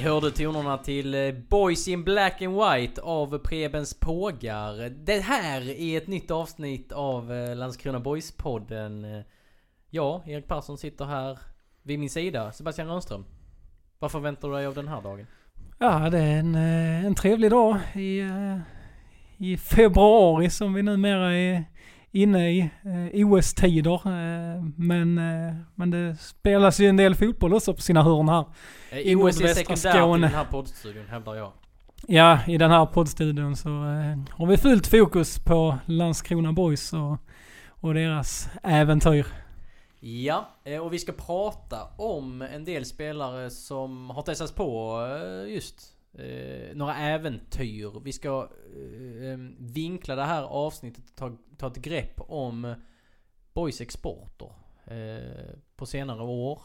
Ni 0.00 0.06
hörde 0.06 0.30
tonerna 0.30 0.78
till 0.78 1.14
eh, 1.14 1.32
Boys 1.32 1.88
in 1.88 2.04
Black 2.04 2.42
and 2.42 2.54
White 2.54 3.00
av 3.00 3.38
Prebens 3.38 3.94
Pågar. 3.94 4.88
Det 4.88 5.20
här 5.20 5.68
är 5.68 5.96
ett 5.96 6.06
nytt 6.06 6.30
avsnitt 6.30 6.92
av 6.92 7.32
eh, 7.32 7.56
Landskrona 7.56 7.98
Boys-podden. 7.98 9.18
Eh, 9.18 9.24
ja, 9.90 10.22
Erik 10.26 10.48
Persson 10.48 10.78
sitter 10.78 11.04
här 11.04 11.38
vid 11.82 11.98
min 11.98 12.10
sida. 12.10 12.52
Sebastian 12.52 12.88
Rönnström. 12.88 13.24
Vad 13.98 14.12
förväntar 14.12 14.48
du 14.48 14.54
dig 14.54 14.66
av 14.66 14.74
den 14.74 14.88
här 14.88 15.02
dagen? 15.02 15.26
Ja, 15.78 16.10
det 16.10 16.18
är 16.18 16.38
en, 16.38 16.54
en 17.04 17.14
trevlig 17.14 17.50
dag 17.50 17.76
i, 17.94 18.22
i 19.36 19.56
februari 19.56 20.50
som 20.50 20.74
vi 20.74 20.82
numera 20.82 21.34
är 21.34 21.64
inne 22.12 22.50
i. 22.50 22.60
eh, 22.60 23.26
OS-tider. 23.26 23.94
eh, 23.94 24.62
Men, 24.76 25.18
eh, 25.18 25.54
men 25.74 25.90
det 25.90 26.16
spelas 26.20 26.80
ju 26.80 26.86
en 26.86 26.96
del 26.96 27.14
fotboll 27.14 27.54
också 27.54 27.74
på 27.74 27.80
sina 27.80 28.02
hörn 28.02 28.28
här. 28.28 28.44
I 28.92 29.12
Eh, 29.12 29.18
OS 29.18 29.40
är 29.40 29.40
nordvästra 29.40 29.76
sekundärt 29.76 30.18
i 30.18 30.20
den 30.20 30.24
här 30.34 30.44
poddstudion, 30.44 31.04
hävdar 31.08 31.34
jag. 31.34 31.52
Ja, 32.06 32.38
i 32.46 32.58
den 32.58 32.70
här 32.70 32.86
poddstudion 32.86 33.56
så 33.56 33.68
eh, 33.68 34.18
har 34.30 34.46
vi 34.46 34.56
fullt 34.56 34.86
fokus 34.86 35.38
på 35.38 35.78
Landskrona 35.86 36.52
Boys 36.52 36.92
och, 36.92 37.16
och 37.68 37.94
deras 37.94 38.48
äventyr. 38.62 39.26
Ja, 40.00 40.48
eh, 40.64 40.78
och 40.78 40.92
vi 40.92 40.98
ska 40.98 41.12
prata 41.12 41.78
om 41.96 42.42
en 42.42 42.64
del 42.64 42.84
spelare 42.84 43.50
som 43.50 44.10
har 44.10 44.22
testats 44.22 44.52
på 44.52 44.96
just 45.48 45.80
eh, 46.12 46.74
några 46.76 46.96
äventyr. 46.96 48.00
Vi 48.04 48.12
ska 48.12 48.48
eh, 48.76 49.32
ehm, 49.32 49.56
vinkla 49.58 50.16
det 50.16 50.24
här 50.24 50.42
avsnittet 50.42 51.04
och 51.10 51.16
ta, 51.16 51.36
ta 51.56 51.66
ett 51.66 51.76
grepp 51.76 52.20
om 52.20 52.74
Boys 53.52 53.80
exporter 53.80 54.52
eh, 54.84 55.54
på 55.76 55.86
senare 55.86 56.22
år. 56.22 56.62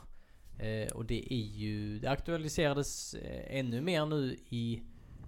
Eh, 0.60 0.92
och 0.92 1.06
det 1.06 1.34
är 1.34 1.46
ju, 1.46 2.00
det 2.00 2.08
aktualiserades 2.08 3.14
eh, 3.14 3.60
ännu 3.60 3.82
mer 3.82 4.06
nu 4.06 4.38
i 4.50 4.82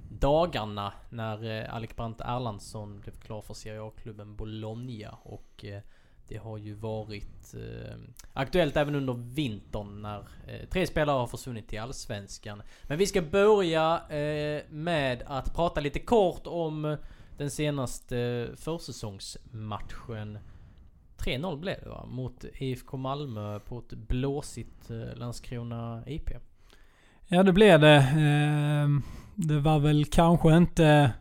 dagarna 0.10 0.94
när 1.10 1.62
eh, 1.62 1.76
Alec 1.76 1.96
Brandt 1.96 2.22
Erlandsson 2.22 3.00
blev 3.00 3.14
klar 3.14 3.42
för 3.42 3.54
Serie 3.54 3.82
A-klubben 3.82 4.36
Bologna 4.36 5.18
och 5.24 5.66
eh, 5.66 5.82
det 6.28 6.38
har 6.38 6.58
ju 6.58 6.74
varit 6.74 7.54
eh, 7.54 7.96
aktuellt 8.34 8.78
även 8.78 8.96
under 8.96 9.14
vintern 9.14 10.02
när 10.02 10.20
eh, 10.48 10.68
tre 10.70 10.88
spelare 10.88 11.18
har 11.20 11.28
försvunnit 11.28 11.68
till 11.68 11.80
Allsvenskan. 11.80 12.62
Men 12.84 12.98
vi 12.98 13.08
ska 13.08 13.22
börja 13.22 14.02
eh, 14.10 14.62
med 14.70 15.24
att 15.26 15.56
prata 15.56 15.82
lite 15.82 16.00
kort 16.00 16.42
om 16.48 16.98
den 17.38 17.52
senaste 17.52 18.48
försäsongsmatchen. 18.56 20.40
3-0 21.18 21.60
blev 21.60 21.80
det 21.84 21.90
va? 21.90 22.06
Mot 22.06 22.46
IFK 22.54 22.98
Malmö 22.98 23.60
på 23.60 23.80
ett 23.80 23.94
blåsigt 23.94 24.90
eh, 24.90 25.16
Landskrona 25.16 26.04
IP. 26.08 26.30
Ja, 27.28 27.44
det 27.44 27.54
blev 27.54 27.80
det. 27.80 27.96
Eh, 27.96 28.88
Det 29.36 29.60
var 29.60 29.80
väl 29.80 30.06
kanske 30.06 30.58
inte 30.58 31.12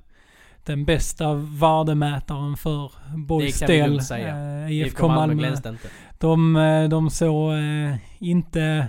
den 0.66 0.84
bästa 0.84 1.34
värdemätaren 1.34 2.56
för 2.56 2.92
Boys 3.16 3.58
del. 3.58 4.00
säga. 4.00 4.64
Eh, 4.64 4.72
IFK 4.72 5.08
Malmö 5.08 5.34
glänste 5.34 5.68
inte. 5.68 5.88
De, 6.18 6.56
eh, 6.56 6.88
de 6.88 7.10
såg 7.10 7.52
eh, 7.52 7.94
inte... 8.18 8.88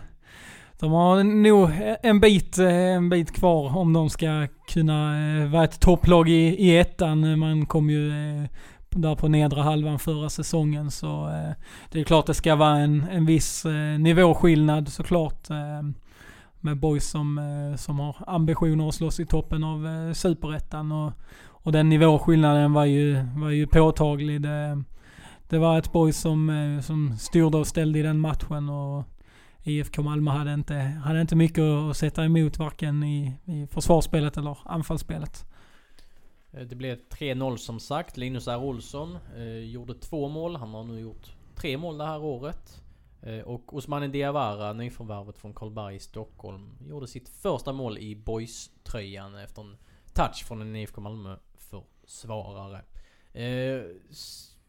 De 0.79 0.91
har 0.91 1.23
nog 1.23 1.69
en 2.03 2.19
bit, 2.19 2.57
en 2.57 3.09
bit 3.09 3.31
kvar 3.31 3.77
om 3.77 3.93
de 3.93 4.09
ska 4.09 4.47
kunna 4.67 5.19
eh, 5.41 5.49
vara 5.49 5.63
ett 5.63 5.79
topplag 5.79 6.29
i, 6.29 6.33
i 6.33 6.77
ettan. 6.77 7.39
Man 7.39 7.65
kom 7.65 7.89
ju 7.89 8.11
där 8.89 9.15
på 9.15 9.27
nedre 9.27 9.61
halvan 9.61 9.99
förra 9.99 10.29
säsongen 10.29 10.91
så 10.91 11.27
eh, 11.27 11.51
det 11.91 11.99
är 11.99 12.03
klart 12.03 12.25
det 12.25 12.33
ska 12.33 12.55
vara 12.55 12.77
en, 12.77 13.05
en 13.11 13.25
viss 13.25 13.65
eh, 13.65 13.99
nivåskillnad 13.99 14.87
såklart. 14.87 15.49
Eh, 15.49 15.89
med 16.59 16.79
boys 16.79 17.09
som, 17.09 17.37
eh, 17.37 17.77
som 17.77 17.99
har 17.99 18.15
ambitioner 18.27 18.89
att 18.89 18.95
slåss 18.95 19.19
i 19.19 19.25
toppen 19.25 19.63
av 19.63 19.87
eh, 19.87 20.13
superettan 20.13 20.91
och, 20.91 21.13
och 21.67 21.73
den 21.73 21.89
nivåskillnaden 21.89 22.73
var 22.73 22.85
ju, 22.85 23.25
var 23.35 23.49
ju 23.49 23.67
påtaglig. 23.67 24.41
Det, 24.41 24.83
det 25.49 25.57
var 25.57 25.77
ett 25.77 25.91
boys 25.91 26.17
som, 26.17 26.49
eh, 26.49 26.81
som 26.81 27.17
styrde 27.17 27.57
och 27.57 27.67
ställde 27.67 27.99
i 27.99 28.01
den 28.01 28.19
matchen 28.19 28.69
och 28.69 29.03
IFK 29.63 30.01
Malmö 30.01 30.31
hade 30.31 30.53
inte, 30.53 30.73
hade 30.75 31.21
inte 31.21 31.35
mycket 31.35 31.63
att 31.63 31.97
sätta 31.97 32.25
emot 32.25 32.59
varken 32.59 33.03
i, 33.03 33.33
i 33.45 33.67
försvarsspelet 33.67 34.37
eller 34.37 34.57
anfallsspelet. 34.65 35.45
Eh, 36.51 36.61
det 36.61 36.75
blev 36.75 36.97
3-0 37.09 37.57
som 37.57 37.79
sagt. 37.79 38.17
Linus 38.17 38.47
R. 38.47 38.63
Olsson 38.63 39.17
eh, 39.35 39.43
gjorde 39.45 39.93
två 39.93 40.27
mål. 40.27 40.55
Han 40.55 40.73
har 40.73 40.83
nu 40.83 40.99
gjort 40.99 41.35
tre 41.55 41.77
mål 41.77 41.97
det 41.97 42.05
här 42.05 42.23
året. 42.23 42.81
Eh, 43.21 43.39
och 43.39 43.73
Osmani 43.73 44.07
Diawara, 44.07 44.73
nyförvärvet 44.73 45.37
från 45.37 45.53
Karlberg 45.53 45.95
i 45.95 45.99
Stockholm, 45.99 46.77
gjorde 46.89 47.07
sitt 47.07 47.29
första 47.29 47.73
mål 47.73 47.97
i 47.97 48.15
boys-tröjan 48.15 49.35
efter 49.35 49.61
en 49.61 49.77
touch 50.13 50.45
från 50.45 50.61
en 50.61 50.75
IFK 50.75 51.01
Malmö 51.01 51.35
Malmö-försvarare. 52.07 52.81
Eh, 53.33 53.81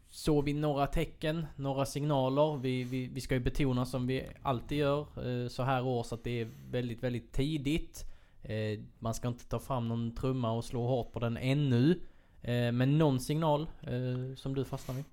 såg 0.09 0.45
vi 0.45 0.53
några 0.53 0.87
tecken, 0.87 1.45
några 1.55 1.85
signaler? 1.85 2.57
Vi, 2.57 2.83
vi, 2.83 3.07
vi 3.07 3.21
ska 3.21 3.35
ju 3.35 3.39
betona 3.39 3.85
som 3.85 4.07
vi 4.07 4.27
alltid 4.41 4.77
gör 4.77 5.01
eh, 5.01 5.47
så 5.47 5.63
här 5.63 5.85
års 5.85 6.13
att 6.13 6.23
det 6.23 6.41
är 6.41 6.47
väldigt, 6.71 7.03
väldigt 7.03 7.31
tidigt. 7.31 8.05
Eh, 8.43 8.79
man 8.99 9.13
ska 9.13 9.27
inte 9.27 9.45
ta 9.45 9.59
fram 9.59 9.87
någon 9.87 10.15
trumma 10.15 10.51
och 10.51 10.65
slå 10.65 10.87
hårt 10.87 11.11
på 11.11 11.19
den 11.19 11.37
ännu. 11.37 11.99
Eh, 12.41 12.71
men 12.71 12.97
någon 12.97 13.19
signal 13.19 13.69
eh, 13.81 14.35
som 14.35 14.55
du 14.55 14.65
fastnar 14.65 14.95
vid? 14.95 15.05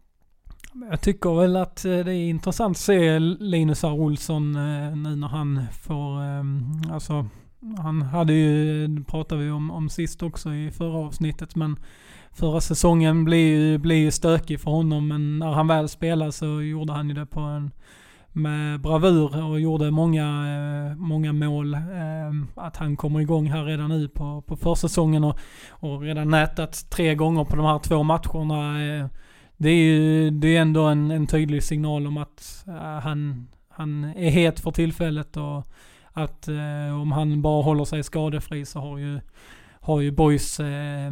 Jag 0.90 1.00
tycker 1.00 1.40
väl 1.40 1.56
att 1.56 1.84
eh, 1.84 1.90
det 1.90 2.14
är 2.14 2.28
intressant 2.28 2.76
att 2.76 2.80
se 2.80 3.18
Linus 3.18 3.84
R. 3.84 3.92
Olsson 3.92 4.56
eh, 4.56 4.96
nu 4.96 5.16
när 5.16 5.28
han 5.28 5.66
får, 5.72 6.22
eh, 6.22 6.94
alltså 6.94 7.28
han 7.78 8.02
hade 8.02 8.32
ju, 8.32 8.86
det 8.86 9.04
pratade 9.04 9.44
vi 9.44 9.50
om, 9.50 9.70
om 9.70 9.88
sist 9.88 10.22
också 10.22 10.54
i 10.54 10.70
förra 10.70 10.98
avsnittet, 10.98 11.56
men 11.56 11.76
förra 12.32 12.60
säsongen 12.60 13.24
blev 13.24 13.40
ju, 13.40 13.78
blev 13.78 13.98
ju 13.98 14.10
stökig 14.10 14.60
för 14.60 14.70
honom, 14.70 15.08
men 15.08 15.38
när 15.38 15.52
han 15.52 15.66
väl 15.66 15.88
spelade 15.88 16.32
så 16.32 16.62
gjorde 16.62 16.92
han 16.92 17.08
ju 17.08 17.14
det 17.14 17.26
på 17.26 17.40
en, 17.40 17.70
med 18.32 18.80
bravur 18.80 19.44
och 19.44 19.60
gjorde 19.60 19.90
många, 19.90 20.24
eh, 20.26 20.96
många 20.96 21.32
mål. 21.32 21.74
Eh, 21.74 21.80
att 22.54 22.76
han 22.76 22.96
kommer 22.96 23.20
igång 23.20 23.46
här 23.46 23.64
redan 23.64 23.88
nu 23.88 24.08
på, 24.08 24.42
på 24.42 24.56
försäsongen 24.56 25.24
och, 25.24 25.38
och 25.68 26.00
redan 26.00 26.30
nätat 26.30 26.90
tre 26.90 27.14
gånger 27.14 27.44
på 27.44 27.56
de 27.56 27.66
här 27.66 27.78
två 27.78 28.02
matcherna. 28.02 28.86
Eh, 28.86 29.06
det 29.56 29.68
är 29.68 29.84
ju 29.84 30.30
det 30.30 30.56
är 30.56 30.60
ändå 30.60 30.84
en, 30.84 31.10
en 31.10 31.26
tydlig 31.26 31.62
signal 31.62 32.06
om 32.06 32.16
att 32.16 32.64
han, 33.02 33.48
han 33.68 34.04
är 34.04 34.30
het 34.30 34.60
för 34.60 34.70
tillfället 34.70 35.36
och 35.36 35.66
att 36.16 36.48
eh, 36.48 37.00
om 37.00 37.12
han 37.12 37.42
bara 37.42 37.62
håller 37.62 37.84
sig 37.84 38.02
skadefri 38.02 38.66
så 38.66 38.80
har 38.80 38.98
ju, 38.98 39.20
har 39.80 40.00
ju 40.00 40.10
Boys 40.10 40.60
eh, 40.60 41.06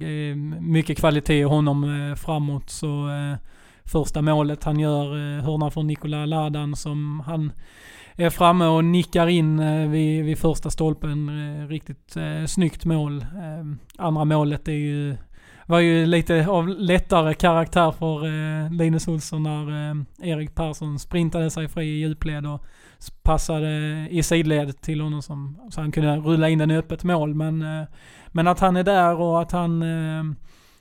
eh, 0.00 0.36
mycket 0.60 0.98
kvalitet 0.98 1.38
i 1.38 1.42
honom 1.42 1.84
eh, 1.84 2.14
framåt. 2.14 2.70
Så 2.70 3.08
eh, 3.08 3.36
första 3.84 4.22
målet 4.22 4.64
han 4.64 4.80
gör, 4.80 5.04
eh, 5.04 5.44
hörna 5.44 5.70
från 5.70 5.86
Nikola 5.86 6.26
Ladan 6.26 6.76
som 6.76 7.20
han 7.26 7.52
är 8.16 8.30
framme 8.30 8.66
och 8.66 8.84
nickar 8.84 9.26
in 9.26 9.60
eh, 9.60 9.88
vid, 9.88 10.24
vid 10.24 10.38
första 10.38 10.70
stolpen. 10.70 11.28
Eh, 11.28 11.68
riktigt 11.68 12.16
eh, 12.16 12.44
snyggt 12.46 12.84
mål. 12.84 13.20
Eh, 13.20 14.04
andra 14.04 14.24
målet 14.24 14.68
är 14.68 14.72
ju 14.72 15.16
var 15.66 15.80
ju 15.80 16.06
lite 16.06 16.46
av 16.46 16.68
lättare 16.68 17.34
karaktär 17.34 17.90
för 17.90 18.26
eh, 18.26 18.72
Linus 18.72 19.08
Olsson 19.08 19.42
när 19.42 19.90
eh, 19.90 20.30
Erik 20.30 20.54
Persson 20.54 20.98
sprintade 20.98 21.50
sig 21.50 21.68
fri 21.68 21.84
i 21.84 22.00
djupled 22.00 22.46
och 22.46 22.66
passade 23.22 23.68
i 24.10 24.22
sidled 24.22 24.80
till 24.80 25.00
honom 25.00 25.22
som, 25.22 25.60
så 25.70 25.80
han 25.80 25.92
kunde 25.92 26.16
rulla 26.16 26.48
in 26.48 26.58
den 26.58 26.70
i 26.70 26.76
öppet 26.76 27.04
mål. 27.04 27.34
Men, 27.34 27.62
eh, 27.62 27.88
men 28.28 28.46
att 28.46 28.60
han 28.60 28.76
är 28.76 28.84
där 28.84 29.20
och 29.20 29.42
att 29.42 29.52
han 29.52 29.82
eh, 29.82 30.24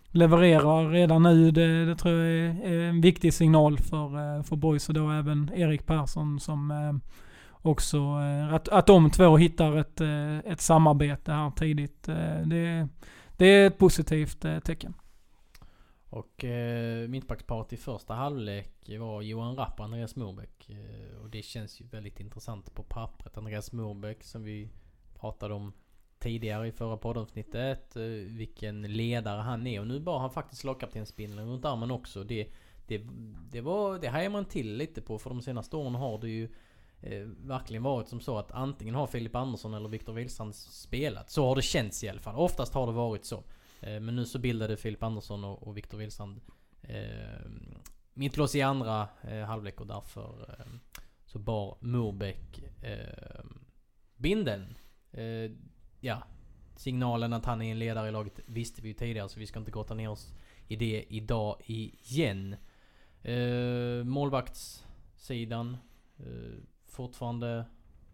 levererar 0.08 0.90
redan 0.90 1.24
nu, 1.24 1.52
det, 1.52 1.86
det 1.86 1.96
tror 1.96 2.14
jag 2.14 2.56
är, 2.66 2.90
en 2.90 3.02
viktig 3.02 3.34
signal 3.34 3.78
för, 3.78 4.38
eh, 4.38 4.44
för 4.44 4.56
Boys 4.56 4.90
och 4.90 4.94
då 4.94 5.10
även 5.10 5.52
Erik 5.56 5.86
Persson 5.86 6.40
som 6.40 7.02
också, 7.62 8.16
att, 8.52 8.70
att 8.70 8.88
de 8.88 9.12
två 9.12 9.38
hittar 9.38 9.78
ett, 9.78 10.02
ett 10.46 10.62
samarbete 10.62 11.32
här 11.32 11.52
tidigt. 11.52 12.04
Det, 12.46 12.88
det 13.38 13.46
är 13.46 13.68
ett 13.68 13.78
positivt 13.78 14.46
tecken. 14.64 14.94
Och 16.10 16.44
eh, 16.44 17.08
mittbacksparet 17.08 17.74
i 17.74 17.78
första 17.78 18.14
halvlek 18.14 18.90
var 19.00 19.22
Johan 19.22 19.56
Rapp 19.56 19.80
och 19.80 19.86
Andreas 19.86 20.16
Morbäck. 20.16 20.70
Eh, 20.70 21.22
och 21.22 21.30
det 21.30 21.42
känns 21.42 21.82
ju 21.82 21.86
väldigt 21.86 22.20
intressant 22.20 22.74
på 22.76 22.84
pappret. 22.84 23.38
Andreas 23.38 23.72
Morbäck 23.72 24.24
som 24.24 24.44
vi 24.44 24.70
pratade 25.20 25.54
om 25.54 25.74
tidigare 26.20 26.68
i 26.68 26.72
förra 26.72 26.98
poddavsnittet. 26.98 27.96
Eh, 27.96 28.04
vilken 28.38 28.82
ledare 28.82 29.42
han 29.42 29.68
är. 29.68 29.80
Och 29.80 29.88
nu 29.88 30.00
bar 30.00 30.20
han 30.20 30.32
faktiskt 30.32 30.64
lagkaptensbindeln 30.64 31.50
runt 31.50 31.66
armen 31.66 31.92
också. 31.92 32.24
Det, 32.24 32.48
det, 32.88 33.02
det, 33.52 33.62
var, 33.62 34.00
det 34.00 34.08
hajar 34.08 34.30
man 34.30 34.46
till 34.46 34.78
lite 34.78 35.02
på. 35.02 35.20
För 35.20 35.30
de 35.30 35.42
senaste 35.42 35.76
åren 35.76 35.96
har 35.96 36.18
det 36.18 36.30
ju 36.30 36.50
eh, 37.02 37.28
verkligen 37.38 37.84
varit 37.84 38.08
som 38.08 38.20
så 38.20 38.38
att 38.38 38.52
antingen 38.52 38.96
har 38.96 39.08
Filip 39.08 39.36
Andersson 39.36 39.74
eller 39.74 39.90
Viktor 39.90 40.14
Wilstrand 40.14 40.56
spelat. 40.56 41.30
Så 41.30 41.48
har 41.48 41.56
det 41.56 41.62
känts 41.62 42.04
i 42.04 42.10
alla 42.10 42.22
fall. 42.22 42.36
Oftast 42.36 42.74
har 42.74 42.88
det 42.88 42.94
varit 42.94 43.26
så. 43.26 43.44
Eh, 43.80 44.00
men 44.00 44.16
nu 44.16 44.26
så 44.26 44.40
bildade 44.40 44.78
Filip 44.78 45.04
Andersson 45.04 45.44
och, 45.44 45.68
och 45.68 45.78
Viktor 45.78 45.98
Wilsand 45.98 46.42
eh, 46.82 47.50
mittlås 48.14 48.56
i 48.56 48.62
andra 48.62 49.08
eh, 49.22 49.42
halvlek 49.42 49.82
och 49.82 49.88
därför 49.88 50.56
eh, 50.60 50.66
så 51.26 51.40
bar 51.40 51.78
Murbeck 51.80 52.64
eh, 52.84 53.44
bindeln. 54.16 54.78
Eh, 55.12 55.52
ja, 56.00 56.24
signalen 56.76 57.34
att 57.34 57.46
han 57.46 57.62
är 57.62 57.72
en 57.72 57.80
ledare 57.80 58.08
i 58.08 58.12
laget 58.12 58.40
visste 58.46 58.82
vi 58.82 58.88
ju 58.88 58.94
tidigare 58.94 59.30
så 59.30 59.40
vi 59.40 59.48
ska 59.48 59.60
inte 59.60 59.72
grotta 59.72 59.94
ner 59.94 60.10
oss 60.10 60.34
i 60.68 60.76
det 60.76 61.06
idag 61.10 61.56
igen. 61.66 62.56
Eh, 63.22 64.04
målvaktssidan. 64.04 65.78
Eh, 66.18 66.60
fortfarande 66.88 67.66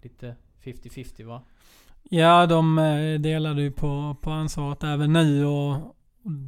lite 0.02 0.36
50-50 0.64 1.24
va? 1.24 1.44
Ja, 2.10 2.46
de 2.46 2.78
eh, 2.78 3.20
delade 3.20 3.62
ju 3.62 3.72
på, 3.72 4.16
på 4.22 4.32
ansvaret 4.32 4.84
även 4.84 5.14
nu 5.14 5.46
och 5.46 5.96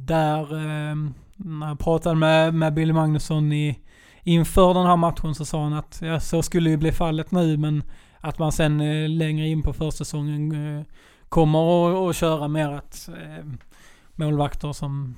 där, 0.04 0.56
ehm, 0.56 1.14
när 1.36 1.68
jag 1.68 1.78
pratade 1.78 2.14
med, 2.14 2.54
med 2.54 2.74
Billy 2.74 2.92
Magnusson 2.92 3.52
i, 3.52 3.78
inför 4.22 4.74
den 4.74 4.86
här 4.86 4.96
matchen 4.96 5.34
så 5.34 5.44
sa 5.44 5.62
han 5.62 5.72
att 5.72 5.98
ja, 6.02 6.20
så 6.20 6.42
skulle 6.42 6.70
ju 6.70 6.76
bli 6.76 6.92
fallet 6.92 7.30
nu 7.30 7.56
men 7.56 7.82
att 8.20 8.38
man 8.38 8.52
sen 8.52 8.80
eh, 8.80 9.08
längre 9.08 9.48
in 9.48 9.62
på 9.62 9.72
försäsongen 9.72 10.76
eh, 10.78 10.84
kommer 11.28 12.08
att 12.10 12.16
köra 12.16 12.48
mer 12.48 12.68
att 12.68 13.08
ehm, 13.08 13.58
målvakter 14.14 14.72
som 14.72 15.14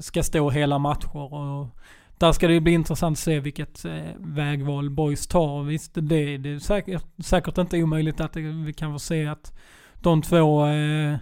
ska 0.00 0.22
stå 0.22 0.50
hela 0.50 0.78
matcher 0.78 1.34
och 1.34 1.66
där 2.22 2.32
ska 2.32 2.46
det 2.48 2.54
ju 2.54 2.60
bli 2.60 2.72
intressant 2.72 3.14
att 3.14 3.18
se 3.18 3.40
vilket 3.40 3.84
eh, 3.84 3.92
vägval 4.18 4.90
Boys 4.90 5.26
tar. 5.26 5.62
Visst, 5.62 5.94
det, 5.94 6.36
det 6.38 6.50
är 6.50 6.58
säkert, 6.58 7.04
säkert 7.18 7.58
inte 7.58 7.82
omöjligt 7.82 8.20
att 8.20 8.32
det, 8.32 8.40
vi 8.40 8.72
kan 8.72 8.92
få 8.92 8.98
se 8.98 9.26
att 9.26 9.58
de 10.00 10.22
två, 10.22 10.66
eh, 10.66 11.16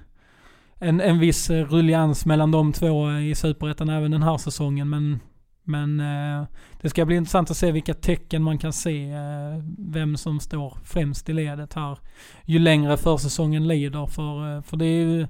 en, 0.79 1.00
en 1.00 1.19
viss 1.19 1.50
rullians 1.50 2.26
mellan 2.26 2.50
de 2.50 2.73
två 2.73 3.12
i 3.12 3.35
Superettan 3.35 3.88
även 3.88 4.11
den 4.11 4.23
här 4.23 4.38
säsongen. 4.38 4.88
Men, 4.88 5.20
men 5.64 6.00
eh, 6.00 6.47
det 6.81 6.91
ska 6.91 7.05
bli 7.05 7.17
intressant 7.17 7.50
att 7.50 7.56
se 7.56 7.73
vilka 7.73 7.94
tecken 7.94 8.43
man 8.43 8.58
kan 8.58 8.73
se, 8.73 9.11
eh, 9.11 9.64
vem 9.79 10.17
som 10.17 10.41
står 10.41 10.79
främst 10.85 11.29
i 11.29 11.32
ledet 11.32 11.75
här. 11.75 11.99
Ju 12.44 12.58
längre 12.58 12.97
försäsongen 12.97 13.69
lider, 13.69 14.06
för, 14.06 14.56
eh, 14.56 14.62
för 14.62 14.76
det 14.76 14.87
är 14.87 15.05
ju 15.05 15.26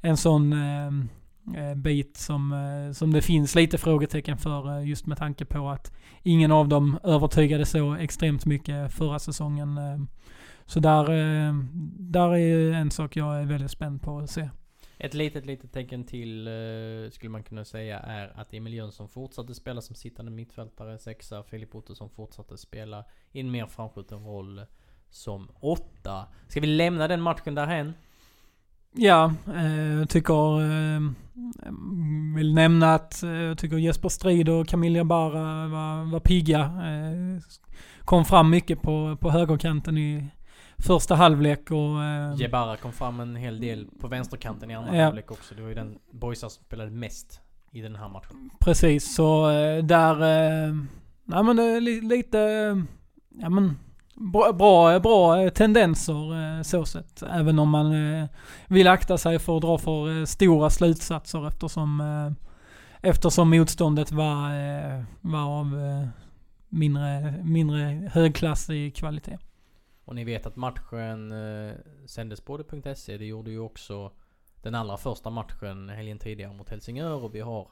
en 0.00 0.16
sån 0.16 0.52
eh, 0.52 0.90
Eh, 1.56 1.74
bit 1.74 2.16
som, 2.16 2.52
eh, 2.52 2.92
som 2.92 3.12
det 3.12 3.22
finns 3.22 3.54
lite 3.54 3.78
frågetecken 3.78 4.38
för 4.38 4.78
eh, 4.78 4.88
just 4.88 5.06
med 5.06 5.18
tanke 5.18 5.44
på 5.44 5.68
att 5.68 5.92
ingen 6.22 6.52
av 6.52 6.68
dem 6.68 6.98
övertygade 7.04 7.66
så 7.66 7.94
extremt 7.94 8.46
mycket 8.46 8.94
förra 8.94 9.18
säsongen. 9.18 9.78
Så 10.66 10.80
där, 10.80 11.04
där 11.98 12.36
är 12.36 12.72
en 12.72 12.90
sak 12.90 13.16
jag 13.16 13.40
är 13.40 13.44
väldigt 13.44 13.70
spänd 13.70 14.02
på 14.02 14.18
att 14.18 14.30
se. 14.30 14.50
Ett 14.98 15.14
litet, 15.14 15.46
litet 15.46 15.72
tecken 15.72 16.04
till 16.04 16.48
skulle 17.12 17.30
man 17.30 17.42
kunna 17.42 17.64
säga 17.64 17.98
är 17.98 18.32
att 18.34 18.54
Emil 18.54 18.74
Jönsson 18.74 19.08
fortsatte 19.08 19.54
spela 19.54 19.80
som 19.80 19.94
sittande 19.94 20.30
mittfältare, 20.30 20.98
sexa. 20.98 21.42
Filip 21.42 21.74
Ottosson 21.74 22.10
fortsatte 22.10 22.58
spela 22.58 23.04
i 23.32 23.40
en 23.40 23.50
mer 23.50 23.66
framskjuten 23.66 24.24
roll 24.24 24.62
som 25.10 25.48
åtta. 25.60 26.26
Ska 26.48 26.60
vi 26.60 26.66
lämna 26.66 27.08
den 27.08 27.20
matchen 27.20 27.54
därhen? 27.54 27.92
Ja, 29.00 29.32
jag 29.44 30.00
eh, 30.00 30.06
tycker... 30.06 30.60
Eh, 30.60 31.00
vill 32.36 32.54
nämna 32.54 32.94
att 32.94 33.22
eh, 33.22 33.30
jag 33.30 33.58
tycker 33.58 33.76
Jesper 33.76 34.08
Strid 34.08 34.48
och 34.48 34.68
Camilla 34.68 35.04
Barra 35.04 35.68
var, 35.68 36.12
var 36.12 36.20
pigga. 36.20 36.60
Eh, 36.60 37.42
kom 38.04 38.24
fram 38.24 38.50
mycket 38.50 38.82
på, 38.82 39.16
på 39.20 39.30
högerkanten 39.30 39.98
i 39.98 40.28
första 40.78 41.14
halvlek 41.14 41.70
och... 41.70 42.04
Eh, 42.04 42.34
Jebara 42.36 42.76
kom 42.76 42.92
fram 42.92 43.20
en 43.20 43.36
hel 43.36 43.60
del 43.60 43.88
på 44.00 44.08
vänsterkanten 44.08 44.70
i 44.70 44.74
andra 44.74 44.96
ja. 44.96 45.04
halvlek 45.04 45.30
också. 45.30 45.54
Det 45.54 45.62
var 45.62 45.68
ju 45.68 45.74
den 45.74 45.98
boysar 46.12 46.48
som 46.48 46.64
spelade 46.64 46.90
mest 46.90 47.40
i 47.72 47.80
den 47.80 47.96
här 47.96 48.08
matchen. 48.08 48.50
Precis, 48.60 49.14
så 49.14 49.50
eh, 49.50 49.84
där... 49.84 50.14
Eh, 50.14 50.74
nej 51.24 51.44
men 51.44 51.56
det 51.56 51.62
är 51.62 51.80
lite... 52.02 52.38
Ja 53.40 53.48
men 53.48 53.76
bra, 54.18 54.52
bra, 54.52 55.00
bra 55.00 55.42
eh, 55.42 55.50
tendenser 55.50 56.56
eh, 56.58 56.62
så 56.62 56.84
sett. 56.84 57.22
Även 57.22 57.58
om 57.58 57.68
man 57.68 57.92
eh, 57.92 58.28
vill 58.68 58.88
akta 58.88 59.18
sig 59.18 59.38
för 59.38 59.56
att 59.56 59.62
dra 59.62 59.78
för 59.78 60.24
stora 60.24 60.70
slutsatser 60.70 61.46
eftersom, 61.46 62.34
eftersom 63.00 63.50
motståndet 63.50 64.12
var, 64.12 64.50
var 65.20 65.60
av 65.60 65.76
mindre, 66.68 67.34
mindre 67.44 68.10
högklassig 68.12 68.96
kvalitet. 68.96 69.38
Och 70.04 70.14
ni 70.14 70.24
vet 70.24 70.46
att 70.46 70.56
matchen 70.56 71.32
sändes 72.06 72.40
på 72.40 72.56
det.se. 72.56 73.18
Det 73.18 73.24
gjorde 73.24 73.50
ju 73.50 73.58
också 73.58 74.12
den 74.62 74.74
allra 74.74 74.96
första 74.96 75.30
matchen 75.30 75.88
helgen 75.88 76.18
tidigare 76.18 76.52
mot 76.52 76.70
Helsingör 76.70 77.24
och 77.24 77.34
vi 77.34 77.40
har 77.40 77.68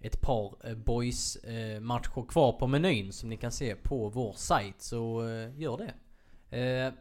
ett 0.00 0.20
par 0.20 0.54
eh, 0.64 0.74
boys 0.74 1.36
eh, 1.36 1.80
matcher 1.80 2.26
kvar 2.28 2.52
på 2.52 2.66
menyn 2.66 3.12
som 3.12 3.28
ni 3.28 3.36
kan 3.36 3.52
se 3.52 3.74
på 3.74 4.08
vår 4.08 4.32
sajt. 4.32 4.82
Så 4.82 5.28
eh, 5.28 5.60
gör 5.60 5.76
det. 5.76 5.94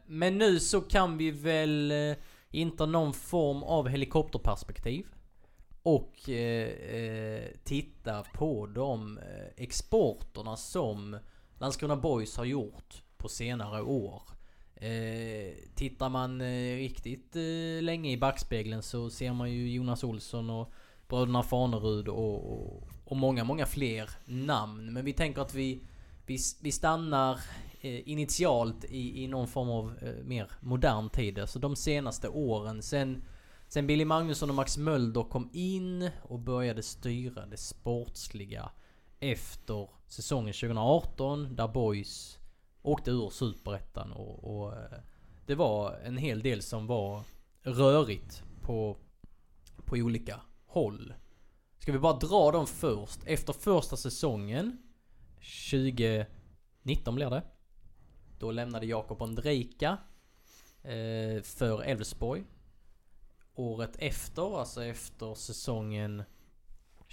Men 0.06 0.38
nu 0.38 0.60
så 0.60 0.82
kan 0.82 1.18
vi 1.18 1.32
väl 1.32 1.94
inta 2.52 2.86
någon 2.86 3.14
form 3.14 3.64
av 3.64 3.88
helikopterperspektiv. 3.88 5.06
Och 5.84 6.16
titta 7.64 8.24
på 8.34 8.66
de 8.68 9.20
exporterna 9.58 10.58
som 10.58 11.18
Landskrona 11.60 11.96
Boys 11.96 12.38
har 12.38 12.46
gjort 12.46 13.04
på 13.18 13.30
senare 13.30 13.82
år. 13.82 14.22
tittar 15.76 16.10
man 16.10 16.42
riktigt 16.78 17.36
länge 17.82 18.12
i 18.12 18.18
backspegeln 18.18 18.82
så 18.82 19.10
ser 19.10 19.34
man 19.34 19.52
ju 19.52 19.74
Jonas 19.74 20.04
Olsson 20.04 20.50
och 20.50 20.74
Bröderna 21.08 21.44
Fanerud 21.44 22.08
och, 22.08 22.52
och, 22.52 22.88
och, 23.06 23.18
många, 23.18 23.44
många 23.44 23.66
fler 23.66 24.10
namn. 24.26 24.94
Men 24.94 25.06
vi 25.06 25.14
tänker 25.14 25.42
att 25.42 25.54
vi, 25.54 25.82
vi, 26.26 26.38
vi 26.62 26.72
stannar 26.72 27.40
eh, 27.82 28.10
initialt 28.10 28.84
i, 28.84 29.24
i 29.24 29.28
någon 29.28 29.48
form 29.48 29.70
av 29.70 29.94
eh, 30.02 30.24
mer 30.24 30.52
modern 30.60 31.10
tid. 31.10 31.40
Alltså 31.40 31.60
de 31.60 31.76
senaste 31.76 32.30
åren. 32.30 32.82
Sen, 32.82 33.24
sen 33.68 33.88
Billy 33.88 34.06
Magnusson 34.06 34.50
och 34.50 34.56
Max 34.56 34.78
Mölder 34.78 35.24
kom 35.24 35.50
in 35.54 36.10
och 36.24 36.40
började 36.40 36.84
styra 36.84 37.46
det 37.46 37.58
sportsliga 37.58 38.72
efter 39.20 39.90
säsongen 40.08 40.54
2018 40.54 41.56
där 41.56 41.68
Boys 41.68 42.40
åkte 42.82 43.12
ur 43.12 43.30
Superettan 43.30 44.12
och, 44.12 44.58
och 44.58 44.74
eh, 44.74 45.00
det 45.46 45.56
var 45.56 46.00
en 46.04 46.18
hel 46.18 46.42
del 46.42 46.62
som 46.62 46.88
var 46.88 47.24
rörigt 47.62 48.44
på, 48.62 48.98
på 49.86 49.96
olika 49.96 50.42
håll. 50.76 51.14
Ska 51.78 51.92
vi 51.92 52.00
bara 52.00 52.18
dra 52.18 52.52
dem 52.52 52.68
först? 52.68 53.20
Efter 53.26 53.54
första 53.54 53.98
säsongen 53.98 54.78
2019 55.72 57.16
blir 57.16 57.30
det. 57.30 57.44
Då 58.40 58.52
lämnade 58.52 58.86
Jakob 58.86 59.22
Ondrejka 59.22 59.98
eh, 60.84 61.42
för 61.44 61.84
Elfsborg. 61.84 62.44
Året 63.56 63.96
efter, 64.00 64.60
alltså 64.60 64.84
efter 64.84 65.34
säsongen 65.36 66.24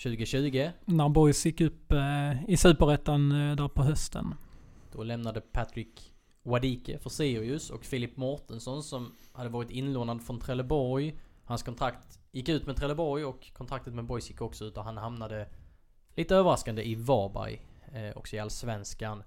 2020. 0.03 0.71
När 0.85 1.09
Boys 1.09 1.47
gick 1.47 1.61
upp 1.61 1.93
eh, 1.93 2.45
i 2.51 2.57
Superettan 2.57 3.33
eh, 3.33 3.57
där 3.57 3.69
på 3.69 3.83
hösten. 3.83 4.35
Då 4.93 5.03
lämnade 5.03 5.41
Patrick 5.41 6.13
Wadike 6.43 6.99
för 6.99 7.11
Sirius 7.11 7.71
och 7.71 7.85
Filip 7.85 8.17
Mårtensson 8.17 8.83
som 8.83 9.13
hade 9.33 9.49
varit 9.49 9.71
inlånad 9.71 10.23
från 10.23 10.41
Trelleborg. 10.41 11.19
Hans 11.45 11.63
kontrakt 11.63 12.22
Gick 12.35 12.49
ut 12.49 12.67
med 12.67 12.77
Trelleborg 12.77 13.25
och 13.25 13.53
kontraktet 13.53 13.95
med 13.95 14.05
Boys 14.05 14.31
gick 14.31 14.41
också 14.41 14.65
ut 14.65 14.77
och 14.77 14.85
han 14.85 14.97
hamnade 14.97 15.49
lite 16.15 16.37
överraskande 16.37 16.83
i 16.83 16.95
Varberg. 16.95 17.61
Eh, 17.93 18.17
också 18.17 18.37
i 18.37 18.39
Allsvenskan. 18.39 19.23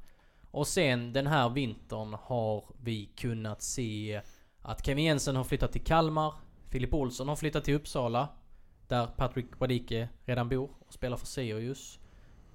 Och 0.51 0.67
sen 0.67 1.13
den 1.13 1.27
här 1.27 1.49
vintern 1.49 2.15
har 2.21 2.63
vi 2.83 3.05
kunnat 3.05 3.61
se 3.61 4.21
att 4.61 4.85
Kevin 4.85 5.05
Jensen 5.05 5.35
har 5.35 5.43
flyttat 5.43 5.71
till 5.71 5.83
Kalmar. 5.83 6.33
Filip 6.69 6.93
Olsson 6.93 7.27
har 7.27 7.35
flyttat 7.35 7.63
till 7.63 7.75
Uppsala. 7.75 8.29
Där 8.87 9.07
Patrick 9.07 9.59
Wadike 9.59 10.09
redan 10.25 10.49
bor 10.49 10.69
och 10.79 10.93
spelar 10.93 11.17
för 11.17 11.27
Sirius. 11.27 11.99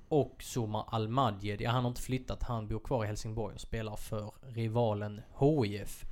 Och 0.09 0.43
Soma 0.43 0.85
Almadjed, 0.85 1.61
ja 1.61 1.71
han 1.71 1.85
har 1.85 1.89
inte 1.89 2.03
flyttat, 2.03 2.43
han 2.43 2.69
bor 2.69 2.79
kvar 2.79 3.05
i 3.05 3.07
Helsingborg 3.07 3.55
och 3.55 3.61
spelar 3.61 3.97
för 3.97 4.33
rivalen 4.43 5.21
HIF. 5.41 6.05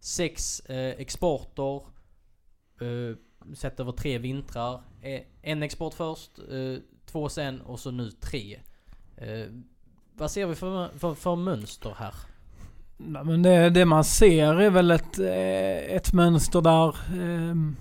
Sex 0.00 0.60
eh, 0.60 1.00
exporter. 1.00 1.76
Eh, 2.80 3.16
sett 3.54 3.80
över 3.80 3.92
tre 3.92 4.18
vintrar. 4.18 4.80
Eh, 5.02 5.20
en 5.42 5.62
export 5.62 5.94
först, 5.94 6.38
eh, 6.38 6.82
två 7.06 7.28
sen 7.28 7.60
och 7.60 7.80
så 7.80 7.90
nu 7.90 8.10
tre. 8.10 8.58
Eh, 9.16 9.46
vad 10.14 10.30
ser 10.30 10.46
vi 10.46 10.54
för, 10.54 10.98
för, 10.98 11.14
för 11.14 11.36
mönster 11.36 11.94
här? 11.98 12.14
Nej, 12.96 13.24
men 13.24 13.42
det, 13.42 13.70
det 13.70 13.84
man 13.84 14.04
ser 14.04 14.54
är 14.54 14.70
väl 14.70 14.90
ett, 14.90 15.18
ett 15.90 16.12
mönster 16.12 16.60
där 16.60 16.96
ehm, 17.12 17.76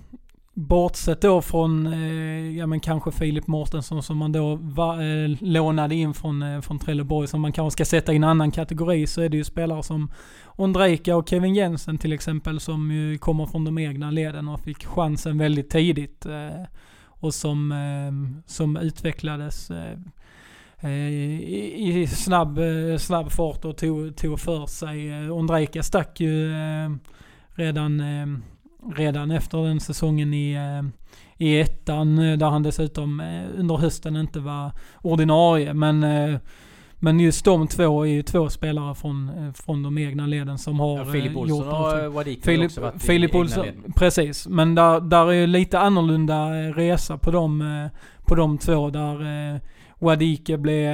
Bortsett 0.54 1.22
då 1.22 1.42
från, 1.42 1.88
eh, 1.88 2.58
ja 2.58 2.68
men 2.68 2.80
kanske 2.80 3.12
Filip 3.12 3.48
Mårtensson 3.48 4.04
som 4.04 4.18
man 4.18 4.32
då 4.32 4.56
va, 4.56 5.04
eh, 5.04 5.30
lånade 5.40 5.96
in 5.96 6.14
från, 6.14 6.42
eh, 6.42 6.62
från 6.62 6.80
Trelleborg 6.80 7.28
som 7.28 7.42
man 7.42 7.52
kanske 7.52 7.72
ska 7.72 7.86
sätta 7.86 8.14
i 8.14 8.16
en 8.16 8.24
annan 8.24 8.52
kategori 8.52 9.08
så 9.08 9.22
är 9.22 9.30
det 9.30 9.38
ju 9.38 9.44
spelare 9.44 9.84
som 9.84 10.12
Ondrejka 10.46 11.16
och 11.16 11.30
Kevin 11.30 11.56
Jensen 11.56 11.98
till 11.98 12.14
exempel 12.14 12.60
som 12.60 12.92
ju 12.92 13.18
kommer 13.18 13.46
från 13.46 13.66
de 13.66 13.78
egna 13.78 14.12
leden 14.12 14.48
och 14.48 14.60
fick 14.60 14.86
chansen 14.86 15.38
väldigt 15.38 15.70
tidigt. 15.70 16.26
Eh, 16.26 16.66
och 17.20 17.34
som, 17.34 17.72
eh, 17.72 18.42
som 18.46 18.78
utvecklades 18.78 19.72
eh, 19.72 19.98
eh 20.80 21.10
i, 21.10 22.02
i 22.02 22.08
snabb, 22.08 22.58
eh, 22.58 22.98
snabb 22.98 23.32
fart 23.32 23.66
och 23.66 23.78
tog, 23.78 24.16
tog 24.16 24.40
för 24.40 24.66
sig. 24.66 25.10
Eh, 25.10 25.38
Ondrejka 25.38 25.84
stack 25.84 26.20
ju 26.20 26.54
redan 27.56 28.02
redan 28.96 29.32
efter 29.32 29.58
den 29.58 29.80
säsongen 29.80 30.34
i, 30.34 30.54
eh, 30.54 30.90
i 31.38 31.60
ettan 31.60 32.20
eh, 32.20 32.38
där 32.38 32.50
han 32.50 32.64
dessutom 32.64 33.20
eh, 33.20 33.60
under 33.60 33.78
hösten 33.78 34.16
inte 34.16 34.40
var 34.40 34.72
ordinarie. 35.02 35.74
Men, 35.74 36.06
men 37.02 37.20
just 37.20 37.46
de 37.46 37.68
två 37.68 38.06
är 38.06 38.10
ju 38.10 38.24
två 38.24 38.50
spelare 38.50 38.96
från, 38.96 39.32
från 39.54 39.84
de 39.84 39.98
egna 39.98 40.28
leden 40.28 40.58
som 40.58 40.80
har 40.80 40.98
ja, 40.98 41.06
Filip 41.06 41.38
Olsson 41.38 41.68
och 41.68 42.14
Wadik 42.14 42.46
har 42.46 42.66
också 42.66 42.82
varit 42.82 43.02
Filip 43.04 43.36
Olsson, 43.36 43.66
Precis, 43.96 44.48
men 44.48 44.76
där, 44.76 45.00
där 45.00 45.34
är 45.34 45.48
lite 45.48 45.80
annorlunda 45.80 46.50
resa 46.52 47.18
på 47.18 47.32
de, 47.32 47.90
på 48.26 48.36
de 48.36 48.58
två. 48.58 48.90
Där 48.90 49.60
Wadike 50.00 50.58
blev, 50.58 50.88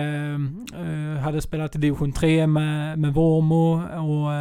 hade 1.23 1.41
spelat 1.41 1.75
i 1.75 1.79
division 1.79 2.11
3 2.11 2.47
med, 2.47 2.99
med 2.99 3.13
Vormo 3.13 3.73
och 3.83 4.31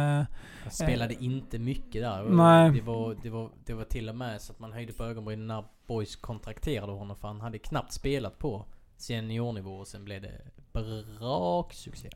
han 0.65 0.71
spelade 0.71 1.13
eh, 1.13 1.23
inte 1.23 1.59
mycket 1.59 2.01
där. 2.01 2.23
Nej. 2.23 2.71
Det 2.71 2.81
var, 2.81 3.17
det, 3.23 3.29
var, 3.29 3.49
det 3.65 3.73
var 3.73 3.83
till 3.83 4.09
och 4.09 4.15
med 4.15 4.41
så 4.41 4.51
att 4.51 4.59
man 4.59 4.73
höjde 4.73 4.93
på 4.93 5.03
ögonbrynen 5.03 5.47
när 5.47 5.63
Boys 5.87 6.15
kontrakterade 6.15 6.91
honom. 6.91 7.15
För 7.15 7.27
han 7.27 7.41
hade 7.41 7.57
knappt 7.57 7.93
spelat 7.93 8.39
på 8.39 8.65
seniornivå 8.97 9.71
och 9.71 9.87
sen 9.87 10.05
blev 10.05 10.21
det 10.21 10.41
braksuccé. 10.73 12.09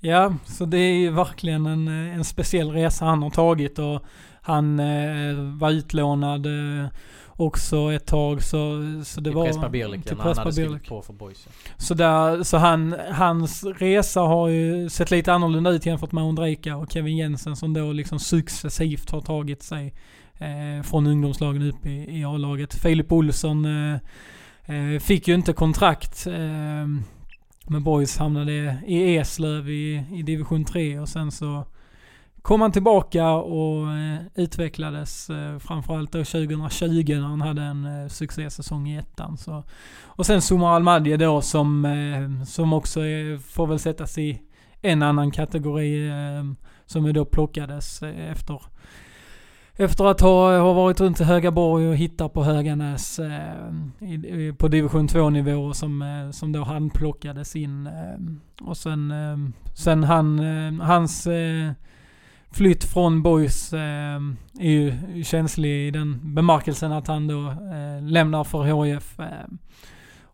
Ja, 0.00 0.34
så 0.44 0.64
det 0.64 0.78
är 0.78 0.94
ju 0.94 1.10
verkligen 1.10 1.66
en, 1.66 1.88
en 1.88 2.24
speciell 2.24 2.70
resa 2.70 3.04
han 3.04 3.22
har 3.22 3.30
tagit 3.30 3.78
och 3.78 4.02
han 4.42 4.80
eh, 4.80 5.34
var 5.58 5.70
utlånad 5.70 6.46
eh, 6.46 6.86
också 7.36 7.92
ett 7.92 8.06
tag. 8.06 8.42
Så, 8.42 8.82
så 9.04 9.20
det 9.20 9.30
till 9.30 9.36
var... 9.36 9.46
Prespa 9.46 9.68
Birlik, 9.68 10.04
till 10.04 10.16
han 10.18 10.36
hade 10.36 10.78
på 10.88 11.02
för 11.02 11.12
boys. 11.12 11.48
Så, 11.76 11.94
där, 11.94 12.42
så 12.42 12.56
han, 12.56 12.94
hans 13.12 13.64
resa 13.64 14.20
har 14.20 14.48
ju 14.48 14.90
sett 14.90 15.10
lite 15.10 15.32
annorlunda 15.32 15.70
ut 15.70 15.86
jämfört 15.86 16.12
med 16.12 16.24
Ondrejka 16.24 16.76
och 16.76 16.92
Kevin 16.92 17.16
Jensen 17.16 17.56
som 17.56 17.74
då 17.74 17.92
liksom 17.92 18.18
successivt 18.18 19.10
har 19.10 19.20
tagit 19.20 19.62
sig 19.62 19.94
eh, 20.34 20.82
från 20.82 21.06
ungdomslagen 21.06 21.62
upp 21.62 21.86
i, 21.86 22.18
i 22.18 22.24
A-laget. 22.24 22.74
Filip 22.74 23.12
Olsson 23.12 23.64
eh, 23.64 23.98
eh, 24.64 25.00
fick 25.00 25.28
ju 25.28 25.34
inte 25.34 25.52
kontrakt 25.52 26.26
eh, 26.26 26.86
med 27.66 27.82
Boys, 27.82 28.16
hamnade 28.18 28.78
i 28.86 29.16
Eslöv 29.16 29.70
i, 29.70 30.04
i 30.12 30.22
division 30.22 30.64
3 30.64 30.98
och 30.98 31.08
sen 31.08 31.32
så 31.32 31.64
kom 32.44 32.60
han 32.60 32.72
tillbaka 32.72 33.30
och 33.30 33.92
eh, 33.92 34.20
utvecklades 34.34 35.30
eh, 35.30 35.58
framförallt 35.58 36.12
då 36.12 36.18
2020 36.18 37.04
när 37.08 37.20
han 37.20 37.40
hade 37.40 37.62
en 37.62 38.02
eh, 38.02 38.08
succésäsong 38.08 38.88
i 38.88 38.96
ettan. 38.96 39.36
Så. 39.36 39.64
Och 40.04 40.26
sen 40.26 40.42
Sumar 40.42 40.74
Almadje 40.74 41.16
då 41.16 41.40
som, 41.40 41.84
eh, 41.84 42.44
som 42.44 42.72
också 42.72 43.00
är, 43.00 43.38
får 43.38 43.66
väl 43.66 43.78
sättas 43.78 44.18
i 44.18 44.40
en 44.80 45.02
annan 45.02 45.30
kategori 45.30 46.08
eh, 46.08 46.68
som 46.86 47.12
då 47.12 47.24
plockades 47.24 48.02
eh, 48.02 48.30
efter 48.30 48.62
efter 49.76 50.04
att 50.04 50.20
ha, 50.20 50.58
ha 50.58 50.72
varit 50.72 51.00
runt 51.00 51.20
i 51.20 51.24
Högaborg 51.24 51.88
och 51.88 51.96
hittat 51.96 52.32
på 52.32 52.44
Höganäs 52.44 53.18
eh, 53.18 54.08
i, 54.08 54.54
på 54.58 54.68
division 54.68 55.08
2 55.08 55.30
nivå 55.30 55.74
som, 55.74 56.02
eh, 56.02 56.30
som 56.30 56.52
då 56.52 56.62
han 56.62 56.90
plockades 56.90 57.56
in. 57.56 57.86
Eh, 57.86 58.66
och 58.66 58.76
sen, 58.76 59.10
eh, 59.10 59.36
sen 59.74 60.04
han, 60.04 60.38
eh, 60.38 60.86
hans 60.86 61.26
eh, 61.26 61.72
flytt 62.54 62.84
från 62.84 63.22
Boys 63.22 63.72
eh, 63.72 64.20
är 64.60 64.70
ju 64.70 65.24
känslig 65.24 65.88
i 65.88 65.90
den 65.90 66.34
bemärkelsen 66.34 66.92
att 66.92 67.06
han 67.06 67.26
då 67.26 67.48
eh, 67.48 68.02
lämnar 68.02 68.44
för 68.44 68.84
HIF. 68.84 69.20
Eh, 69.20 69.26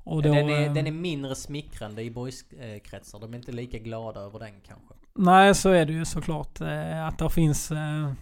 och 0.05 0.23
då, 0.23 0.35
den, 0.35 0.49
är, 0.49 0.67
eh, 0.67 0.75
den 0.75 0.87
är 0.87 0.93
mindre 0.93 1.35
smickrande 1.35 2.03
i 2.03 2.11
Boys-kretsar. 2.11 3.21
De 3.21 3.33
är 3.33 3.37
inte 3.37 3.53
lika 3.53 3.79
glada 3.79 4.21
över 4.21 4.39
den 4.39 4.53
kanske. 4.69 4.95
Nej, 5.15 5.55
så 5.55 5.71
är 5.71 5.87
det 5.87 5.93
ju 5.93 6.05
såklart. 6.05 6.61
Eh, 6.61 7.07
att 7.07 7.19
det 7.19 7.31
finns, 7.31 7.71
eh, 7.71 8.13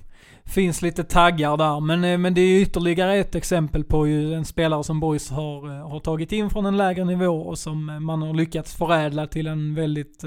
finns 0.45 0.83
lite 0.83 1.05
taggar 1.05 1.57
där. 1.57 1.81
Men, 1.81 2.23
men 2.23 2.35
det 2.35 2.41
är 2.41 2.61
ytterligare 2.61 3.17
ett 3.17 3.35
exempel 3.35 3.85
på 3.85 4.07
ju 4.07 4.35
en 4.35 4.45
spelare 4.45 4.85
som 4.85 5.01
Boys 5.01 5.31
har, 5.31 5.83
har 5.83 6.01
tagit 6.01 6.33
in 6.33 6.51
från 6.51 6.67
en 6.67 6.77
lägre 6.77 7.05
nivå 7.05 7.41
och 7.41 7.59
som 7.59 8.05
man 8.05 8.23
har 8.23 8.35
lyckats 8.35 8.75
förädla 8.75 9.27
till 9.27 9.47
en 9.47 9.75
väldigt 9.75 10.25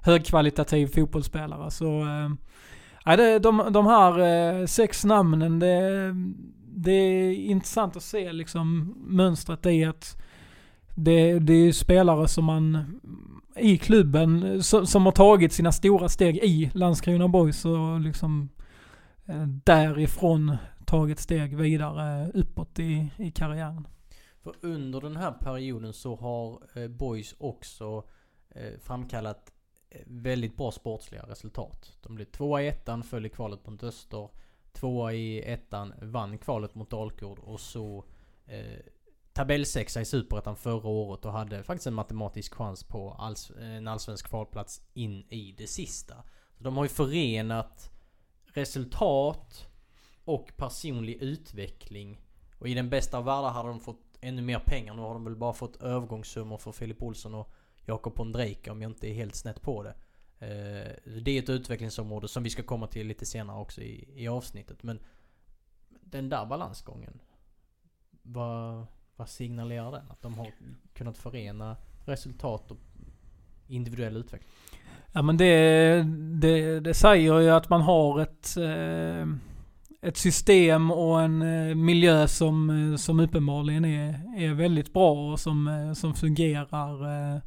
högkvalitativ 0.00 0.86
fotbollsspelare. 0.86 1.70
Så 1.70 2.06
Ja, 3.04 3.16
det, 3.16 3.38
de, 3.38 3.72
de 3.72 3.86
här 3.86 4.18
eh, 4.18 4.66
sex 4.66 5.04
namnen, 5.04 5.58
det, 5.58 6.14
det 6.74 6.92
är 6.92 7.34
intressant 7.34 7.96
att 7.96 8.02
se 8.02 8.32
liksom 8.32 8.94
mönstret 9.06 9.66
i 9.66 9.84
att 9.84 10.22
det, 10.94 11.38
det 11.38 11.52
är 11.52 11.72
spelare 11.72 12.28
som 12.28 12.44
man 12.44 13.00
i 13.56 13.78
klubben 13.78 14.62
som, 14.62 14.86
som 14.86 15.04
har 15.04 15.12
tagit 15.12 15.52
sina 15.52 15.72
stora 15.72 16.08
steg 16.08 16.36
i 16.36 16.70
Landskrona 16.74 17.28
Boys 17.28 17.64
och 17.64 18.00
liksom 18.00 18.48
eh, 19.26 19.46
därifrån 19.46 20.56
tagit 20.86 21.18
steg 21.18 21.56
vidare 21.56 22.30
uppåt 22.34 22.78
i, 22.78 23.10
i 23.16 23.30
karriären. 23.30 23.86
För 24.42 24.54
under 24.60 25.00
den 25.00 25.16
här 25.16 25.32
perioden 25.32 25.92
så 25.92 26.16
har 26.16 26.60
eh, 26.82 26.88
Boys 26.88 27.34
också 27.38 28.04
eh, 28.54 28.80
framkallat 28.80 29.51
väldigt 30.06 30.56
bra 30.56 30.70
sportsliga 30.70 31.22
resultat. 31.22 31.98
De 32.02 32.14
blev 32.14 32.24
tvåa 32.24 32.62
i 32.62 32.68
ettan, 32.68 33.02
föll 33.02 33.26
i 33.26 33.28
kvalet 33.28 33.66
mot 33.66 33.82
Öster. 33.82 34.28
Tvåa 34.72 35.12
i 35.12 35.52
ettan, 35.52 35.94
vann 36.02 36.38
kvalet 36.38 36.74
mot 36.74 36.90
Dalkurd 36.90 37.38
och 37.38 37.60
så 37.60 38.04
eh, 38.46 38.80
tabellsexa 39.32 40.00
i 40.00 40.04
Superettan 40.04 40.56
förra 40.56 40.88
året 40.88 41.24
och 41.24 41.32
hade 41.32 41.62
faktiskt 41.62 41.86
en 41.86 41.94
matematisk 41.94 42.54
chans 42.54 42.84
på 42.84 43.12
alls, 43.12 43.52
en 43.60 43.88
allsvensk 43.88 44.28
kvalplats 44.28 44.82
in 44.94 45.26
i 45.28 45.54
det 45.58 45.66
sista. 45.66 46.14
Så 46.56 46.64
de 46.64 46.76
har 46.76 46.84
ju 46.84 46.88
förenat 46.88 47.90
resultat 48.44 49.68
och 50.24 50.52
personlig 50.56 51.22
utveckling. 51.22 52.20
Och 52.58 52.68
i 52.68 52.74
den 52.74 52.90
bästa 52.90 53.18
av 53.18 53.24
världar 53.24 53.50
hade 53.50 53.68
de 53.68 53.80
fått 53.80 54.18
ännu 54.20 54.42
mer 54.42 54.58
pengar. 54.58 54.94
Nu 54.94 55.02
har 55.02 55.14
de 55.14 55.24
väl 55.24 55.36
bara 55.36 55.52
fått 55.52 55.76
övergångssummor 55.76 56.58
för 56.58 56.72
Filip 56.72 57.02
Olsson 57.02 57.34
och 57.34 57.54
Jakob 57.86 58.20
Ondrejka 58.20 58.72
om 58.72 58.82
jag 58.82 58.90
inte 58.90 59.08
är 59.08 59.14
helt 59.14 59.34
snett 59.34 59.62
på 59.62 59.82
det. 59.82 59.94
Eh, 60.38 61.20
det 61.22 61.30
är 61.30 61.42
ett 61.42 61.48
utvecklingsområde 61.48 62.28
som 62.28 62.42
vi 62.42 62.50
ska 62.50 62.62
komma 62.62 62.86
till 62.86 63.06
lite 63.06 63.26
senare 63.26 63.60
också 63.60 63.80
i, 63.80 64.08
i 64.16 64.28
avsnittet. 64.28 64.82
Men 64.82 64.98
den 65.88 66.28
där 66.28 66.46
balansgången. 66.46 67.20
Vad, 68.22 68.86
vad 69.16 69.28
signalerar 69.28 69.92
den? 69.92 70.10
Att 70.10 70.22
de 70.22 70.34
har 70.34 70.52
kunnat 70.94 71.18
förena 71.18 71.76
resultat 72.04 72.70
och 72.70 72.78
individuell 73.66 74.16
utveckling? 74.16 74.50
Ja 75.12 75.22
men 75.22 75.36
det, 75.36 76.02
det, 76.40 76.80
det 76.80 76.94
säger 76.94 77.40
ju 77.40 77.50
att 77.50 77.68
man 77.68 77.80
har 77.80 78.20
ett, 78.20 78.56
eh, 78.56 79.28
ett 80.08 80.16
system 80.16 80.90
och 80.90 81.20
en 81.20 81.42
eh, 81.42 81.74
miljö 81.74 82.28
som, 82.28 82.96
som 82.98 83.20
uppenbarligen 83.20 83.84
är, 83.84 84.20
är 84.36 84.54
väldigt 84.54 84.92
bra 84.92 85.32
och 85.32 85.40
som, 85.40 85.92
som 85.96 86.14
fungerar 86.14 87.42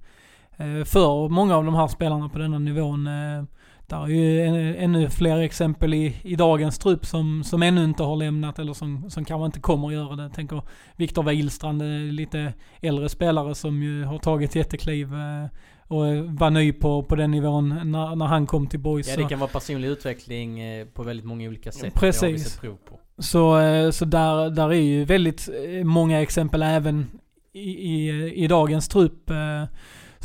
för 0.86 1.30
många 1.30 1.56
av 1.56 1.66
de 1.66 1.76
här 1.76 1.88
spelarna 1.88 2.30
på 2.30 2.40
denna 2.40 2.60
nivån. 2.60 3.08
Eh, 3.08 3.44
där 3.88 4.04
är 4.04 4.08
ju 4.08 4.76
ännu 4.78 5.10
fler 5.10 5.40
exempel 5.40 5.94
i, 5.94 6.16
i 6.22 6.36
dagens 6.36 6.80
trupp 6.80 7.06
som, 7.06 7.44
som 7.44 7.64
ännu 7.64 7.84
inte 7.84 8.04
har 8.04 8.16
lämnat 8.16 8.60
eller 8.60 8.74
som, 8.74 9.10
som 9.10 9.26
kanske 9.26 9.46
inte 9.46 9.60
kommer 9.60 9.88
att 9.88 9.94
göra 9.94 10.16
det. 10.16 10.24
Jag 10.24 10.34
tänker 10.34 10.62
Viktor 10.96 11.24
Wihlstrand, 11.24 11.82
lite 12.14 12.54
äldre 12.82 13.10
spelare 13.10 13.56
som 13.56 13.84
ju 13.84 14.04
har 14.04 14.18
tagit 14.18 14.56
jättekliv 14.56 15.14
eh, 15.14 15.46
och 15.88 16.06
var 16.16 16.50
ny 16.50 16.74
på, 16.74 17.04
på 17.04 17.16
den 17.16 17.32
nivån 17.32 17.92
när, 17.92 18.16
när 18.16 18.26
han 18.26 18.48
kom 18.48 18.68
till 18.68 18.80
Boys. 18.80 19.08
Ja 19.08 19.16
det 19.18 19.30
kan 19.30 19.40
vara 19.40 19.50
personlig 19.50 19.88
utveckling 19.88 20.60
på 20.94 21.04
väldigt 21.04 21.26
många 21.26 21.48
olika 21.48 21.72
sätt. 21.72 21.94
Precis. 21.94 22.22
Det 22.22 22.28
har 22.28 22.34
vi 22.34 22.40
sett 22.40 22.62
prov 22.62 22.78
på. 22.90 23.00
Så, 23.18 23.60
så 23.92 24.06
där, 24.06 24.50
där 24.50 24.70
är 24.70 24.82
ju 24.82 25.06
väldigt 25.06 25.50
många 25.84 26.22
exempel 26.22 26.64
även 26.64 27.08
i, 27.54 27.70
i, 27.70 28.34
i 28.44 28.48
dagens 28.48 28.88
trupp. 28.88 29.32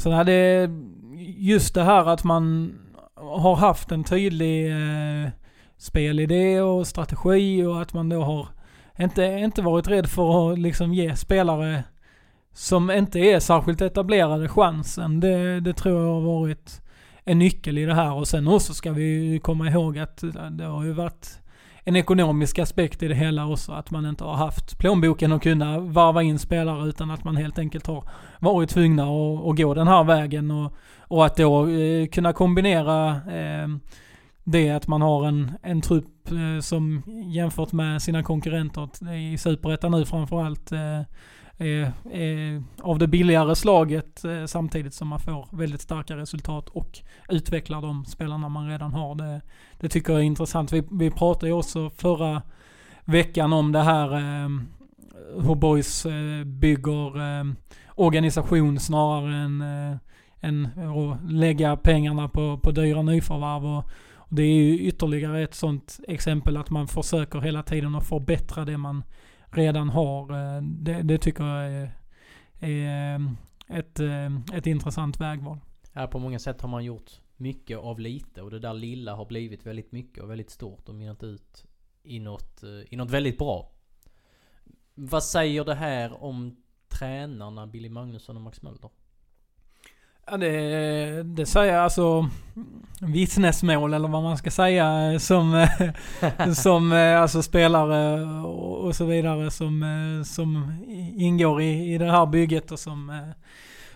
Så 0.00 0.23
det, 0.23 0.71
just 1.37 1.75
det 1.75 1.83
här 1.83 2.07
att 2.07 2.25
man 2.25 2.75
har 3.14 3.57
haft 3.57 3.92
en 3.92 4.04
tydlig 4.04 4.71
eh, 4.71 5.30
spelidé 5.78 6.61
och 6.61 6.87
strategi 6.87 7.64
och 7.64 7.83
att 7.83 7.95
man 7.95 8.09
då 8.09 8.23
har 8.23 8.49
inte, 8.99 9.25
inte 9.25 9.62
varit 9.62 9.88
rädd 9.88 10.07
för 10.07 10.52
att 10.52 10.59
liksom 10.59 10.95
ge 10.95 11.16
spelare 11.16 11.85
som 12.52 12.90
inte 12.90 13.19
är 13.19 13.40
särskilt 13.40 13.80
etablerade 13.80 14.49
chansen. 14.49 15.21
Det, 15.21 15.61
det 15.61 15.73
tror 15.73 16.02
jag 16.02 16.14
har 16.14 16.21
varit 16.21 16.83
en 17.25 17.38
nyckel 17.38 17.78
i 17.78 17.85
det 17.85 17.95
här. 17.95 18.12
Och 18.12 18.28
sen 18.28 18.49
också 18.49 18.75
ska 18.75 18.92
vi 18.92 19.40
komma 19.42 19.69
ihåg 19.69 19.99
att 19.99 20.25
det 20.50 20.64
har 20.64 20.85
ju 20.85 20.92
varit 20.92 21.39
en 21.84 21.96
ekonomisk 21.96 22.58
aspekt 22.58 23.02
i 23.02 23.08
det 23.08 23.14
hela 23.14 23.46
också. 23.46 23.72
Att 23.72 23.90
man 23.90 24.06
inte 24.06 24.25
har 24.25 24.34
haft 24.34 24.78
plånboken 24.78 25.32
att 25.32 25.42
kunna 25.42 25.80
varva 25.80 26.22
in 26.22 26.38
spelare 26.38 26.88
utan 26.88 27.10
att 27.10 27.25
man 27.25 27.37
helt 27.37 27.58
enkelt 27.58 27.87
har 27.87 28.04
varit 28.38 28.70
tvungna 28.70 29.02
att, 29.02 29.46
att 29.46 29.56
gå 29.56 29.75
den 29.75 29.88
här 29.88 30.04
vägen. 30.04 30.50
Och, 30.50 30.72
och 31.00 31.26
att 31.26 31.37
då 31.37 31.68
eh, 31.68 32.06
kunna 32.06 32.32
kombinera 32.32 33.08
eh, 33.10 33.68
det 34.44 34.70
att 34.70 34.88
man 34.88 35.02
har 35.02 35.26
en, 35.26 35.50
en 35.62 35.80
trupp 35.80 36.30
eh, 36.30 36.60
som 36.60 37.02
jämfört 37.26 37.72
med 37.72 38.02
sina 38.02 38.22
konkurrenter 38.22 39.14
i 39.14 39.38
Superettan 39.38 39.92
nu 39.92 40.04
framförallt 40.04 40.72
eh, 40.72 41.00
Eh, 41.60 41.88
eh, 42.20 42.62
av 42.82 42.98
det 42.98 43.08
billigare 43.08 43.56
slaget 43.56 44.24
eh, 44.24 44.44
samtidigt 44.46 44.94
som 44.94 45.08
man 45.08 45.20
får 45.20 45.48
väldigt 45.50 45.80
starka 45.80 46.16
resultat 46.16 46.68
och 46.68 46.98
utvecklar 47.28 47.82
de 47.82 48.04
spelarna 48.04 48.48
man 48.48 48.68
redan 48.68 48.92
har. 48.92 49.14
Det, 49.14 49.40
det 49.80 49.88
tycker 49.88 50.12
jag 50.12 50.20
är 50.20 50.24
intressant. 50.24 50.72
Vi, 50.72 50.82
vi 50.90 51.10
pratade 51.10 51.46
ju 51.46 51.52
också 51.52 51.90
förra 51.90 52.42
veckan 53.04 53.52
om 53.52 53.72
det 53.72 53.82
här 53.82 54.14
eh, 54.16 54.48
hur 55.46 55.54
Boys 55.54 56.06
eh, 56.06 56.44
bygger 56.44 57.20
eh, 57.20 57.44
organisation 57.94 58.78
snarare 58.78 59.36
än, 59.36 59.60
eh, 59.60 59.96
än 60.40 60.66
att 60.66 61.32
lägga 61.32 61.76
pengarna 61.76 62.28
på, 62.28 62.58
på 62.58 62.70
dyra 62.70 63.02
nyförvärv. 63.02 63.66
Och, 63.66 63.84
och 64.14 64.36
det 64.36 64.42
är 64.42 64.54
ju 64.54 64.78
ytterligare 64.78 65.42
ett 65.42 65.54
sånt 65.54 66.00
exempel 66.08 66.56
att 66.56 66.70
man 66.70 66.88
försöker 66.88 67.40
hela 67.40 67.62
tiden 67.62 67.94
att 67.94 68.08
förbättra 68.08 68.64
det 68.64 68.78
man 68.78 69.02
redan 69.50 69.88
har. 69.88 70.33
Eh, 70.33 70.62
det, 70.62 71.02
det 71.02 71.19
tycker 71.19 71.45
jag 71.45 71.73
är, 71.73 71.92
är 72.61 73.14
eh, 73.14 73.78
ett, 73.78 74.00
eh, 74.00 74.57
ett 74.57 74.66
intressant 74.66 75.21
vägval. 75.21 75.59
Ja, 75.92 76.07
på 76.07 76.19
många 76.19 76.38
sätt 76.38 76.61
har 76.61 76.69
man 76.69 76.85
gjort 76.85 77.11
mycket 77.37 77.78
av 77.78 78.00
lite 78.00 78.42
och 78.42 78.50
det 78.50 78.59
där 78.59 78.75
lilla 78.75 79.14
har 79.14 79.25
blivit 79.25 79.66
väldigt 79.66 79.92
mycket 79.92 80.23
och 80.23 80.30
väldigt 80.30 80.50
stort 80.50 80.88
och 80.88 80.95
mynnat 80.95 81.23
ut 81.23 81.64
i 82.02 82.19
något, 82.19 82.62
i 82.88 82.97
något 82.97 83.11
väldigt 83.11 83.38
bra. 83.38 83.73
Vad 84.95 85.25
säger 85.25 85.64
det 85.64 85.75
här 85.75 86.25
om 86.25 86.57
tränarna 86.88 87.66
Billy 87.66 87.88
Magnusson 87.88 88.37
och 88.37 88.42
Max 88.42 88.62
Mölder? 88.62 88.90
Ja, 90.26 90.36
det, 90.36 91.22
det 91.22 91.46
säger 91.46 91.78
alltså 91.78 92.28
vittnesmål 93.00 93.94
eller 93.94 94.08
vad 94.08 94.22
man 94.22 94.36
ska 94.36 94.50
säga 94.50 95.18
som, 95.18 95.66
som 96.54 96.92
alltså 96.92 97.42
spelare 97.42 98.22
och 98.82 98.96
så 98.96 99.04
vidare 99.04 99.50
som, 99.50 99.84
som 100.26 100.76
ingår 101.16 101.62
i, 101.62 101.94
i 101.94 101.98
det 101.98 102.10
här 102.10 102.26
bygget 102.26 102.72
och 102.72 102.78
som, 102.78 103.32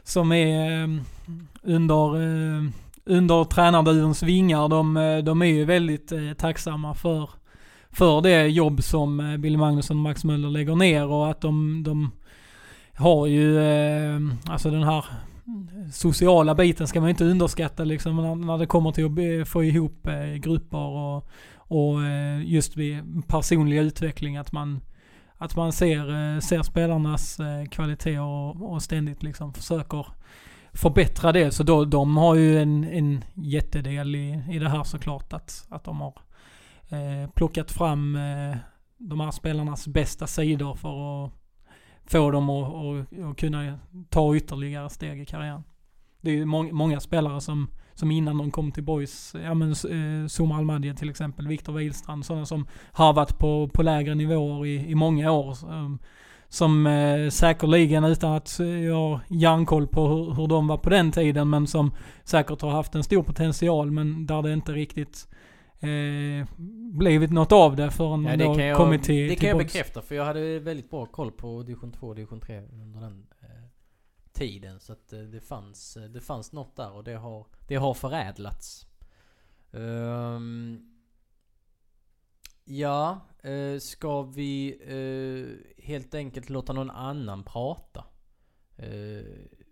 som 0.02 0.32
är 0.32 0.82
under, 1.62 2.16
under 3.04 3.44
tränarduons 3.44 4.22
vingar. 4.22 4.68
De, 4.68 4.94
de 5.24 5.42
är 5.42 5.46
ju 5.46 5.64
väldigt 5.64 6.12
tacksamma 6.38 6.94
för, 6.94 7.30
för 7.90 8.20
det 8.20 8.46
jobb 8.46 8.82
som 8.82 9.36
Billy 9.38 9.56
Magnusson 9.56 9.96
och 9.96 10.02
Max 10.02 10.24
Möller 10.24 10.48
lägger 10.50 10.76
ner 10.76 11.06
och 11.06 11.30
att 11.30 11.40
de, 11.40 11.82
de 11.82 12.10
har 12.94 13.26
ju 13.26 13.60
alltså 14.48 14.70
den 14.70 14.82
här 14.82 15.04
sociala 15.92 16.54
biten 16.54 16.88
ska 16.88 17.00
man 17.00 17.10
inte 17.10 17.24
underskatta 17.24 17.84
liksom 17.84 18.16
när, 18.16 18.34
när 18.34 18.58
det 18.58 18.66
kommer 18.66 18.92
till 18.92 19.40
att 19.42 19.48
få 19.48 19.64
ihop 19.64 20.06
eh, 20.06 20.34
grupper 20.34 20.78
och, 20.78 21.28
och 21.56 22.04
eh, 22.04 22.42
just 22.44 22.76
vid 22.76 23.02
personlig 23.28 23.78
utveckling 23.78 24.36
att 24.36 24.52
man 24.52 24.80
att 25.38 25.56
man 25.56 25.72
ser, 25.72 26.34
eh, 26.34 26.40
ser 26.40 26.62
spelarnas 26.62 27.40
kvalitet 27.70 28.18
och, 28.18 28.72
och 28.72 28.82
ständigt 28.82 29.22
liksom 29.22 29.54
försöker 29.54 30.06
förbättra 30.74 31.32
det. 31.32 31.50
Så 31.50 31.62
då, 31.62 31.84
de 31.84 32.16
har 32.16 32.34
ju 32.34 32.58
en, 32.58 32.84
en 32.84 33.24
jättedel 33.34 34.16
i, 34.16 34.42
i 34.50 34.58
det 34.58 34.68
här 34.68 34.84
såklart. 34.84 35.32
Att, 35.32 35.66
att 35.68 35.84
de 35.84 36.00
har 36.00 36.14
eh, 36.88 37.30
plockat 37.30 37.70
fram 37.70 38.16
eh, 38.16 38.56
de 38.98 39.20
här 39.20 39.30
spelarnas 39.30 39.86
bästa 39.86 40.26
sidor 40.26 40.74
för 40.74 41.24
att 41.24 41.32
få 42.06 42.30
dem 42.30 42.50
att, 42.50 42.74
att, 42.74 43.18
att 43.30 43.36
kunna 43.36 43.78
ta 44.08 44.36
ytterligare 44.36 44.90
steg 44.90 45.20
i 45.20 45.26
karriären. 45.26 45.64
Det 46.20 46.30
är 46.30 46.34
ju 46.34 46.44
må 46.44 46.62
många 46.62 47.00
spelare 47.00 47.40
som, 47.40 47.68
som 47.94 48.10
innan 48.10 48.38
de 48.38 48.50
kom 48.50 48.72
till 48.72 48.82
Boys, 48.82 49.34
ja 49.44 49.54
men 49.54 49.70
eh, 49.70 50.28
Zuma 50.28 50.56
Almadie 50.56 50.94
till 50.94 51.10
exempel, 51.10 51.48
Viktor 51.48 51.72
Wihlstrand, 51.72 52.26
sådana 52.26 52.46
som 52.46 52.66
har 52.92 53.12
varit 53.12 53.38
på, 53.38 53.68
på 53.68 53.82
lägre 53.82 54.14
nivåer 54.14 54.66
i, 54.66 54.90
i 54.90 54.94
många 54.94 55.32
år. 55.32 55.50
Eh, 55.50 55.90
som 56.48 56.86
eh, 56.86 57.30
säkerligen, 57.30 58.04
utan 58.04 58.32
att 58.32 58.58
jag 58.58 58.94
har 58.94 59.20
järnkoll 59.28 59.86
på 59.86 60.08
hur, 60.08 60.34
hur 60.34 60.46
de 60.46 60.66
var 60.66 60.76
på 60.76 60.90
den 60.90 61.12
tiden, 61.12 61.50
men 61.50 61.66
som 61.66 61.94
säkert 62.24 62.60
har 62.62 62.70
haft 62.70 62.94
en 62.94 63.04
stor 63.04 63.22
potential, 63.22 63.90
men 63.90 64.26
där 64.26 64.42
det 64.42 64.52
inte 64.52 64.72
riktigt 64.72 65.28
eh, 65.88 66.46
blivit 66.98 67.30
något 67.30 67.52
av 67.52 67.76
det 67.76 67.90
förrän 67.90 68.24
ja, 68.24 68.36
man 68.36 68.38
då 68.38 68.76
kommit 68.76 69.02
till 69.02 69.28
Det 69.28 69.36
kan 69.36 69.48
jag 69.48 69.58
bekräfta 69.58 70.02
för 70.02 70.14
jag 70.14 70.24
hade 70.24 70.58
väldigt 70.58 70.90
bra 70.90 71.06
koll 71.06 71.32
på 71.32 71.62
division 71.62 71.92
2 71.92 72.08
och 72.08 72.14
division 72.14 72.40
3 72.40 72.60
under 72.60 73.00
den 73.00 73.26
eh, 73.40 73.48
tiden. 74.32 74.80
Så 74.80 74.92
att 74.92 75.12
eh, 75.12 75.20
det 75.20 75.40
fanns, 75.40 75.98
det 76.10 76.20
fanns 76.20 76.52
något 76.52 76.76
där 76.76 76.92
och 76.92 77.04
det 77.04 77.14
har, 77.14 77.46
det 77.68 77.76
har 77.76 77.94
förädlats. 77.94 78.86
Um, 79.70 80.94
ja, 82.64 83.20
uh, 83.46 83.78
ska 83.78 84.22
vi 84.22 84.78
uh, 84.92 85.82
helt 85.84 86.14
enkelt 86.14 86.50
låta 86.50 86.72
någon 86.72 86.90
annan 86.90 87.44
prata? 87.44 88.04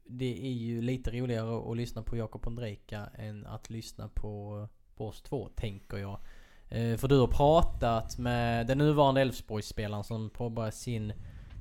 Det 0.05 0.47
är 0.47 0.53
ju 0.53 0.83
lite 0.83 1.11
roligare 1.11 1.71
att 1.71 1.77
lyssna 1.77 2.03
på 2.03 2.17
Jakob 2.17 2.47
Ondrejka 2.47 3.11
än 3.15 3.47
att 3.47 3.71
lyssna 3.71 4.09
på 4.09 4.69
på 5.03 5.09
oss 5.09 5.23
två, 5.23 5.49
tänker 5.57 5.97
jag. 5.97 6.19
Eh, 6.69 6.97
för 6.97 7.09
du 7.09 7.19
har 7.19 7.27
pratat 7.27 8.19
med 8.19 8.67
den 8.67 8.79
nuvarande 8.79 9.21
Elfsborgsspelaren 9.21 10.05
som 10.05 10.31
påbörjar 10.31 10.71
sin 10.71 11.13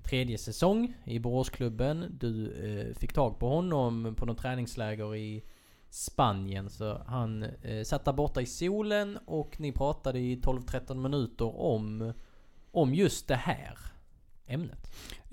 tredje 0.04 0.38
säsong 0.38 0.94
i 1.06 1.20
Boråsklubben. 1.20 2.18
Du 2.20 2.52
eh, 2.52 2.96
fick 2.96 3.14
tag 3.14 3.40
på 3.40 3.50
honom 3.50 4.16
på 4.18 4.26
något 4.26 4.38
träningsläger 4.38 5.16
i 5.16 5.44
Spanien. 5.90 6.70
Så 6.70 7.02
han 7.08 7.44
eh, 7.44 7.84
satt 7.84 8.06
där 8.06 8.14
borta 8.14 8.42
i 8.42 8.46
solen 8.46 9.18
och 9.26 9.60
ni 9.60 9.72
pratade 9.72 10.20
i 10.20 10.36
12-13 10.36 10.96
minuter 10.96 11.62
om, 11.62 12.14
om 12.72 12.94
just 12.94 13.28
det 13.28 13.36
här 13.36 13.78
ämnet. 14.54 14.82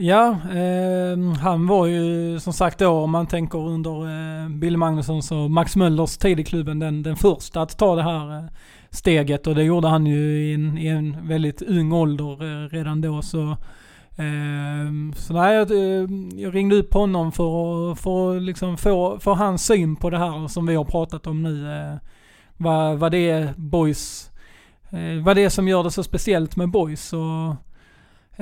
Ja, 0.01 0.29
eh, 0.31 1.39
han 1.41 1.67
var 1.67 1.87
ju 1.87 2.41
som 2.41 2.53
sagt 2.53 2.79
då 2.79 2.89
om 2.89 3.11
man 3.11 3.27
tänker 3.27 3.59
under 3.59 3.91
eh, 3.91 4.49
Bill 4.49 4.77
Magnussons 4.77 5.33
och 5.33 5.51
Max 5.51 5.77
Möllers 5.77 6.17
tid 6.17 6.41
i 6.41 6.45
klubben 6.45 6.79
den, 6.79 7.03
den 7.03 7.17
första 7.17 7.63
att 7.63 7.79
ta 7.79 7.97
det 7.97 8.03
här 8.03 8.39
eh, 8.39 8.45
steget 8.91 9.47
och 9.47 9.55
det 9.55 9.63
gjorde 9.63 9.89
han 9.89 10.07
ju 10.07 10.51
i 10.51 10.55
en, 10.55 10.79
i 10.79 10.87
en 10.87 11.29
väldigt 11.29 11.63
ung 11.63 11.93
ålder 11.93 12.65
eh, 12.65 12.69
redan 12.69 13.01
då 13.01 13.23
så 13.23 13.57
ehm, 14.17 15.13
så 15.17 15.33
nej, 15.33 15.55
jag, 15.55 15.71
eh, 15.71 16.09
jag 16.35 16.55
ringde 16.55 16.77
upp 16.77 16.95
honom 16.95 17.33
för 17.33 17.93
att, 17.93 18.01
för 18.01 18.37
att 18.37 18.43
liksom 18.43 18.77
få, 18.77 19.19
få 19.19 19.35
hans 19.35 19.67
syn 19.67 19.97
på 19.97 20.11
det 20.11 20.19
här 20.19 20.49
som 20.49 20.67
vi 20.67 20.75
har 20.75 20.85
pratat 20.85 21.27
om 21.27 21.43
nu. 21.43 21.73
Eh, 21.73 21.95
vad, 22.57 22.99
vad 22.99 23.13
det 23.13 23.31
är 23.31 23.55
boys, 23.57 24.31
eh, 24.91 25.25
vad 25.25 25.37
det 25.37 25.45
är 25.45 25.49
som 25.49 25.69
gör 25.69 25.85
det 25.85 25.91
så 25.91 26.03
speciellt 26.03 26.57
med 26.57 26.71
boys. 26.71 27.13
Och, 27.13 27.68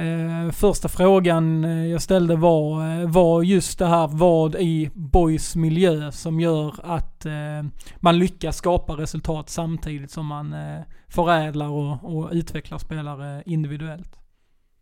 Eh, 0.05 0.53
första 0.53 0.89
frågan 0.89 1.65
eh, 1.65 1.87
jag 1.93 2.03
ställde 2.03 2.37
var, 2.37 2.67
eh, 2.87 3.15
var 3.15 3.43
just 3.43 3.79
det 3.79 3.87
här 3.87 4.09
vad 4.21 4.55
i 4.55 4.91
Boys 4.95 5.57
miljö 5.57 6.13
som 6.13 6.41
gör 6.41 6.71
att 6.97 7.25
eh, 7.25 7.63
man 8.03 8.19
lyckas 8.19 8.57
skapa 8.57 8.93
resultat 8.93 9.49
samtidigt 9.49 10.11
som 10.11 10.27
man 10.27 10.53
eh, 10.53 10.83
förädlar 11.17 11.71
och, 11.81 11.95
och 12.11 12.31
utvecklar 12.33 12.79
spelare 12.79 13.43
individuellt. 13.47 14.13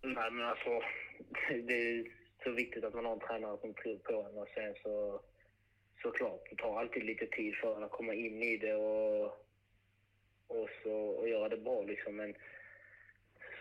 Nej 0.03 0.31
men 0.31 0.47
alltså, 0.47 0.71
det 1.69 1.75
är 1.75 2.05
så 2.45 2.51
viktigt 2.51 2.85
att 2.85 2.95
man 2.95 3.05
har 3.05 3.13
en 3.13 3.27
tränare 3.29 3.57
som 3.61 3.75
tror 3.75 3.99
på 3.99 4.13
en 4.13 4.39
och 4.39 4.49
sen 4.55 4.75
så 4.83 5.21
såklart, 6.03 6.43
det 6.51 6.57
tar 6.57 6.81
alltid 6.81 7.05
lite 7.05 7.27
tid 7.27 7.55
för 7.55 7.77
en 7.77 7.85
att 7.85 7.99
komma 7.99 8.15
in 8.15 8.43
i 8.43 8.57
det 8.57 8.75
och, 8.75 9.25
och, 10.47 10.69
så, 10.83 10.93
och 10.93 11.29
göra 11.29 11.49
det 11.49 11.57
bra 11.57 11.83
liksom. 11.83 12.17
Men 12.17 12.35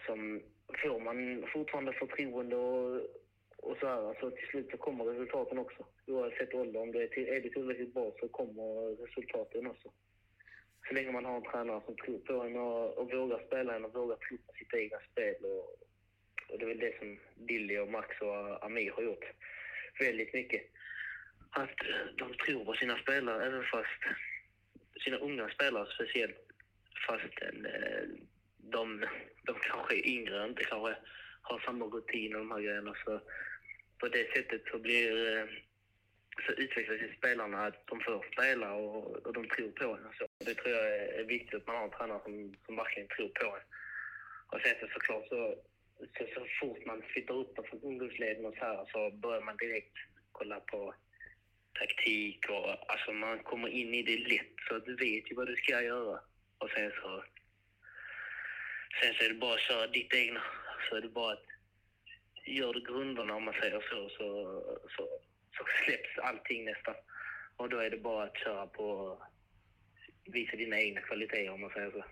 som 0.06 0.42
får 0.82 1.00
man 1.00 1.48
fortfarande 1.54 1.94
förtroende 1.94 2.56
och, 2.56 2.96
och 3.58 3.78
så 3.80 3.88
här, 3.88 4.08
alltså 4.10 4.32
till 4.32 4.48
slut 4.48 4.72
så 4.72 4.78
kommer 4.78 5.06
resultaten 5.06 5.58
också. 5.58 5.86
Oavsett 6.08 6.54
ålder, 6.54 6.82
om 6.82 6.92
det 6.92 7.04
är, 7.04 7.08
till, 7.08 7.28
är 7.28 7.42
det 7.42 7.50
tillräckligt 7.50 7.94
bra 7.94 8.12
så 8.20 8.28
kommer 8.28 8.96
resultaten 9.06 9.68
också. 9.68 9.92
Så 10.88 10.94
länge 10.94 11.12
man 11.12 11.26
har 11.26 11.36
en 11.36 11.52
tränare 11.52 11.82
som 11.86 11.96
tror 11.96 12.20
på 12.20 12.34
en 12.34 12.56
och, 12.56 12.98
och 12.98 13.12
vågar 13.12 13.46
spela 13.48 13.76
en 13.76 13.86
och 13.86 13.94
vågar 13.94 14.16
tro 14.16 14.38
på 14.38 14.54
sitt 14.54 14.74
egna 14.74 14.98
spel. 15.12 15.36
Och, 15.46 15.66
och 16.50 16.60
det 16.60 16.66
är 16.66 16.68
väl 16.68 16.80
det 16.80 17.00
som 17.00 17.20
Dilly 17.36 17.78
och 17.78 17.92
Max 17.92 18.22
och 18.22 18.66
Amir 18.66 18.92
har 18.92 19.04
gjort 19.04 19.26
väldigt 20.00 20.34
mycket. 20.34 20.62
Att 21.50 21.78
de 22.18 22.34
tror 22.34 22.66
på 22.66 22.74
sina 22.74 22.98
spelare, 22.98 23.46
även 23.46 23.64
fast 23.64 24.02
sina 25.04 25.18
unga 25.18 25.50
spelare 25.50 25.88
speciellt, 25.96 26.38
fastän 27.08 27.66
eh, 27.66 28.08
de, 28.72 29.06
de 29.44 29.56
kanske 29.60 29.96
är 29.96 30.08
yngre, 30.08 30.48
inte 30.48 30.64
kanske 30.64 30.96
har 31.42 31.60
samma 31.60 31.86
rutin 31.86 32.36
och 32.36 32.40
de 32.40 32.52
här 32.52 32.62
grejerna. 32.62 32.96
Så 33.06 33.22
på 34.00 34.08
det 34.08 34.34
sättet 34.34 34.62
så 34.72 34.80
blir 34.80 35.38
eh, 35.38 35.46
så 36.46 36.52
utvecklas 36.52 37.02
ju 37.02 37.14
spelarna 37.18 37.66
att 37.66 37.88
de 37.88 38.00
får 38.00 38.26
spela 38.34 38.74
och, 38.74 39.26
och 39.26 39.34
de 39.34 39.48
tror 39.48 39.72
på 39.72 39.86
en. 39.96 40.14
Så 40.18 40.28
det 40.46 40.54
tror 40.54 40.76
jag 40.76 40.98
är 41.20 41.24
viktigt 41.24 41.54
att 41.54 41.68
man 41.68 41.76
har 41.76 41.84
en 41.84 41.92
tränare 41.92 42.22
som, 42.24 42.56
som 42.66 42.76
verkligen 42.76 43.10
tror 43.10 43.30
på 43.30 43.46
en. 43.46 43.64
Och 44.52 44.62
sen 44.62 44.76
så 44.80 44.88
såklart 44.94 45.28
så, 45.28 45.56
så, 46.18 46.26
så 46.34 46.46
fort 46.60 46.86
man 46.86 47.02
flyttar 47.02 47.34
upp 47.34 47.68
från 47.70 47.82
ungdomsleden 47.84 48.46
och 48.46 48.56
så 48.58 48.66
här 48.66 48.86
så 48.92 49.12
börjar 49.12 49.42
man 49.42 49.58
direkt 49.58 49.98
kolla 50.32 50.60
på 50.60 50.94
taktik 51.80 52.50
och 52.50 52.92
alltså 52.92 53.12
man 53.12 53.40
kommer 53.40 53.68
in 53.68 53.94
i 53.94 54.04
det 54.04 54.18
lätt 54.18 54.56
så 54.68 54.80
du 54.80 54.96
vet 54.96 55.32
ju 55.32 55.36
vad 55.36 55.48
du 55.48 55.56
ska 55.56 55.82
göra. 55.82 56.20
Och 56.58 56.70
sen 56.70 56.92
så, 57.02 57.24
sen 59.02 59.14
så 59.14 59.24
är 59.26 59.30
det 59.30 59.36
bara 59.36 59.54
att 59.54 59.60
köra 59.60 59.88
ditt 59.88 60.14
egna. 60.14 60.42
Så 60.90 60.96
är 60.96 61.02
det 61.02 61.10
bara 61.10 61.34
att 61.34 61.46
gör 62.46 62.74
du 62.74 62.82
grunderna 62.82 63.36
om 63.36 63.44
man 63.44 63.54
säger 63.54 63.82
så, 63.90 64.10
så, 64.18 64.28
så, 64.98 65.04
så 65.58 65.64
släpps 65.86 66.18
allting 66.18 66.66
nästan. 66.66 66.96
Och 67.58 67.70
då 67.70 67.78
är 67.78 67.90
det 67.90 67.98
bara 67.98 68.24
att 68.24 68.38
köra 68.38 68.68
på, 68.68 69.18
visa 70.26 70.56
dina 70.58 70.80
egna 70.80 71.02
kvaliteter 71.02 71.50
om 71.50 71.62
man 71.62 71.70
säger 71.70 71.92
så. 71.92 72.04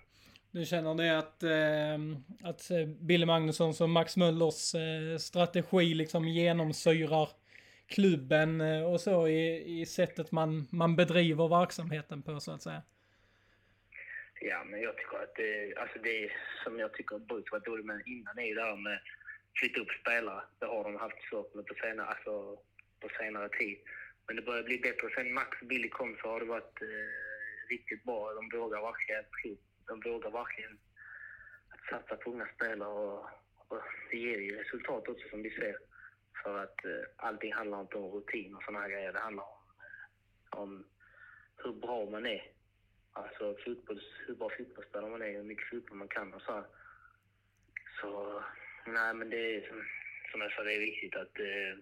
Du 0.51 0.65
känner 0.65 0.95
det 0.95 1.17
att, 1.17 1.43
eh, 1.43 2.49
att 2.49 2.71
eh, 2.71 2.85
Billy 2.85 3.25
Magnussons 3.25 3.81
och 3.81 3.89
Max 3.89 4.17
Möllers 4.17 4.75
eh, 4.75 5.17
strategi 5.17 5.93
liksom 5.93 6.27
genomsyrar 6.27 7.29
klubben 7.87 8.61
eh, 8.61 8.83
och 8.83 9.01
så 9.01 9.27
i, 9.27 9.81
i 9.81 9.85
sättet 9.85 10.31
man, 10.31 10.67
man 10.71 10.95
bedriver 10.95 11.47
verksamheten 11.47 12.21
på 12.21 12.39
så 12.39 12.51
att 12.51 12.61
säga? 12.61 12.81
Ja, 14.43 14.63
men 14.63 14.81
jag 14.81 14.97
tycker 14.97 15.17
att 15.17 15.35
det, 15.35 15.75
alltså 15.75 15.99
det 15.99 16.31
som 16.63 16.79
jag 16.79 16.93
tycker 16.93 17.19
brukar 17.19 17.51
vara 17.51 17.61
dåligt 17.61 17.85
med 17.85 18.01
innan 18.05 18.39
är 18.39 18.45
ju 18.45 18.55
det 18.55 18.63
här 18.63 18.75
med 18.75 18.99
flytta 19.59 19.81
upp 19.81 19.91
spelare. 20.01 20.43
Det 20.59 20.65
har 20.65 20.83
de 20.83 20.95
haft 20.95 21.23
svårt 21.29 21.55
med 21.55 21.65
på 21.65 21.73
senare, 21.73 22.07
alltså, 22.07 22.33
på 22.99 23.09
senare 23.19 23.49
tid. 23.49 23.77
Men 24.27 24.35
det 24.35 24.41
börjar 24.41 24.63
bli 24.63 24.77
bättre. 24.77 25.09
Sen 25.15 25.33
Max 25.33 25.61
och 25.61 25.67
Billy 25.67 25.89
kom 25.89 26.17
så 26.21 26.29
har 26.29 26.39
det 26.39 26.45
varit 26.45 26.81
eh, 26.81 27.11
riktigt 27.69 28.03
bra. 28.03 28.33
De 28.33 28.57
vågar 28.57 28.81
verkligen, 28.81 29.57
de 29.87 30.11
vågar 30.11 30.31
verkligen 30.31 30.79
att 31.69 31.85
satsa 31.89 32.15
på 32.15 32.31
unga 32.31 32.47
spelare 32.55 32.89
och, 32.89 33.25
och 33.67 33.81
det 34.11 34.17
ger 34.17 34.37
ju 34.37 34.55
resultat 34.55 35.07
också 35.07 35.29
som 35.29 35.41
vi 35.41 35.49
ser. 35.49 35.77
För 36.43 36.63
att 36.63 36.85
eh, 36.85 37.03
allting 37.15 37.53
handlar 37.53 37.81
inte 37.81 37.97
om 37.97 38.11
rutin 38.11 38.55
och 38.55 38.63
sådana 38.63 38.79
här 38.79 38.89
grejer. 38.89 39.13
Det 39.13 39.19
handlar 39.19 39.43
om, 39.43 39.59
eh, 40.53 40.59
om 40.59 40.85
hur 41.63 41.73
bra 41.73 42.09
man 42.09 42.25
är. 42.25 42.60
Alltså 43.13 43.55
fotbolls, 43.65 44.03
hur 44.27 44.35
bra 44.35 44.49
fotbollsspelare 44.57 45.11
man 45.11 45.21
är, 45.21 45.31
hur 45.31 45.43
mycket 45.43 45.69
fotboll 45.69 45.97
man 45.97 46.07
kan 46.07 46.33
och 46.33 46.41
så 46.41 46.51
här. 46.51 46.65
Så 48.01 48.43
nej, 48.87 49.13
men 49.13 49.29
det 49.29 49.55
är 49.55 49.67
som, 49.67 49.83
som 50.31 50.41
jag 50.41 50.51
sa, 50.51 50.63
det 50.63 50.75
är 50.75 50.79
viktigt 50.79 51.15
att, 51.15 51.39
eh, 51.39 51.73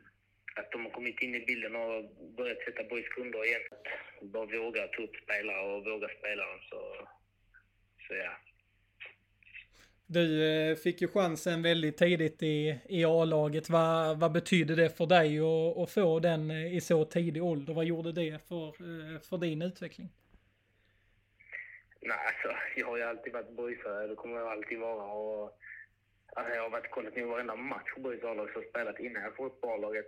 att 0.56 0.72
de 0.72 0.86
har 0.86 0.92
kommit 0.92 1.22
in 1.22 1.36
i 1.36 1.46
bilden 1.46 1.76
och 1.76 2.04
börjat 2.38 2.58
sätta 2.65 2.84
boys 2.84 3.10
grunder 3.15 3.46
igen. 3.46 3.62
Att 3.72 4.28
bara 4.32 4.46
våga 4.46 4.88
ta 4.88 5.04
upp 5.04 5.15
spelare 5.24 5.62
och 5.62 5.86
våga 5.86 6.08
spela 6.20 6.46
dem 6.46 6.60
så, 6.70 7.08
så 8.08 8.13
ja. 8.13 8.32
Du 10.12 10.52
eh, 10.52 10.76
fick 10.76 11.02
ju 11.02 11.08
chansen 11.08 11.62
väldigt 11.62 11.98
tidigt 11.98 12.44
i, 12.44 12.80
i 12.89 13.06
A-laget. 13.06 13.70
Vad, 13.70 14.20
vad 14.20 14.32
betydde 14.32 14.76
det 14.76 14.98
för 14.98 15.06
dig 15.06 15.39
att, 15.39 15.78
att 15.78 15.92
få 15.92 16.20
den 16.20 16.52
eh, 16.52 16.76
i 16.76 16.82
så 16.82 17.06
tidig 17.06 17.44
ålder? 17.44 17.74
Vad 17.74 17.86
gjorde 17.86 18.12
det 18.12 18.48
för, 18.48 18.68
eh, 18.68 19.22
för 19.22 19.38
din 19.38 19.62
utveckling? 19.62 20.10
Nej, 22.01 22.17
alltså, 22.27 22.57
jag 22.75 22.88
har 22.88 22.97
ju 22.97 23.03
alltid 23.03 23.33
varit 23.33 23.49
boysare. 23.49 24.07
Det 24.07 24.15
kommer 24.15 24.38
jag 24.38 24.47
alltid 24.47 24.79
vara. 24.79 25.03
Och, 25.03 25.59
alltså, 26.35 26.53
jag 26.55 26.62
har 26.62 26.69
varit 26.69 26.91
kollat 26.91 27.17
in 27.17 27.29
varenda 27.29 27.55
match 27.55 27.93
på 27.95 28.01
boys 28.01 28.23
A-lag 28.23 28.49
som 28.53 28.63
spelat 28.63 28.99
innan 28.99 29.23
jag 29.23 29.35
fått 29.35 29.53
upp 29.53 29.63
A-laget. 29.63 30.07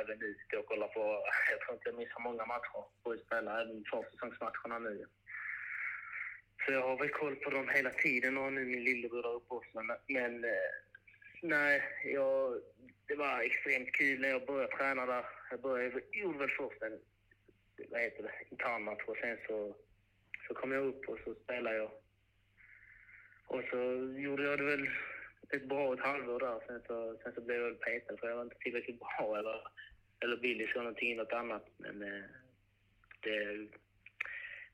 Även 0.00 0.18
nu 0.18 0.34
ska 0.34 0.56
jag 0.56 0.66
kolla 0.66 0.88
på, 0.88 1.00
jag 1.50 1.60
tror 1.60 1.74
inte 1.74 1.88
jag 1.88 1.98
missar 1.98 2.20
många 2.20 2.46
matcher. 2.46 2.84
Boys 3.02 3.22
spelar 3.22 3.60
även 3.62 3.84
försäsongsmatcherna 3.84 4.78
nu. 4.78 5.06
Så 6.66 6.72
jag 6.72 6.82
har 6.82 6.96
väl 6.96 7.08
koll 7.08 7.36
på 7.36 7.50
dem 7.50 7.68
hela 7.68 7.90
tiden 7.90 8.38
och 8.38 8.52
nu 8.52 8.64
min 8.64 8.84
lillebror 8.84 9.22
där 9.22 9.34
uppe 9.34 9.54
också. 9.54 9.82
Men 10.06 10.44
eh, 10.44 10.50
nej, 11.42 11.82
jag, 12.04 12.60
det 13.06 13.14
var 13.14 13.40
extremt 13.40 13.92
kul 13.92 14.20
när 14.20 14.28
jag 14.28 14.46
började 14.46 14.76
träna 14.76 15.06
där. 15.06 15.24
Jag 15.50 15.60
började, 15.60 16.00
gjorde 16.12 16.38
väl 16.38 16.50
först 16.50 16.82
en 16.82 17.00
vad 17.88 18.00
heter 18.00 18.22
det, 18.22 18.32
internmatch 18.50 19.04
och 19.06 19.16
sen 19.16 19.38
så, 19.46 19.76
så 20.50 20.54
kom 20.54 20.72
jag 20.72 20.86
upp 20.86 21.08
och 21.08 21.18
så 21.24 21.34
spelade 21.34 21.76
jag. 21.76 21.90
Och 23.46 23.62
så 23.70 23.76
gjorde 24.18 24.42
jag 24.42 24.58
det 24.58 24.64
väl 24.64 24.88
ett 25.48 25.68
bra 25.68 25.94
ett 25.94 26.00
halvår 26.00 26.40
där. 26.40 26.60
Sen 26.66 26.80
så, 26.86 27.18
sen 27.22 27.32
så 27.34 27.40
blev 27.40 27.56
jag 27.56 27.64
väl 27.64 27.74
petad 27.74 28.16
för 28.16 28.28
jag 28.28 28.36
var 28.36 28.42
inte 28.42 28.56
tillräckligt 28.58 28.98
bra 28.98 29.36
eller, 29.38 29.68
eller 30.20 30.36
Billy 30.36 30.64
eller 30.64 30.82
någonting 30.82 31.16
något 31.16 31.32
annat. 31.32 31.66
Men 31.76 32.02
eh, 32.02 32.24
det, 33.20 33.68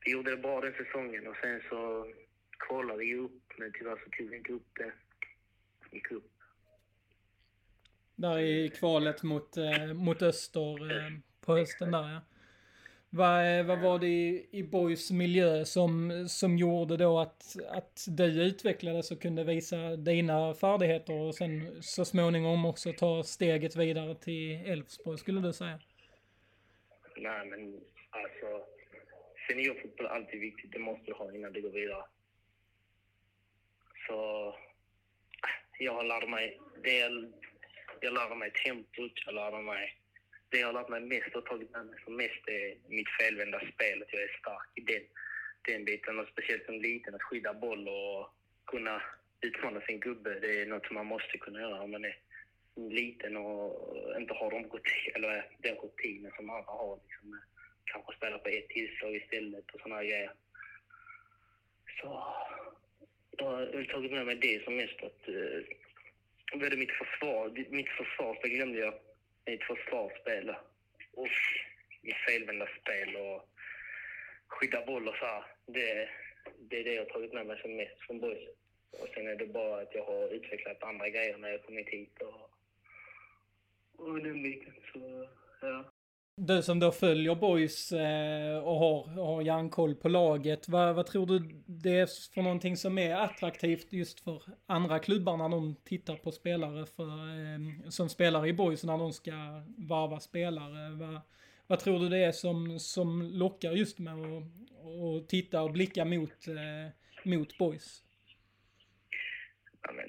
vi 0.05 0.11
gjorde 0.11 0.31
det 0.31 0.37
bra 0.37 0.61
den 0.61 0.73
säsongen 0.73 1.27
och 1.27 1.37
sen 1.41 1.61
så 1.69 2.11
kvalade 2.59 2.99
vi 2.99 3.15
upp, 3.15 3.43
men 3.57 3.71
tyvärr 3.73 4.01
så 4.03 4.09
tog 4.09 4.29
vi 4.29 4.37
inte 4.37 4.53
upp 4.53 4.69
det 4.73 4.91
Gick 5.91 6.11
upp. 6.11 6.31
Där 8.15 8.39
i 8.39 8.69
kvalet 8.69 9.23
mot, 9.23 9.57
eh, 9.57 9.93
mot 9.93 10.21
Öster 10.21 10.91
eh, 10.91 11.11
på 11.41 11.57
hösten 11.57 11.91
där 11.91 12.09
ja. 12.09 12.21
Vad, 13.09 13.65
vad 13.65 13.79
var 13.79 13.99
det 13.99 14.07
i, 14.07 14.49
i 14.51 14.63
Boys 14.63 15.11
miljö 15.11 15.65
som, 15.65 16.25
som 16.29 16.57
gjorde 16.57 16.97
då 16.97 17.19
att, 17.19 17.55
att 17.69 18.05
du 18.07 18.43
utvecklades 18.43 19.11
och 19.11 19.21
kunde 19.21 19.43
visa 19.43 19.95
dina 19.95 20.53
färdigheter 20.53 21.13
och 21.13 21.35
sen 21.35 21.83
så 21.83 22.05
småningom 22.05 22.65
också 22.65 22.93
ta 22.93 23.23
steget 23.23 23.75
vidare 23.75 24.15
till 24.15 24.51
Elfsborg 24.65 25.17
skulle 25.17 25.41
du 25.41 25.53
säga? 25.53 25.79
Nej 27.17 27.45
men 27.45 27.81
alltså 28.09 28.65
seniorfotboll 29.47 30.05
är 30.05 30.09
alltid 30.09 30.39
viktigt. 30.39 30.71
Det 30.71 30.79
måste 30.79 31.05
du 31.05 31.13
ha 31.13 31.33
innan 31.33 31.53
du 31.53 31.61
går 31.61 31.69
vidare. 31.69 32.03
Så 34.07 34.55
jag 35.79 35.93
har 35.93 36.03
lärt 36.03 36.29
mig, 36.29 36.59
det 36.83 36.97
jag, 36.97 37.33
jag 38.01 38.13
lärde 38.13 38.35
mig 38.35 38.51
tempot, 38.51 39.11
jag 39.25 39.35
lärde 39.35 39.61
mig 39.61 39.97
det 40.49 40.59
jag 40.59 40.67
har 40.67 40.73
lärt 40.73 40.89
mig 40.89 41.01
mest 41.01 41.35
och 41.35 41.45
tagit 41.45 41.71
med 41.71 41.85
mig 41.85 41.99
som 42.03 42.15
mest 42.15 42.47
är 42.47 42.77
mitt 42.87 43.09
felvända 43.19 43.59
spel. 43.59 44.01
Att 44.01 44.13
jag 44.13 44.21
är 44.21 44.37
stark 44.39 44.69
i 44.75 44.81
den, 44.81 45.03
den 45.61 45.85
biten. 45.85 46.19
Och 46.19 46.27
speciellt 46.27 46.65
som 46.65 46.81
liten, 46.81 47.15
att 47.15 47.23
skydda 47.23 47.53
boll 47.53 47.87
och 47.87 48.33
kunna 48.65 49.01
utmana 49.41 49.81
sin 49.81 49.99
gubbe. 49.99 50.39
Det 50.39 50.61
är 50.61 50.65
något 50.65 50.85
som 50.85 50.95
man 50.95 51.05
måste 51.05 51.37
kunna 51.37 51.59
göra 51.59 51.81
om 51.81 51.91
man 51.91 52.05
är 52.05 52.17
liten 52.75 53.37
och 53.37 53.95
inte 54.19 54.33
har 54.33 54.51
de 54.51 54.63
rutin, 54.63 55.11
eller 55.15 55.37
eh, 55.37 55.43
den 55.57 55.75
rutinen 55.75 56.31
som 56.35 56.49
andra 56.49 56.71
har. 56.71 56.99
Liksom, 57.07 57.33
eh, 57.33 57.39
kanske 57.85 58.17
spela 58.17 58.37
på 58.37 58.49
ett 58.49 58.69
tillslag 58.69 59.15
istället 59.15 59.71
och 59.73 59.81
sådana 59.81 60.03
grejer. 60.03 60.31
Så 62.01 62.33
jag 63.37 63.45
har 63.45 63.85
tagit 63.91 64.11
med 64.11 64.25
mig 64.25 64.35
det 64.35 64.63
som 64.63 64.75
mest 64.75 65.03
att... 65.03 65.27
Eh, 65.27 65.33
uh, 65.33 65.63
vad 66.53 66.63
är 66.63 66.69
det 66.69 66.77
mitt 66.77 66.91
försvar? 66.91 67.49
Mitt 67.69 67.87
glömde 68.43 68.79
jag 68.79 68.93
mitt 69.47 69.63
försvarsspel. 69.63 70.55
Och 71.13 71.27
mitt 72.01 72.15
felvända 72.15 72.67
spel 72.81 73.15
och 73.15 73.49
skydda 74.47 74.85
boll 74.85 75.07
och 75.07 75.15
så 75.15 75.25
här. 75.25 75.43
Det, 75.65 76.09
det 76.59 76.79
är 76.79 76.83
det 76.83 76.93
jag 76.93 77.05
har 77.05 77.09
tagit 77.09 77.33
med 77.33 77.45
mig 77.45 77.61
som 77.61 77.75
mest 77.75 77.99
från 77.99 78.19
boys. 78.19 78.49
Och 78.91 79.07
sen 79.13 79.27
är 79.27 79.35
det 79.35 79.47
bara 79.47 79.81
att 79.81 79.95
jag 79.95 80.03
har 80.03 80.33
utvecklat 80.33 80.83
andra 80.83 81.09
grejer 81.09 81.37
när 81.37 81.49
jag 81.49 81.63
kommit 81.63 81.89
hit 81.89 82.21
och, 82.21 82.49
och 84.05 84.21
den 84.21 84.43
biten. 84.43 84.73
Så, 84.93 85.29
ja. 85.61 85.91
Du 86.39 86.61
som 86.61 86.79
då 86.79 86.91
följer 86.91 87.35
Boys 87.35 87.91
eh, 87.91 88.57
och 88.57 88.75
har, 88.75 89.23
har 89.25 89.41
järnkoll 89.41 89.95
på 89.95 90.09
laget. 90.09 90.69
Vad, 90.69 90.95
vad 90.95 91.05
tror 91.05 91.25
du 91.25 91.39
det 91.65 91.99
är 91.99 92.33
för 92.33 92.41
någonting 92.41 92.77
som 92.77 92.97
är 92.97 93.15
attraktivt 93.15 93.93
just 93.93 94.19
för 94.19 94.43
andra 94.65 94.99
klubbar 94.99 95.37
när 95.37 95.49
de 95.49 95.75
tittar 95.75 96.15
på 96.15 96.31
spelare 96.31 96.85
för, 96.85 97.03
eh, 97.03 97.89
som 97.89 98.09
spelar 98.09 98.47
i 98.47 98.53
Boys 98.53 98.83
när 98.83 98.97
de 98.97 99.13
ska 99.13 99.31
varva 99.77 100.19
spelare? 100.19 100.89
Vad, 100.95 101.21
vad 101.67 101.79
tror 101.79 101.99
du 101.99 102.09
det 102.09 102.17
är 102.17 102.31
som, 102.31 102.79
som 102.79 103.21
lockar 103.21 103.71
just 103.71 103.99
med 103.99 104.13
att 104.13 104.43
och 104.83 105.27
titta 105.27 105.61
och 105.61 105.71
blicka 105.71 106.05
mot, 106.05 106.47
eh, 106.47 106.91
mot 107.23 107.57
Boys? 107.57 108.03
Ja, 109.81 109.91
men, 109.91 110.05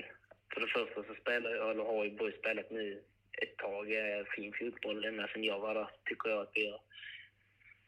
för 0.55 0.61
det 0.61 0.67
första 0.67 1.15
så 1.15 1.21
spelar 1.21 1.51
jag, 1.51 1.71
eller 1.71 1.85
har 1.85 2.05
ju 2.05 2.11
Boys 2.11 2.35
spelat 2.35 2.71
nu 2.71 3.03
ett 3.43 3.57
tag 3.57 3.93
eh, 3.93 4.25
fin 4.37 4.53
fotboll 4.59 5.05
ända 5.05 5.29
sedan 5.29 5.45
jag 5.45 5.61
var 5.61 5.75
där, 5.75 5.91
tycker 6.05 6.31
jag 6.31 6.41
att 6.41 6.51
vi 6.55 6.71
har. 6.71 6.81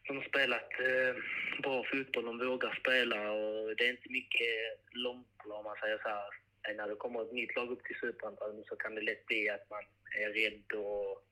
De 0.07 0.17
har 0.17 0.25
spelat 0.25 0.71
eh, 0.81 1.15
bra 1.63 1.85
fotboll, 1.85 2.25
de 2.25 2.39
vågar 2.39 2.79
spela 2.81 3.33
och 3.33 3.77
det 3.77 3.87
är 3.87 3.91
inte 3.91 4.13
mycket 4.13 4.55
långboll 4.91 5.53
om 5.53 5.65
man 5.65 5.77
säger 5.81 5.99
så 5.99 6.09
här. 6.09 6.31
När 6.77 6.89
det 6.89 6.95
kommer 6.95 7.23
ett 7.23 7.33
nytt 7.33 7.57
lag 7.57 7.71
upp 7.71 7.85
till 7.85 7.97
Superettan 7.97 8.65
så 8.69 8.77
kan 8.77 8.95
det 8.95 9.01
lätt 9.01 9.27
bli 9.27 9.49
att 9.51 9.71
man 9.71 9.83
är 10.19 10.31
rädd 10.31 10.73
och 10.73 11.27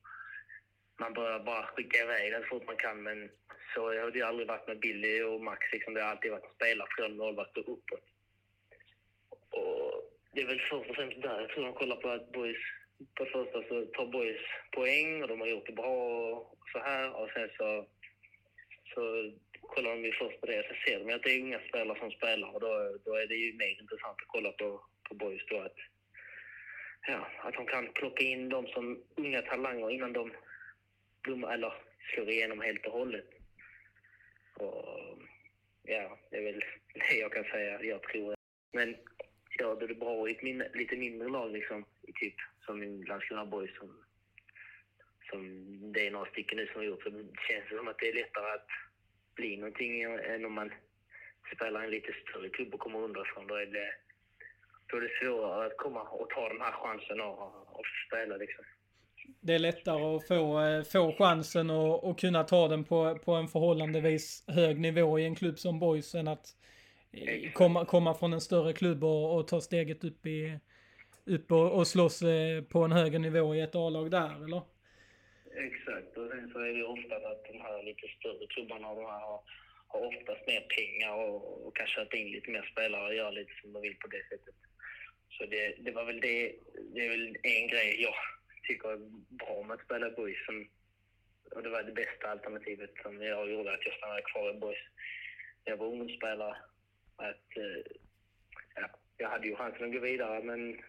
man 0.99 1.13
börjar 1.13 1.39
bara 1.39 1.65
skicka 1.65 2.03
iväg 2.03 2.31
den 2.31 2.41
så 2.41 2.47
fort 2.47 2.65
man 2.65 2.75
kan. 2.75 3.03
Men 3.03 3.31
så 3.73 3.85
har 3.85 4.11
det 4.11 4.21
aldrig 4.21 4.47
varit 4.47 4.67
med 4.67 4.79
Billy 4.79 5.21
och 5.21 5.41
Max. 5.41 5.71
Liksom. 5.71 5.93
Det 5.93 6.01
har 6.01 6.09
alltid 6.09 6.31
varit 6.31 6.45
att 6.45 6.55
spela 6.55 6.85
från 6.89 7.17
målvakt 7.17 7.57
och 7.57 7.73
uppåt. 7.73 8.05
Och 9.49 9.89
det 10.33 10.41
är 10.41 10.47
väl 10.47 10.59
först 10.69 10.89
och 10.89 10.95
främst 10.95 11.21
där 11.21 11.41
jag 11.41 11.49
tror 11.49 11.65
de 11.65 11.73
kollar 11.73 11.95
på 11.95 12.09
att 12.09 12.31
boys 12.31 12.57
på 13.15 13.25
första 13.25 13.63
så 13.67 13.85
tar 13.85 14.05
Boys 14.05 14.41
poäng 14.71 15.21
och 15.21 15.27
de 15.27 15.39
har 15.39 15.47
gjort 15.47 15.67
det 15.67 15.73
bra 15.73 15.95
och 16.31 16.69
så 16.71 16.79
här. 16.79 17.13
Och 17.21 17.29
sen 17.29 17.49
så, 17.57 17.87
så 18.93 19.31
kollar 19.61 19.91
de 19.91 20.05
ju 20.05 20.11
först 20.11 20.39
på 20.39 20.45
det. 20.45 20.67
Så 20.67 20.73
ser 20.85 20.99
de 20.99 21.13
att 21.13 21.23
det 21.23 21.31
är 21.31 21.41
unga 21.41 21.59
spelare 21.69 21.99
som 21.99 22.11
spelar 22.11 22.55
och 22.55 22.61
då, 22.61 22.97
då 23.05 23.15
är 23.15 23.27
det 23.27 23.35
ju 23.35 23.53
mer 23.53 23.81
intressant 23.81 24.21
att 24.21 24.27
kolla 24.27 24.51
på, 24.51 24.81
på 25.09 25.15
Boys 25.15 25.45
då. 25.49 25.61
Att, 25.61 25.77
ja, 27.07 27.27
att 27.37 27.53
de 27.53 27.65
kan 27.65 27.93
plocka 27.93 28.23
in 28.23 28.49
dem 28.49 28.67
som 28.67 29.03
unga 29.15 29.41
talanger 29.41 29.89
innan 29.89 30.13
de 30.13 30.31
blommar, 31.23 31.53
eller 31.53 31.73
slår 32.13 32.29
igenom 32.29 32.61
helt 32.61 32.85
och 32.85 32.93
hållet. 32.93 33.29
Och, 34.55 35.19
ja, 35.83 36.19
det 36.31 36.37
är 36.37 36.43
väl 36.43 36.63
det 36.93 37.15
jag 37.15 37.33
kan 37.33 37.43
säga. 37.43 37.83
Jag 37.83 38.03
tror. 38.03 38.35
Men 38.73 38.95
gör 39.59 39.77
ja, 39.81 39.87
det 39.87 39.95
bra 39.95 40.29
i 40.29 40.31
ett 40.31 40.43
min, 40.43 40.63
lite 40.73 40.95
mindre 40.95 41.29
lag 41.29 41.51
liksom, 41.51 41.85
i 42.07 42.13
typ 42.13 42.35
som 42.69 42.83
i 42.83 43.05
Landskrona 43.09 43.45
Boys 43.45 43.77
som, 43.79 43.89
som 45.29 45.39
det 45.93 46.07
är 46.07 46.11
några 46.11 46.31
stycken 46.31 46.57
nu 46.57 46.65
som 46.67 46.75
har 46.81 46.87
gjort, 46.89 47.03
så 47.03 47.09
känns 47.47 47.65
det 47.69 47.77
som 47.77 47.87
att 47.87 47.99
det 47.99 48.09
är 48.09 48.21
lättare 48.21 48.49
att 48.57 48.69
bli 49.35 49.57
någonting 49.57 50.01
än 50.31 50.45
om 50.45 50.53
man 50.53 50.71
spelar 51.55 51.81
i 51.81 51.85
en 51.85 51.91
lite 51.91 52.13
större 52.21 52.49
klubb 52.49 52.73
och 52.73 52.79
kommer 52.79 52.99
underifrån. 52.99 53.47
Då 53.47 53.55
är 53.55 53.65
det, 53.65 53.89
då 54.87 54.97
är 54.97 55.01
det 55.01 55.13
svårare 55.21 55.65
att 55.65 55.77
komma 55.77 56.01
och 56.01 56.29
ta 56.29 56.49
den 56.49 56.61
här 56.61 56.71
chansen 56.71 57.21
och, 57.21 57.37
och 57.77 57.85
spela 58.07 58.37
liksom. 58.37 58.65
Det 59.41 59.53
är 59.53 59.59
lättare 59.59 60.15
att 60.15 60.27
få, 60.27 60.61
eh, 60.61 60.83
få 60.83 61.15
chansen 61.17 61.69
och, 61.69 62.09
och 62.09 62.19
kunna 62.19 62.43
ta 62.43 62.67
den 62.67 62.83
på, 62.83 63.19
på 63.25 63.31
en 63.33 63.47
förhållandevis 63.47 64.43
hög 64.47 64.79
nivå 64.79 65.19
i 65.19 65.25
en 65.25 65.35
klubb 65.35 65.59
som 65.59 65.79
Boys 65.79 66.15
än 66.15 66.27
att 66.27 66.45
eh, 67.11 67.51
komma, 67.51 67.85
komma 67.85 68.13
från 68.13 68.33
en 68.33 68.41
större 68.41 68.73
klubb 68.73 69.03
och, 69.03 69.35
och 69.35 69.47
ta 69.47 69.61
steget 69.61 70.03
upp, 70.03 70.25
i, 70.25 70.59
upp 71.29 71.51
och, 71.51 71.71
och 71.77 71.87
slåss 71.87 72.21
eh, 72.21 72.63
på 72.63 72.79
en 72.83 72.91
högre 72.91 73.19
nivå 73.19 73.55
i 73.55 73.61
ett 73.61 73.75
A-lag 73.75 74.11
där, 74.11 74.43
eller? 74.45 74.61
Exakt, 75.55 76.17
och 76.17 76.29
sen 76.31 76.49
så 76.53 76.59
är 76.59 76.73
det 76.73 76.83
ofta 76.83 77.15
att 77.15 77.43
de 77.51 77.61
här 77.61 77.83
lite 77.83 78.07
större 78.07 78.47
klubbarna 78.47 78.95
de 78.95 79.05
här 79.05 79.19
har, 79.19 79.41
har 79.87 80.01
oftast 80.07 80.47
mer 80.47 80.61
pengar 80.77 81.13
och, 81.13 81.67
och 81.67 81.75
kan 81.75 81.87
köpa 81.87 82.17
in 82.17 82.31
lite 82.31 82.51
mer 82.51 82.69
spelare 82.71 83.07
och 83.07 83.15
göra 83.15 83.31
lite 83.31 83.51
som 83.61 83.73
de 83.73 83.81
vill 83.81 83.95
på 83.95 84.07
det 84.07 84.23
sättet. 84.29 84.55
Så 85.29 85.45
det, 85.45 85.75
det 85.79 85.91
var 85.91 86.05
väl 86.05 86.21
det, 86.21 86.55
det 86.93 87.05
är 87.05 87.09
väl 87.09 87.37
en 87.43 87.67
grej 87.67 88.01
jag 88.01 88.13
tycker 88.63 88.89
är 88.89 88.97
bra 89.29 89.63
med 89.63 89.75
att 89.75 89.85
spela 89.85 90.07
i 90.07 90.35
och 91.51 91.63
det 91.63 91.69
var 91.69 91.83
det 91.83 91.91
bästa 91.91 92.27
alternativet 92.27 92.91
som 93.01 93.21
jag 93.21 93.51
gjorde, 93.51 93.73
att 93.73 93.85
jag 93.85 93.93
stannade 93.93 94.21
kvar 94.21 94.49
i 94.49 94.59
Boys. 94.59 94.77
Jag 95.63 95.77
var 95.77 95.87
ungdomsspelare. 95.87 96.55
Att, 97.15 97.57
eh, 97.57 97.81
ja, 98.75 98.89
jag 99.17 99.29
hade 99.29 99.47
ju 99.47 99.55
chansen 99.55 99.85
att 99.85 99.93
gå 99.93 99.99
vidare, 99.99 100.43
men 100.43 100.81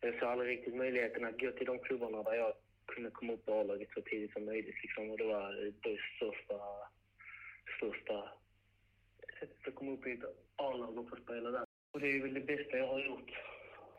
jag 0.00 0.18
såg 0.18 0.28
aldrig 0.28 0.50
riktigt 0.50 0.74
möjligheten 0.74 1.24
att 1.24 1.40
gå 1.40 1.50
till 1.50 1.66
de 1.66 1.78
klubbarna 1.78 2.22
där 2.22 2.34
jag 2.34 2.52
kunde 2.86 3.10
komma 3.10 3.32
upp 3.32 3.48
i 3.48 3.52
A-laget 3.52 3.88
så 3.94 4.02
tidigt 4.02 4.32
som 4.32 4.44
möjligt. 4.44 4.82
Liksom. 4.82 5.10
Och 5.10 5.18
det 5.18 5.24
var 5.24 5.66
eh, 5.66 5.72
det 5.82 5.98
största, 6.16 6.60
största 7.76 8.28
sättet 9.40 9.68
att 9.68 9.74
komma 9.74 9.92
upp 9.92 10.06
i 10.06 10.12
ett 10.12 10.24
A-lag 10.56 10.98
och 10.98 11.08
få 11.08 11.16
spela 11.16 11.50
där. 11.50 11.64
Och 11.92 12.00
det 12.00 12.06
är 12.06 12.22
väl 12.22 12.34
det 12.34 12.40
bästa 12.40 12.78
jag 12.78 12.86
har 12.86 13.04
gjort. 13.04 13.30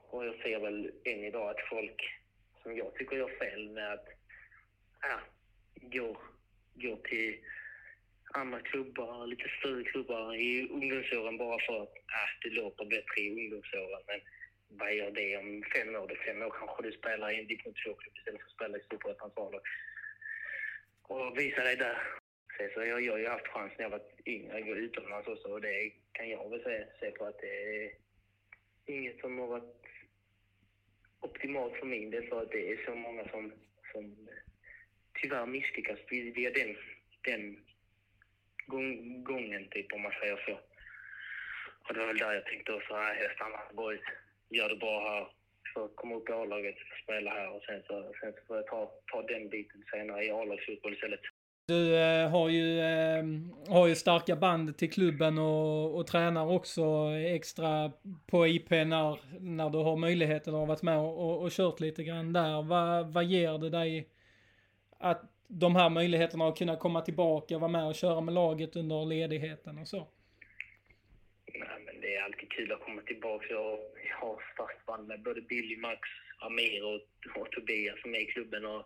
Och 0.10 0.26
jag 0.26 0.36
ser 0.36 0.60
väl 0.60 0.92
än 1.06 1.24
idag 1.24 1.50
att 1.50 1.70
folk 1.70 2.02
som 2.64 2.78
jag 2.78 2.96
tycker 2.96 3.18
gör 3.18 3.40
fel 3.40 3.70
med 3.70 3.94
att 3.94 4.08
ja, 5.02 5.20
gå, 5.76 6.18
gå 6.74 6.96
till 6.96 7.38
andra 8.34 8.60
klubbar, 8.60 9.28
lite 9.28 9.50
större 9.60 9.84
klubbar 9.84 10.36
i 10.36 10.70
ungdomsåren 10.70 11.38
bara 11.38 11.60
för 11.66 11.84
att 11.84 11.96
äh, 11.96 12.30
det 12.44 12.50
låter 12.50 12.86
bättre 12.86 13.22
i 13.22 13.30
ungdomsåren. 13.30 14.04
Men 14.08 14.20
vad 14.70 14.94
gör 14.94 15.12
det 15.12 15.38
om 15.38 15.64
fem 15.74 15.96
år? 15.96 16.08
Det 16.08 16.16
fem 16.16 16.42
år 16.42 16.54
kanske 16.60 16.84
du 16.84 16.92
spelar 16.92 17.32
i 17.32 17.40
en 17.40 17.48
division 17.48 17.74
2-klubb 17.74 18.18
istället 18.18 18.42
för 18.42 18.48
att 18.48 18.54
spela 18.54 18.78
i 18.78 18.82
Superettans 18.92 19.34
A-lag. 19.38 19.62
Och 21.02 21.38
visa 21.40 21.64
dig 21.64 21.76
där. 21.76 21.98
Så 22.74 22.86
jag, 22.86 23.02
jag 23.02 23.14
har 23.14 23.20
ju 23.20 23.28
haft 23.28 23.48
chans 23.48 23.74
när 23.78 23.86
jag 23.86 23.90
var 23.90 24.02
yngre 24.26 24.58
att 24.58 24.66
gå 24.66 24.76
utomlands 24.76 25.28
också 25.28 25.48
och 25.48 25.62
det 25.62 25.92
kan 26.12 26.30
jag 26.30 26.50
väl 26.50 26.64
se, 26.64 26.86
se 27.00 27.12
på 27.12 27.26
att 27.26 27.40
det 27.40 27.84
är 27.86 27.92
inget 28.86 29.20
som 29.20 29.40
har 29.40 29.48
varit 29.48 29.86
optimalt 31.20 31.76
för 31.78 31.86
min 31.86 32.12
del 32.12 32.28
för 32.28 32.42
att 32.42 32.52
det 32.52 32.72
är 32.72 32.86
så 32.86 32.96
många 32.96 33.30
som, 33.30 33.54
som 33.92 34.30
tyvärr 35.22 35.46
misslyckas 35.46 36.00
via 36.10 36.52
den, 36.52 36.78
den 37.22 37.66
gång, 38.66 39.24
gången, 39.24 39.70
typ, 39.70 39.94
om 39.94 40.02
man 40.02 40.12
säger 40.12 40.38
så. 40.38 40.60
Och 41.88 41.94
det 41.94 42.00
var 42.00 42.08
väl 42.08 42.18
där 42.18 42.34
jag 42.34 42.46
tänkte 42.46 42.74
också, 42.74 42.98
nej, 42.98 43.22
jag 43.22 43.32
stannar 43.32 43.74
boys, 43.74 44.02
gör 44.50 44.70
det 44.70 44.76
bra 44.76 45.00
här, 45.10 45.28
för 45.74 45.86
att 45.86 45.96
komma 45.96 46.16
upp 46.16 46.30
i 46.30 46.34
A-laget, 46.34 46.76
spela 47.04 47.30
här 47.32 47.56
och 47.56 47.64
sen 47.64 47.82
så, 47.88 47.94
sen 48.22 48.34
så 48.34 48.40
får 48.48 48.56
jag 48.56 48.68
ta, 48.68 48.92
ta 49.12 49.22
den 49.22 49.50
biten 49.50 49.84
senare 49.92 50.26
i 50.26 50.32
A-lagsfotboll 50.32 50.94
istället. 50.94 51.22
Du 51.68 51.98
eh, 51.98 52.30
har, 52.30 52.50
ju, 52.50 52.80
eh, 52.80 53.24
har 53.68 53.88
ju 53.88 53.96
starka 53.96 54.36
band 54.36 54.78
till 54.78 54.92
klubben 54.92 55.38
och, 55.38 55.96
och 55.96 56.08
tränar 56.08 56.52
också 56.52 56.84
extra 57.36 57.92
på 58.28 58.48
IP 58.48 58.70
när, 58.70 59.40
när 59.40 59.70
du 59.70 59.78
har 59.78 59.98
möjligheten 59.98 60.54
att 60.54 60.60
ha 60.60 60.66
varit 60.66 60.82
med 60.82 61.00
och, 61.00 61.26
och, 61.26 61.42
och 61.44 61.52
kört 61.52 61.80
lite 61.80 62.04
grann 62.04 62.34
där. 62.34 62.62
Vad, 62.62 63.14
vad 63.14 63.26
ger 63.26 63.58
det 63.58 63.70
dig 63.70 64.10
att 65.00 65.22
de 65.48 65.76
här 65.76 65.90
möjligheterna 65.90 66.48
att 66.48 66.58
kunna 66.58 66.76
komma 66.76 67.02
tillbaka 67.02 67.56
och 67.56 67.62
vara 67.62 67.72
med 67.72 67.86
och 67.86 67.96
köra 67.96 68.22
med 68.22 68.34
laget 68.34 68.76
under 68.76 69.06
ledigheten 69.06 69.78
och 69.78 69.88
så? 69.88 70.08
Nej, 71.54 71.84
men 71.86 71.99
det 72.10 72.16
är 72.16 72.24
alltid 72.24 72.52
kul 72.52 72.72
att 72.72 72.86
komma 72.86 73.02
tillbaka. 73.02 73.46
Jag, 73.50 73.80
jag 74.10 74.16
har 74.16 74.44
starkt 74.54 74.86
band 74.86 75.08
med 75.08 75.22
både 75.22 75.42
Billy, 75.42 75.78
Max, 75.78 76.02
Amir 76.40 76.84
och, 76.86 77.02
och 77.36 77.52
Tobias 77.52 78.02
som 78.02 78.16
är 78.16 78.20
i 78.20 78.26
klubben. 78.26 78.66
Och, 78.66 78.86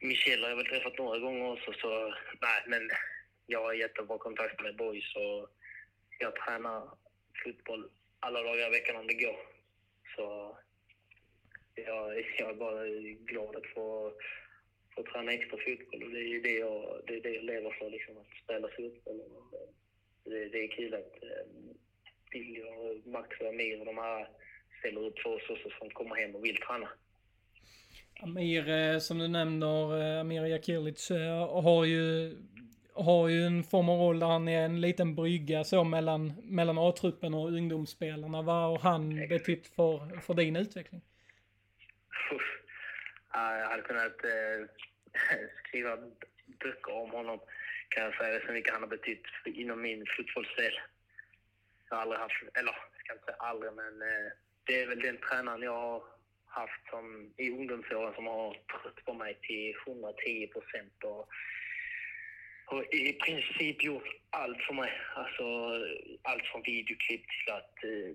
Michel 0.00 0.42
har 0.42 0.48
jag 0.48 0.56
väl 0.56 0.66
träffat 0.66 0.98
några 0.98 1.18
gånger 1.18 1.52
också, 1.52 1.72
så 1.72 2.14
nej, 2.40 2.62
men 2.66 2.90
jag 3.46 3.62
har 3.62 3.72
jättebra 3.72 4.18
kontakt 4.18 4.62
med 4.62 4.76
boys 4.76 5.16
och 5.16 5.50
jag 6.18 6.36
tränar 6.36 6.90
fotboll 7.44 7.90
alla 8.20 8.42
dagar 8.42 8.66
i 8.66 8.70
veckan 8.70 8.96
om 8.96 9.06
det 9.06 9.14
går. 9.14 9.36
Så 10.16 10.56
jag, 11.74 12.24
jag 12.38 12.50
är 12.50 12.54
bara 12.54 12.86
glad 13.32 13.56
att 13.56 13.66
få, 13.74 14.12
få 14.94 15.02
träna 15.02 15.32
extra 15.32 15.58
fotboll 15.58 16.02
och 16.02 16.10
det 16.10 16.20
är 16.20 16.42
det 16.42 16.58
jag, 16.58 17.00
det 17.06 17.14
är 17.16 17.20
det 17.20 17.34
jag 17.34 17.44
lever 17.44 17.70
för, 17.70 17.90
liksom, 17.90 18.16
att 18.18 18.44
spela 18.44 18.68
fotboll. 18.68 19.20
Det, 20.26 20.48
det 20.48 20.64
är 20.64 20.68
kul 20.68 20.94
att 20.94 21.22
eh, 21.22 21.46
Billy 22.30 22.60
och 22.62 23.06
Max 23.06 23.40
och 23.40 23.48
Amir 23.48 23.80
och 23.80 23.86
de 23.86 23.98
här 23.98 24.28
ställer 24.78 25.00
upp 25.00 25.18
för 25.18 25.34
oss 25.34 25.50
också 25.50 25.70
som 25.78 25.90
kommer 25.90 26.14
hem 26.16 26.34
och 26.34 26.44
vill 26.44 26.56
träna. 26.56 26.88
Amir, 28.20 28.68
eh, 28.68 28.98
som 28.98 29.18
du 29.18 29.28
nämner, 29.28 30.00
eh, 30.00 30.20
Amir 30.20 30.46
Jakilic 30.46 31.10
eh, 31.10 31.62
har 31.62 31.84
ju, 31.84 32.36
har 32.94 33.28
ju 33.28 33.42
en 33.42 33.64
form 33.64 33.88
av 33.88 33.98
roll 33.98 34.18
där 34.18 34.26
han 34.26 34.48
är 34.48 34.62
en 34.62 34.80
liten 34.80 35.14
brygga 35.14 35.64
så 35.64 35.84
mellan, 35.84 36.32
mellan 36.42 36.78
A-truppen 36.78 37.34
och 37.34 37.48
ungdomsspelarna. 37.48 38.42
Vad 38.42 38.62
har 38.62 38.78
han 38.78 39.28
betytt 39.28 39.66
för, 39.66 40.20
för 40.20 40.34
din 40.34 40.56
utveckling? 40.56 41.02
Jag 43.32 43.68
hade 43.68 43.82
kunnat 43.82 44.24
eh, 44.24 44.68
skriva 45.68 45.96
böcker 46.46 46.92
om 46.92 47.10
honom, 47.10 47.40
kan 47.88 48.04
jag 48.04 48.14
säga, 48.14 48.46
så 48.46 48.52
mycket 48.52 48.72
han 48.72 48.82
har 48.82 48.88
betytt 48.88 49.26
inom 49.44 49.82
min 49.82 50.06
fotbollsdel. 50.16 50.80
Jag 51.88 51.96
har 51.96 52.02
aldrig 52.02 52.20
haft, 52.20 52.42
eller 52.58 52.72
jag 52.72 53.00
ska 53.00 53.12
inte 53.12 53.24
säga 53.24 53.36
aldrig, 53.38 53.72
men 53.72 54.02
eh, 54.02 54.32
det 54.64 54.82
är 54.82 54.86
väl 54.86 55.00
den 55.00 55.18
tränaren 55.18 55.62
jag 55.62 55.72
har 55.72 56.02
haft 56.46 56.90
som, 56.90 57.32
i 57.36 57.50
ungdomsåren 57.50 58.14
som 58.14 58.26
har 58.26 58.52
trött 58.52 59.04
på 59.04 59.14
mig 59.14 59.38
till 59.42 59.74
110 59.86 60.46
procent 60.46 61.04
och 61.04 61.28
har 62.64 62.94
i 62.94 63.12
princip 63.12 63.82
gjort 63.82 64.08
allt 64.30 64.62
för 64.62 64.74
mig. 64.74 64.92
Alltså 65.14 65.44
allt 66.22 66.46
från 66.46 66.62
videoklipp 66.62 67.24
till 67.28 67.52
att 67.52 67.84
eh, 67.84 68.10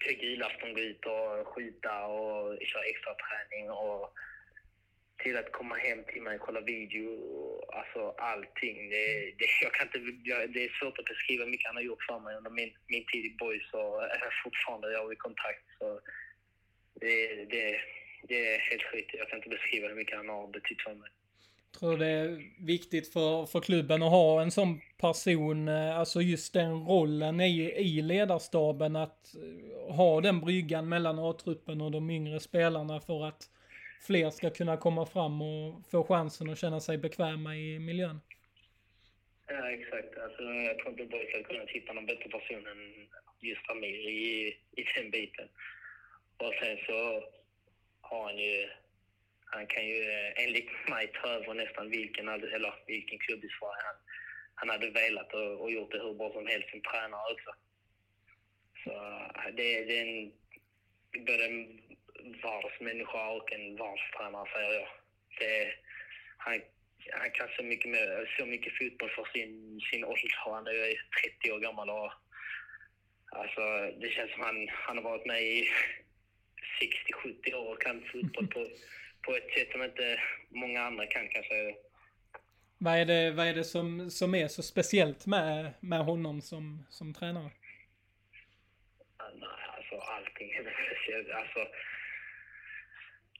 till 0.00 0.22
julafton 0.22 0.74
gå 0.74 0.80
ut 0.80 1.04
och 1.06 1.48
skjuta 1.54 2.06
och 2.06 2.58
köra 2.62 2.82
extra 2.82 3.14
träning 3.14 3.70
och 3.70 4.14
till 5.22 5.36
att 5.36 5.52
komma 5.52 5.74
hem 5.74 6.00
till 6.12 6.22
mig 6.22 6.34
och 6.36 6.46
kolla 6.46 6.60
video. 6.60 7.08
Alltså 7.78 8.14
allting. 8.18 8.76
Det, 8.90 9.04
det, 9.38 9.46
jag 9.62 9.72
kan 9.74 9.86
inte, 9.86 9.98
det 10.54 10.64
är 10.64 10.78
svårt 10.78 10.98
att 10.98 11.04
beskriva 11.04 11.44
hur 11.44 11.50
mycket 11.50 11.66
han 11.66 11.76
har 11.76 11.82
gjort 11.82 12.02
för 12.08 12.20
mig 12.20 12.36
under 12.36 12.50
min, 12.50 12.72
min 12.86 13.06
tid 13.12 13.24
i 13.24 13.36
Boys 13.38 13.68
och 13.72 13.96
fortfarande 14.44 14.92
jag 14.92 15.04
har 15.04 15.12
i 15.12 15.16
kontakt. 15.16 15.64
Så 15.78 16.00
det, 17.00 17.44
det, 17.44 17.80
det 18.28 18.54
är 18.54 18.58
helt 18.58 18.82
skit. 18.82 19.10
Jag 19.12 19.28
kan 19.28 19.38
inte 19.38 19.48
beskriva 19.48 19.88
hur 19.88 19.94
mycket 19.94 20.16
han 20.16 20.28
har 20.28 20.46
betytt 20.48 20.82
för 20.82 20.94
mig. 20.94 21.10
Tror 21.78 21.96
det 21.96 22.06
är 22.06 22.42
viktigt 22.58 23.12
för, 23.12 23.46
för 23.46 23.60
klubben 23.60 24.02
att 24.02 24.10
ha 24.10 24.42
en 24.42 24.50
sån 24.50 24.80
person, 25.00 25.68
eh, 25.68 25.98
alltså 25.98 26.20
just 26.20 26.52
den 26.52 26.86
rollen 26.86 27.40
i, 27.40 27.72
i 27.76 28.02
ledarstaben 28.02 28.96
att 28.96 29.34
eh, 29.34 29.94
ha 29.94 30.20
den 30.20 30.40
bryggan 30.40 30.88
mellan 30.88 31.18
A-truppen 31.18 31.80
och 31.80 31.90
de 31.90 32.10
yngre 32.10 32.40
spelarna 32.40 33.00
för 33.00 33.24
att 33.24 33.48
fler 34.06 34.30
ska 34.30 34.50
kunna 34.50 34.76
komma 34.76 35.06
fram 35.06 35.42
och 35.42 35.86
få 35.90 36.04
chansen 36.04 36.50
att 36.50 36.58
känna 36.58 36.80
sig 36.80 36.98
bekväma 36.98 37.56
i 37.56 37.78
miljön. 37.78 38.20
Ja, 39.46 39.70
exakt. 39.70 40.18
Alltså, 40.18 40.42
jag 40.42 40.78
tror 40.78 40.90
inte 40.90 41.04
Boys 41.04 41.32
hade 41.32 41.44
kunnat 41.44 41.70
hitta 41.70 41.92
någon 41.92 42.06
bättre 42.06 42.30
person 42.30 42.66
än 42.66 43.08
just 43.40 43.70
Amir 43.70 44.08
i, 44.08 44.56
i 44.76 44.84
den 44.96 45.10
biten. 45.10 45.48
Och 46.36 46.54
sen 46.60 46.76
så 46.86 47.24
har 48.00 48.24
han 48.24 48.38
ju, 48.38 48.68
han 49.44 49.66
kan 49.66 49.86
ju 49.88 50.02
enligt 50.36 50.70
mig 50.88 51.12
ta 51.22 51.28
över 51.28 51.54
nästan 51.54 51.90
vilken, 51.90 52.28
eller 52.28 52.74
vilken 52.86 53.18
klubb 53.18 53.44
i 53.44 53.48
Sverige 53.48 53.82
han, 53.84 53.96
han 54.54 54.68
hade 54.68 54.90
velat 54.90 55.34
och, 55.34 55.60
och 55.60 55.72
gjort 55.72 55.92
det 55.92 55.98
hur 55.98 56.14
bra 56.14 56.32
som 56.32 56.46
helst 56.46 56.70
som 56.70 56.80
tränare 56.80 57.32
också. 57.32 57.50
Så 58.84 58.90
det, 59.56 59.84
det 59.84 59.98
är 59.98 60.06
en, 60.06 60.32
både 61.26 61.44
en 62.24 62.32
världsmänniska 62.42 63.28
och 63.28 63.52
en 63.52 63.76
världstränare 63.76 64.48
säger 64.52 64.72
jag. 64.80 64.88
Det, 65.38 65.74
han, 66.36 66.60
han 67.10 67.30
kan 67.30 67.48
så 67.56 67.62
mycket, 67.62 67.90
mer, 67.90 68.34
så 68.38 68.46
mycket 68.46 68.78
fotboll 68.78 69.10
för 69.10 69.24
sin, 69.32 69.80
sin 69.90 70.04
ålder. 70.04 70.34
Han 70.36 70.66
är 70.66 70.72
ju 70.72 70.96
30 71.40 71.52
år 71.52 71.58
gammal 71.58 71.90
och 71.90 72.12
alltså, 73.40 73.62
det 74.00 74.08
känns 74.08 74.32
som 74.32 74.42
han, 74.42 74.68
han 74.68 74.96
har 74.96 75.04
varit 75.04 75.26
med 75.26 75.42
i 75.42 75.68
60-70 77.24 77.54
år 77.54 77.72
och 77.72 77.82
kan 77.82 78.04
fotboll 78.12 78.46
på, 78.46 78.68
på 79.22 79.36
ett 79.36 79.50
sätt 79.54 79.72
som 79.72 79.82
inte 79.82 80.20
många 80.48 80.80
andra 80.82 81.06
kan 81.06 81.28
kanske. 81.28 81.74
Vad 82.78 82.98
är 82.98 83.04
det, 83.04 83.30
vad 83.30 83.46
är 83.46 83.54
det 83.54 83.64
som, 83.64 84.10
som 84.10 84.34
är 84.34 84.48
så 84.48 84.62
speciellt 84.62 85.26
med, 85.26 85.72
med 85.80 86.04
honom 86.04 86.40
som, 86.40 86.86
som 86.90 87.14
tränare? 87.14 87.50
Nej, 89.34 89.48
alltså 89.76 89.96
allting 89.96 90.50
är 90.50 90.62
speciellt. 90.62 91.30
Alltså, 91.30 91.66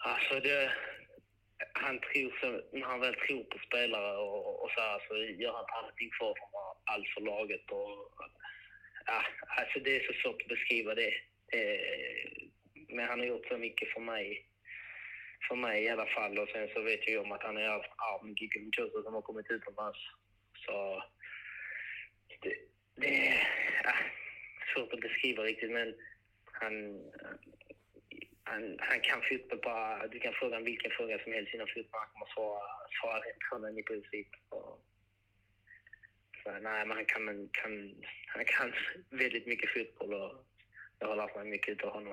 alltså 0.03 0.41
det, 0.41 0.73
han 1.73 2.01
tror 2.01 2.38
så, 2.41 2.77
när 2.77 2.87
han 2.87 3.01
väl 3.01 3.15
tror 3.15 3.45
på 3.45 3.59
spelare 3.59 4.17
och, 4.17 4.62
och 4.62 4.71
så 4.71 4.81
här, 4.81 5.01
så 5.09 5.17
gör 5.43 5.53
han 5.53 5.67
allting 5.69 6.11
för 6.19 6.27
dem, 6.27 6.51
allt 6.85 7.09
för 7.09 7.21
laget. 7.21 7.71
Och, 7.71 8.12
ja, 9.07 9.23
alltså 9.59 9.79
det 9.81 9.97
är 9.97 10.07
så 10.07 10.12
svårt 10.12 10.43
att 10.43 10.49
beskriva 10.49 10.95
det. 10.95 11.15
Eh, 11.53 12.49
Men 12.88 13.09
han 13.09 13.19
har 13.19 13.27
gjort 13.27 13.47
så 13.49 13.59
mycket 13.59 13.93
för 13.93 14.01
mig. 14.01 14.47
För 15.49 15.57
mig 15.57 15.85
i 15.85 15.88
alla 15.88 16.07
fall. 16.07 16.38
Och 16.38 16.49
sen 16.49 16.69
så 16.75 16.81
vet 16.83 17.01
jag 17.01 17.11
ju 17.11 17.19
om 17.19 17.33
att 17.33 17.43
han 17.43 17.57
är 17.57 17.69
arv 17.69 18.25
med 18.25 18.38
Gigi 18.38 18.61
Minchoso 18.61 19.03
som 19.03 19.15
har 19.15 19.23
kommit 19.23 19.51
utomlands. 19.51 19.99
Så 20.67 21.03
det, 22.43 22.55
det 22.97 23.29
är 23.29 23.49
ja, 23.85 23.95
svårt 24.75 24.93
att 24.93 25.01
beskriva 25.01 25.43
riktigt 25.43 25.71
men 25.71 25.95
han, 26.53 26.75
han, 28.53 28.62
han 28.88 29.01
kan 29.09 29.21
fotboll 29.29 29.61
bara... 29.69 30.07
Du 30.12 30.19
kan 30.25 30.33
fråga 30.33 30.61
vilken 30.61 30.91
fråga 30.91 31.15
som 31.23 31.33
helst 31.33 31.55
inom 31.55 31.67
fotboll. 31.75 32.01
Han 32.05 32.12
kommer 32.12 32.31
svara, 32.35 32.62
svara 32.99 33.19
rätt 33.27 33.43
på 33.51 33.59
den 33.59 33.79
i 33.79 33.83
princip. 33.83 34.31
Och, 34.49 34.73
så, 36.43 36.51
nej, 36.51 36.87
men 36.87 36.97
han 36.97 37.05
kan, 37.05 37.25
kan, 37.61 37.73
han 38.27 38.45
kan 38.45 38.73
väldigt 39.11 39.47
mycket 39.47 39.71
fotboll 39.71 40.15
och 40.15 40.33
jag 40.99 41.09
har 41.09 41.17
lärt 41.17 41.37
mig 41.37 41.45
mycket 41.45 41.85
av 41.85 41.93
honom. 41.93 42.12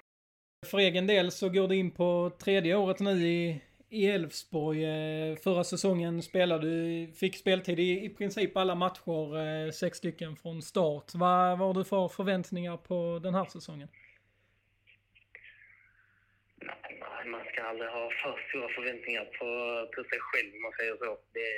För 0.71 0.78
egen 0.78 1.08
del 1.08 1.32
så 1.32 1.49
går 1.49 1.67
du 1.67 1.75
in 1.75 1.91
på 1.91 2.32
tredje 2.43 2.75
året 2.75 2.99
nu 2.99 3.12
i 3.12 3.62
i 3.89 4.08
Elfsborg. 4.08 4.86
Eh, 4.86 5.36
förra 5.36 5.63
säsongen 5.63 6.21
spelade 6.21 6.69
du, 6.69 7.12
fick 7.13 7.36
speltid 7.38 7.80
i, 7.80 8.06
i 8.06 8.10
princip 8.10 8.58
alla 8.58 8.75
matcher, 8.75 9.38
eh, 9.38 9.71
sex 9.71 9.97
stycken 9.97 10.36
från 10.36 10.62
start. 10.62 11.12
Vad, 11.13 11.60
vad 11.60 11.67
har 11.67 11.73
du 11.73 11.84
för 11.84 12.08
förväntningar 12.08 12.78
på 12.78 13.19
den 13.23 13.36
här 13.36 13.45
säsongen? 13.45 13.88
Nej, 16.62 16.99
man 17.31 17.45
ska 17.49 17.63
aldrig 17.63 17.89
ha 17.89 18.11
för 18.21 18.35
stora 18.49 18.69
förväntningar 18.69 19.25
på, 19.25 19.47
på 19.93 20.03
sig 20.09 20.19
själv 20.27 20.49
om 20.55 20.61
man 20.61 20.77
säger 20.79 20.95
så. 20.97 21.11
Det, 21.37 21.49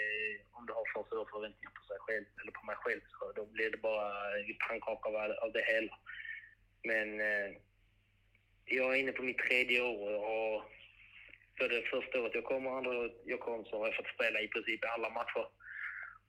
om 0.52 0.66
du 0.66 0.74
har 0.74 0.86
för 0.94 1.04
stora 1.04 1.26
förväntningar 1.34 1.72
på 1.80 1.84
sig 1.90 2.00
själv, 2.06 2.26
eller 2.42 2.52
på 2.52 2.66
mig 2.66 2.76
själv, 2.84 3.02
så 3.20 3.32
då 3.38 3.46
blir 3.46 3.70
det 3.72 3.78
bara 3.78 4.12
pannkaka 4.68 5.10
av, 5.10 5.16
av 5.46 5.52
det 5.52 5.66
hela. 5.74 5.94
Men 6.84 7.08
eh, 7.20 7.50
jag 8.66 8.88
är 8.94 9.00
inne 9.00 9.12
på 9.12 9.24
mitt 9.24 9.38
tredje 9.38 9.82
år 9.82 10.12
och 10.34 10.64
både 11.60 11.82
första 11.82 12.22
året 12.22 12.36
jag 12.36 12.44
kom 12.44 12.68
och 12.68 12.78
andra 12.78 12.98
året 13.00 13.18
jag 13.26 13.40
kom 13.40 13.66
så 13.66 13.78
har 13.78 13.88
jag 13.88 13.96
fått 13.96 14.16
spela 14.16 14.42
i 14.42 14.48
princip 14.48 14.80
alla 14.86 15.10
matcher. 15.10 15.46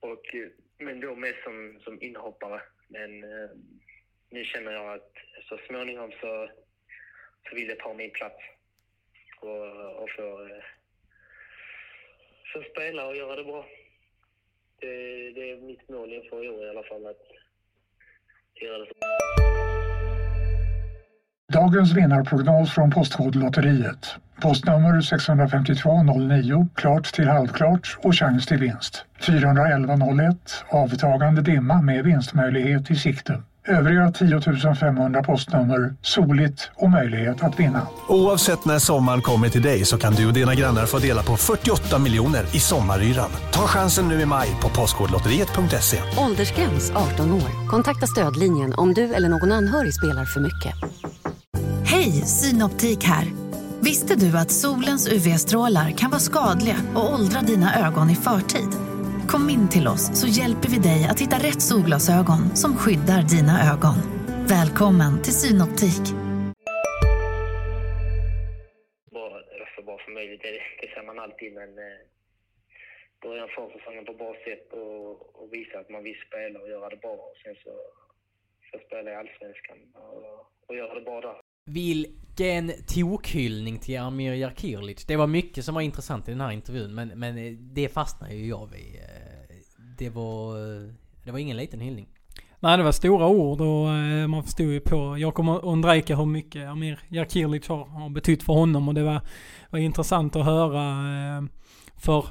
Och, 0.00 0.34
eh, 0.34 0.48
men 0.78 1.00
då 1.00 1.14
mest 1.14 1.42
som, 1.44 1.80
som 1.84 2.02
inhoppare. 2.02 2.62
Men 2.88 3.24
eh, 3.24 3.50
nu 4.30 4.44
känner 4.44 4.72
jag 4.72 4.94
att 4.94 5.12
så 5.48 5.58
småningom 5.66 6.12
så, 6.20 6.50
så 7.48 7.54
vill 7.54 7.68
jag 7.68 7.78
ta 7.78 7.94
min 7.94 8.10
plats 8.10 8.42
och, 9.42 10.02
och 10.02 10.10
få, 10.16 10.48
få 12.52 12.58
eh, 12.58 12.64
spela 12.72 13.06
och 13.06 13.16
göra 13.16 13.36
det 13.36 13.44
bra. 13.44 13.66
Det, 14.80 14.86
det 15.36 15.50
är 15.50 15.56
mitt 15.56 15.88
mål 15.88 16.12
inför 16.12 16.44
i 16.44 16.48
år 16.48 16.66
i 16.66 16.70
alla 16.70 16.82
fall, 16.82 17.06
att 17.06 17.24
göra 18.62 18.78
det 18.78 18.86
så. 18.86 18.92
Dagens 21.52 21.92
vinnarprognos 21.92 22.74
från 22.74 22.90
Postkodlotteriet. 22.90 24.16
Postnummer 24.42 25.00
65209, 25.00 26.68
klart 26.74 27.04
till 27.04 27.28
halvklart 27.28 27.98
och 28.02 28.14
chans 28.14 28.46
till 28.46 28.58
vinst. 28.58 29.04
41101, 29.26 30.64
avtagande 30.68 31.42
dimma 31.42 31.82
med 31.82 32.04
vinstmöjlighet 32.04 32.90
i 32.90 32.94
sikte. 32.94 33.42
Övriga 33.68 34.12
10 34.12 34.74
500 34.74 35.22
postnummer 35.22 35.94
soligt 36.02 36.70
och 36.74 36.90
möjlighet 36.90 37.42
att 37.42 37.60
vinna. 37.60 37.86
Oavsett 38.08 38.64
när 38.64 38.78
sommaren 38.78 39.22
kommer 39.22 39.48
till 39.48 39.62
dig 39.62 39.84
så 39.84 39.98
kan 39.98 40.14
du 40.14 40.26
och 40.26 40.32
dina 40.32 40.54
grannar 40.54 40.86
få 40.86 40.98
dela 40.98 41.22
på 41.22 41.36
48 41.36 41.98
miljoner 41.98 42.42
i 42.56 42.60
sommaryran. 42.60 43.30
Ta 43.52 43.60
chansen 43.66 44.08
nu 44.08 44.20
i 44.20 44.26
maj 44.26 44.48
på 44.62 44.68
Postkodlotteriet.se. 44.68 45.98
Åldersgräns 46.18 46.90
18 46.90 47.32
år. 47.32 47.68
Kontakta 47.68 48.06
stödlinjen 48.06 48.74
om 48.74 48.94
du 48.94 49.14
eller 49.14 49.28
någon 49.28 49.52
anhörig 49.52 49.94
spelar 49.94 50.24
för 50.24 50.40
mycket. 50.40 50.74
Hej, 51.84 52.12
Synoptik 52.12 53.04
här. 53.04 53.24
Visste 53.80 54.14
du 54.14 54.38
att 54.38 54.50
solens 54.50 55.08
UV-strålar 55.08 55.90
kan 55.90 56.10
vara 56.10 56.20
skadliga 56.20 56.76
och 56.94 57.14
åldra 57.14 57.40
dina 57.40 57.86
ögon 57.86 58.10
i 58.10 58.14
förtid? 58.14 58.91
Kom 59.28 59.50
in 59.50 59.68
till 59.68 59.86
oss 59.94 60.04
så 60.20 60.26
hjälper 60.40 60.68
vi 60.68 60.78
dig 60.78 61.00
att 61.10 61.20
hitta 61.20 61.36
rätt 61.36 61.62
solglasögon 61.62 62.56
som 62.62 62.76
skyddar 62.76 63.22
dina 63.34 63.54
ögon. 63.72 63.98
Välkommen 64.56 65.12
till 65.24 65.36
Synoptik. 65.42 66.04
Bara, 69.10 69.38
så 69.76 69.82
bra 69.82 69.96
som 70.04 70.14
möjligt, 70.14 70.42
det, 70.42 70.50
det 70.80 70.88
säger 70.92 71.06
man 71.06 71.18
alltid, 71.18 71.52
men 71.52 71.70
eh, 71.78 72.00
börja 73.22 73.46
försäsongen 73.56 74.04
på 74.04 74.14
bra 74.22 74.32
sätt 74.46 74.66
och, 74.72 75.10
och 75.40 75.48
visa 75.52 75.78
att 75.78 75.90
man 75.90 76.02
vill 76.02 76.18
spela 76.28 76.56
och 76.60 76.68
göra 76.68 76.88
det 76.88 77.00
bra. 77.04 77.16
Och 77.28 77.36
sen 77.42 77.54
så, 77.64 77.74
så 78.70 78.74
spela 78.86 79.10
i 79.10 79.14
Allsvenskan 79.14 79.78
och, 79.94 80.24
och 80.66 80.76
göra 80.76 80.94
det 80.94 81.04
bra 81.10 81.20
där. 81.20 81.36
Vilken 81.70 82.72
tokhyllning 82.94 83.78
till 83.78 83.98
Amir 83.98 84.34
Jakirlic. 84.34 85.04
Det 85.06 85.16
var 85.16 85.26
mycket 85.26 85.64
som 85.64 85.74
var 85.74 85.82
intressant 85.82 86.28
i 86.28 86.30
den 86.30 86.40
här 86.40 86.50
intervjun 86.50 86.94
men, 86.94 87.08
men 87.08 87.34
det 87.74 87.88
fastnar 87.88 88.28
ju 88.30 88.46
jag 88.46 88.70
vid. 88.72 89.00
Det 90.02 90.10
var, 90.10 90.54
det 91.24 91.32
var 91.32 91.38
ingen 91.38 91.56
liten 91.56 91.80
hyllning. 91.80 92.06
Nej, 92.60 92.76
det 92.76 92.82
var 92.82 92.92
stora 92.92 93.26
ord 93.26 93.60
och 93.60 93.90
eh, 93.90 94.26
man 94.26 94.42
förstod 94.42 94.66
ju 94.66 94.80
på 94.80 95.18
Jakob 95.18 95.48
Ondrejka 95.48 96.16
hur 96.16 96.26
mycket 96.26 96.68
Amir 96.68 97.00
Jakirlic 97.08 97.68
har, 97.68 97.84
har 97.84 98.08
betytt 98.08 98.42
för 98.42 98.52
honom 98.52 98.88
och 98.88 98.94
det 98.94 99.02
var, 99.02 99.20
var 99.70 99.78
intressant 99.78 100.36
att 100.36 100.44
höra. 100.44 100.82
Eh, 101.36 101.42
för 101.96 102.26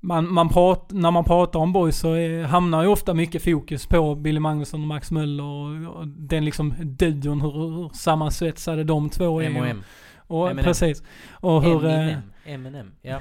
man, 0.00 0.32
man 0.32 0.48
prat, 0.48 0.90
när 0.92 1.10
man 1.10 1.24
pratar 1.24 1.60
om 1.60 1.72
boys 1.72 1.96
så 1.96 2.12
är, 2.12 2.44
hamnar 2.44 2.82
ju 2.82 2.88
ofta 2.88 3.14
mycket 3.14 3.44
fokus 3.44 3.86
på 3.86 4.14
Billy 4.14 4.40
Magnusson 4.40 4.80
och 4.80 4.88
Max 4.88 5.10
Möller 5.10 5.44
och, 5.44 5.96
och 5.96 6.08
den 6.08 6.44
liksom 6.44 6.74
duon, 6.80 7.40
hur, 7.40 7.52
hur 7.52 7.88
sammansvetsade 7.88 8.84
de 8.84 9.10
två 9.10 9.40
är. 9.42 9.46
M&M. 9.46 9.82
Och, 10.16 10.50
M&M. 10.50 10.64
precis. 10.64 11.02
Och 11.32 11.62
hur... 11.62 11.84
eh, 11.84 11.94
Eminem. 11.94 12.22
Eminem. 12.44 12.92
Ja. 13.02 13.20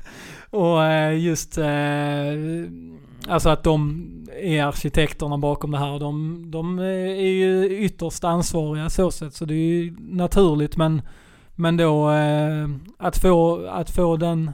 och 0.50 0.84
eh, 0.84 1.18
just 1.18 1.58
eh, 1.58 1.66
alltså 3.28 3.48
att 3.48 3.62
de 3.64 4.06
är 4.32 4.62
arkitekterna 4.62 5.38
bakom 5.38 5.70
det 5.70 5.78
här. 5.78 5.98
De, 5.98 6.44
de 6.50 6.78
är 6.78 7.30
ju 7.30 7.78
ytterst 7.78 8.24
ansvariga 8.24 8.90
så 8.90 9.10
sätt 9.10 9.34
så 9.34 9.44
det 9.44 9.54
är 9.54 9.82
ju 9.82 9.96
naturligt 9.98 10.76
men, 10.76 11.02
men 11.54 11.76
då 11.76 12.10
eh, 12.10 12.68
att, 12.98 13.18
få, 13.18 13.66
att 13.66 13.90
få 13.90 14.16
den 14.16 14.50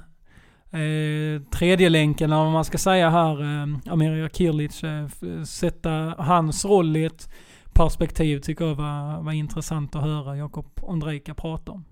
eh, 0.70 1.42
tredje 1.50 1.88
länken 1.88 2.32
eller 2.32 2.44
vad 2.44 2.52
man 2.52 2.64
ska 2.64 2.78
säga 2.78 3.10
här, 3.10 3.42
eh, 3.42 3.92
Amir 3.92 4.28
Kirlic, 4.28 4.84
eh, 4.84 5.08
sätta 5.44 6.14
hans 6.18 6.64
roll 6.64 6.96
i 6.96 7.04
ett 7.04 7.28
perspektiv 7.74 8.38
tycker 8.38 8.64
jag 8.64 8.74
var, 8.74 9.22
var 9.22 9.32
intressant 9.32 9.96
att 9.96 10.02
höra 10.02 10.36
Jakob 10.36 10.66
Ondrejka 10.82 11.34
prata 11.34 11.72
om. 11.72 11.84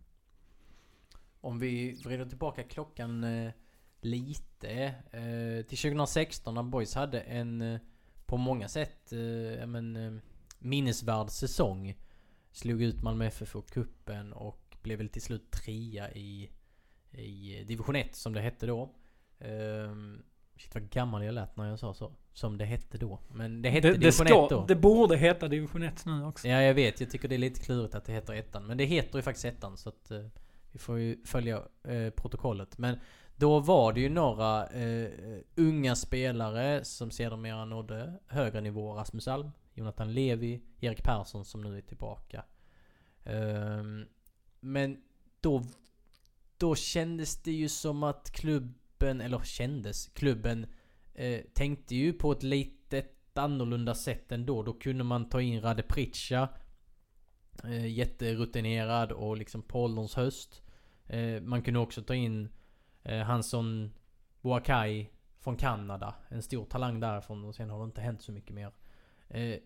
Om 1.40 1.58
vi 1.58 2.02
vrider 2.04 2.24
tillbaka 2.24 2.62
klockan 2.62 3.24
eh, 3.24 3.50
lite 4.00 4.94
eh, 5.10 5.66
till 5.66 5.78
2016 5.78 6.54
när 6.54 6.62
Boys 6.62 6.94
hade 6.94 7.20
en 7.20 7.62
eh, 7.62 7.80
på 8.26 8.36
många 8.36 8.68
sätt 8.68 9.12
eh, 9.12 9.66
men, 9.66 10.20
minnesvärd 10.58 11.30
säsong. 11.30 11.94
Slog 12.52 12.82
ut 12.82 13.02
Malmö 13.02 13.26
FF 13.26 13.56
och 13.56 13.70
kuppen 13.70 14.32
och 14.32 14.76
blev 14.82 14.98
väl 14.98 15.08
till 15.08 15.22
slut 15.22 15.50
trea 15.50 16.12
i, 16.12 16.50
i 17.10 17.64
division 17.68 17.96
1 17.96 18.14
som 18.14 18.32
det 18.32 18.40
hette 18.40 18.66
då. 18.66 18.94
Ehm, 19.38 20.22
Shit 20.56 20.74
vad 20.74 20.90
gammal 20.90 21.24
jag 21.24 21.34
lät 21.34 21.56
när 21.56 21.68
jag 21.68 21.78
sa 21.78 21.94
så. 21.94 22.12
Som 22.32 22.58
det 22.58 22.64
hette 22.64 22.98
då. 22.98 23.20
Men 23.28 23.62
det 23.62 23.68
hette 23.70 23.88
Det, 23.88 23.92
det, 23.92 23.98
division 23.98 24.26
1 24.26 24.30
ska, 24.30 24.48
då. 24.48 24.64
det 24.66 24.76
borde 24.76 25.16
heta 25.16 25.48
division 25.48 25.82
1 25.82 26.06
nu 26.06 26.24
också. 26.24 26.48
Ja 26.48 26.62
jag 26.62 26.74
vet, 26.74 27.00
jag 27.00 27.10
tycker 27.10 27.28
det 27.28 27.34
är 27.34 27.38
lite 27.38 27.60
klurigt 27.60 27.94
att 27.94 28.04
det 28.04 28.12
heter 28.12 28.34
ettan. 28.34 28.66
Men 28.66 28.78
det 28.78 28.84
heter 28.84 29.18
ju 29.18 29.22
faktiskt 29.22 29.44
ettan 29.44 29.76
så 29.76 29.88
att 29.88 30.10
eh, 30.10 30.26
vi 30.72 30.78
får 30.78 30.98
ju 30.98 31.24
följa 31.24 31.62
eh, 31.84 32.10
protokollet. 32.10 32.78
Men 32.78 32.98
då 33.40 33.60
var 33.60 33.92
det 33.92 34.00
ju 34.00 34.08
några 34.08 34.66
eh, 34.66 35.10
unga 35.56 35.96
spelare 35.96 36.84
som 36.84 37.10
sedermera 37.10 37.64
nådde 37.64 38.14
högre 38.26 38.60
nivå. 38.60 38.94
Rasmus 38.94 39.28
Alm, 39.28 39.50
Jonathan 39.74 40.14
Levi, 40.14 40.62
Erik 40.80 41.02
Persson 41.02 41.44
som 41.44 41.60
nu 41.60 41.78
är 41.78 41.82
tillbaka. 41.82 42.44
Eh, 43.24 43.82
men 44.60 45.02
då, 45.40 45.62
då 46.56 46.74
kändes 46.74 47.42
det 47.42 47.52
ju 47.52 47.68
som 47.68 48.02
att 48.02 48.30
klubben, 48.30 49.20
eller 49.20 49.40
kändes, 49.44 50.06
klubben 50.06 50.66
eh, 51.14 51.40
tänkte 51.54 51.94
ju 51.94 52.12
på 52.12 52.32
ett 52.32 52.42
lite 52.42 53.04
annorlunda 53.34 53.94
sätt 53.94 54.32
ändå. 54.32 54.62
Då 54.62 54.72
kunde 54.72 55.04
man 55.04 55.28
ta 55.28 55.40
in 55.40 55.60
Rade 55.60 55.82
Pritcha. 55.82 56.48
Eh, 57.64 57.86
jätterutinerad 57.86 59.12
och 59.12 59.36
liksom 59.36 59.62
på 59.62 59.82
ålderns 59.84 60.14
höst. 60.14 60.62
Eh, 61.06 61.40
man 61.42 61.62
kunde 61.62 61.80
också 61.80 62.02
ta 62.02 62.14
in 62.14 62.48
eh, 63.02 63.22
Hanson 63.22 63.90
Boakai 64.40 65.10
från 65.38 65.56
Kanada. 65.56 66.14
En 66.28 66.42
stor 66.42 66.64
talang 66.64 67.00
därifrån 67.00 67.44
och 67.44 67.54
sen 67.54 67.70
har 67.70 67.78
det 67.78 67.84
inte 67.84 68.00
hänt 68.00 68.22
så 68.22 68.32
mycket 68.32 68.54
mer. 68.54 68.72
Eh, 69.28 69.56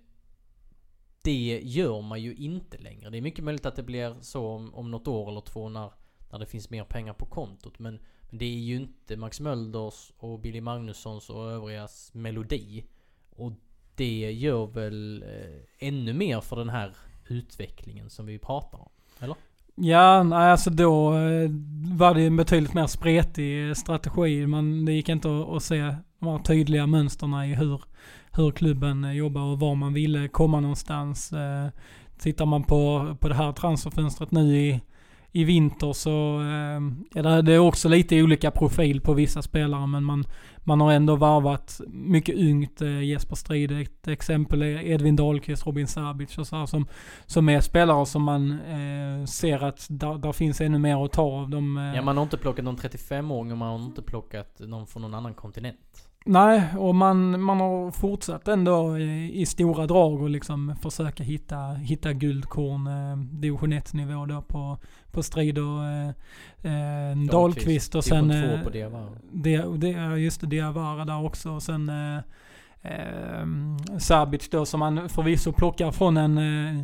det 1.22 1.60
gör 1.62 2.02
man 2.02 2.22
ju 2.22 2.34
inte 2.34 2.78
längre. 2.78 3.10
Det 3.10 3.18
är 3.18 3.22
mycket 3.22 3.44
möjligt 3.44 3.66
att 3.66 3.76
det 3.76 3.82
blir 3.82 4.16
så 4.20 4.46
om, 4.46 4.74
om 4.74 4.90
något 4.90 5.08
år 5.08 5.28
eller 5.28 5.40
två 5.40 5.68
när, 5.68 5.90
när 6.30 6.38
det 6.38 6.46
finns 6.46 6.70
mer 6.70 6.84
pengar 6.84 7.12
på 7.12 7.26
kontot. 7.26 7.78
Men, 7.78 8.00
men 8.20 8.38
det 8.38 8.44
är 8.44 8.58
ju 8.58 8.76
inte 8.76 9.16
Max 9.16 9.40
Mölders 9.40 10.12
och 10.18 10.40
Billy 10.40 10.60
Magnussons 10.60 11.30
och 11.30 11.50
övrigas 11.50 12.14
melodi. 12.14 12.86
Och 13.30 13.52
det 13.94 14.32
gör 14.32 14.66
väl 14.66 15.22
eh, 15.22 15.88
ännu 15.88 16.12
mer 16.12 16.40
för 16.40 16.56
den 16.56 16.68
här 16.68 16.96
utvecklingen 17.28 18.10
som 18.10 18.26
vi 18.26 18.38
pratar 18.38 18.78
om. 18.78 18.90
Eller? 19.20 19.36
Ja, 19.76 20.22
nej 20.22 20.50
alltså 20.50 20.70
då 20.70 21.14
eh, 21.14 21.50
var 21.96 22.14
det 22.14 22.20
ju 22.20 22.26
en 22.26 22.36
betydligt 22.36 22.74
mer 22.74 22.86
spretig 22.86 23.76
strategi. 23.76 24.46
Man, 24.46 24.84
det 24.84 24.92
gick 24.92 25.08
inte 25.08 25.28
att, 25.28 25.48
att 25.48 25.62
se 25.62 25.94
de 26.20 26.28
här 26.28 26.38
tydliga 26.38 26.86
mönsterna 26.86 27.46
i 27.46 27.54
hur, 27.54 27.82
hur 28.32 28.50
klubben 28.50 29.16
jobbar 29.16 29.42
och 29.42 29.60
var 29.60 29.74
man 29.74 29.94
ville 29.94 30.28
komma 30.28 30.60
någonstans. 30.60 31.32
Eh, 31.32 31.68
tittar 32.18 32.46
man 32.46 32.64
på, 32.64 33.16
på 33.20 33.28
det 33.28 33.34
här 33.34 33.52
transferfönstret 33.52 34.30
nu 34.30 34.56
i, 34.56 34.80
i 35.36 35.44
vinter 35.44 35.92
så 35.92 36.40
eh, 36.40 37.20
är 37.20 37.42
det, 37.42 37.52
är 37.52 37.58
också 37.58 37.88
lite 37.88 38.22
olika 38.22 38.50
profil 38.50 39.00
på 39.00 39.14
vissa 39.14 39.42
spelare 39.42 39.86
men 39.86 40.04
man, 40.04 40.24
man 40.64 40.80
har 40.80 40.92
ändå 40.92 41.16
varvat 41.16 41.80
mycket 41.88 42.36
ungt. 42.36 42.82
Eh, 42.82 43.02
Jesper 43.02 43.36
Strid 43.36 43.72
ett 43.72 44.08
exempel 44.08 44.62
är 44.62 44.86
Edvin 44.86 45.16
Dahlqvist, 45.16 45.66
Robin 45.66 45.86
Sabic 45.86 46.38
och 46.38 46.46
så 46.46 46.56
här 46.56 46.66
som, 46.66 46.86
som 47.26 47.48
är 47.48 47.60
spelare 47.60 48.06
som 48.06 48.22
man 48.22 48.50
eh, 48.50 49.26
ser 49.26 49.64
att 49.64 49.86
där, 49.90 50.18
där 50.18 50.32
finns 50.32 50.60
ännu 50.60 50.78
mer 50.78 51.04
att 51.04 51.12
ta 51.12 51.22
av. 51.22 51.50
De, 51.50 51.76
eh, 51.76 51.94
Ja, 51.94 52.02
man 52.02 52.16
har 52.16 52.24
inte 52.24 52.36
plockat 52.36 52.64
någon 52.64 52.76
35-åring 52.76 53.52
och 53.52 53.58
man 53.58 53.68
har 53.68 53.86
inte 53.86 54.02
plockat 54.02 54.60
någon 54.60 54.86
från 54.86 55.02
någon 55.02 55.14
annan 55.14 55.34
kontinent. 55.34 56.03
Nej, 56.26 56.64
och 56.78 56.94
man, 56.94 57.40
man 57.40 57.60
har 57.60 57.90
fortsatt 57.90 58.48
ändå 58.48 58.98
i, 58.98 59.40
i 59.40 59.46
stora 59.46 59.86
drag 59.86 60.22
och 60.22 60.30
liksom 60.30 60.76
försöka 60.82 61.22
hitta, 61.22 61.56
hitta 61.56 62.12
guldkorn, 62.12 62.86
eh, 62.86 63.16
division 63.16 63.72
1-nivå 63.72 64.26
då 64.26 64.42
på, 64.42 64.78
på 65.12 65.22
Strid 65.22 65.58
och 65.58 65.84
eh, 65.84 66.08
eh, 67.10 67.16
Dahlqvist 67.30 67.94
och 67.94 68.04
sen... 68.04 68.28
Division 68.28 68.50
Eh, 68.50 68.58
2 68.58 68.64
på 68.64 68.70
Diawara. 68.70 70.10
ja, 70.10 70.16
just 70.16 70.40
det, 70.40 70.46
Diawara 70.46 71.04
där 71.04 71.24
också 71.24 71.50
och 71.50 71.62
sen 71.62 71.88
eh, 71.88 72.16
eh, 72.82 73.46
Sabic 73.98 74.48
då 74.50 74.66
som 74.66 74.80
man 74.80 75.08
förvisso 75.08 75.52
plockar 75.52 75.90
från 75.90 76.16
en, 76.16 76.38
eh, 76.38 76.82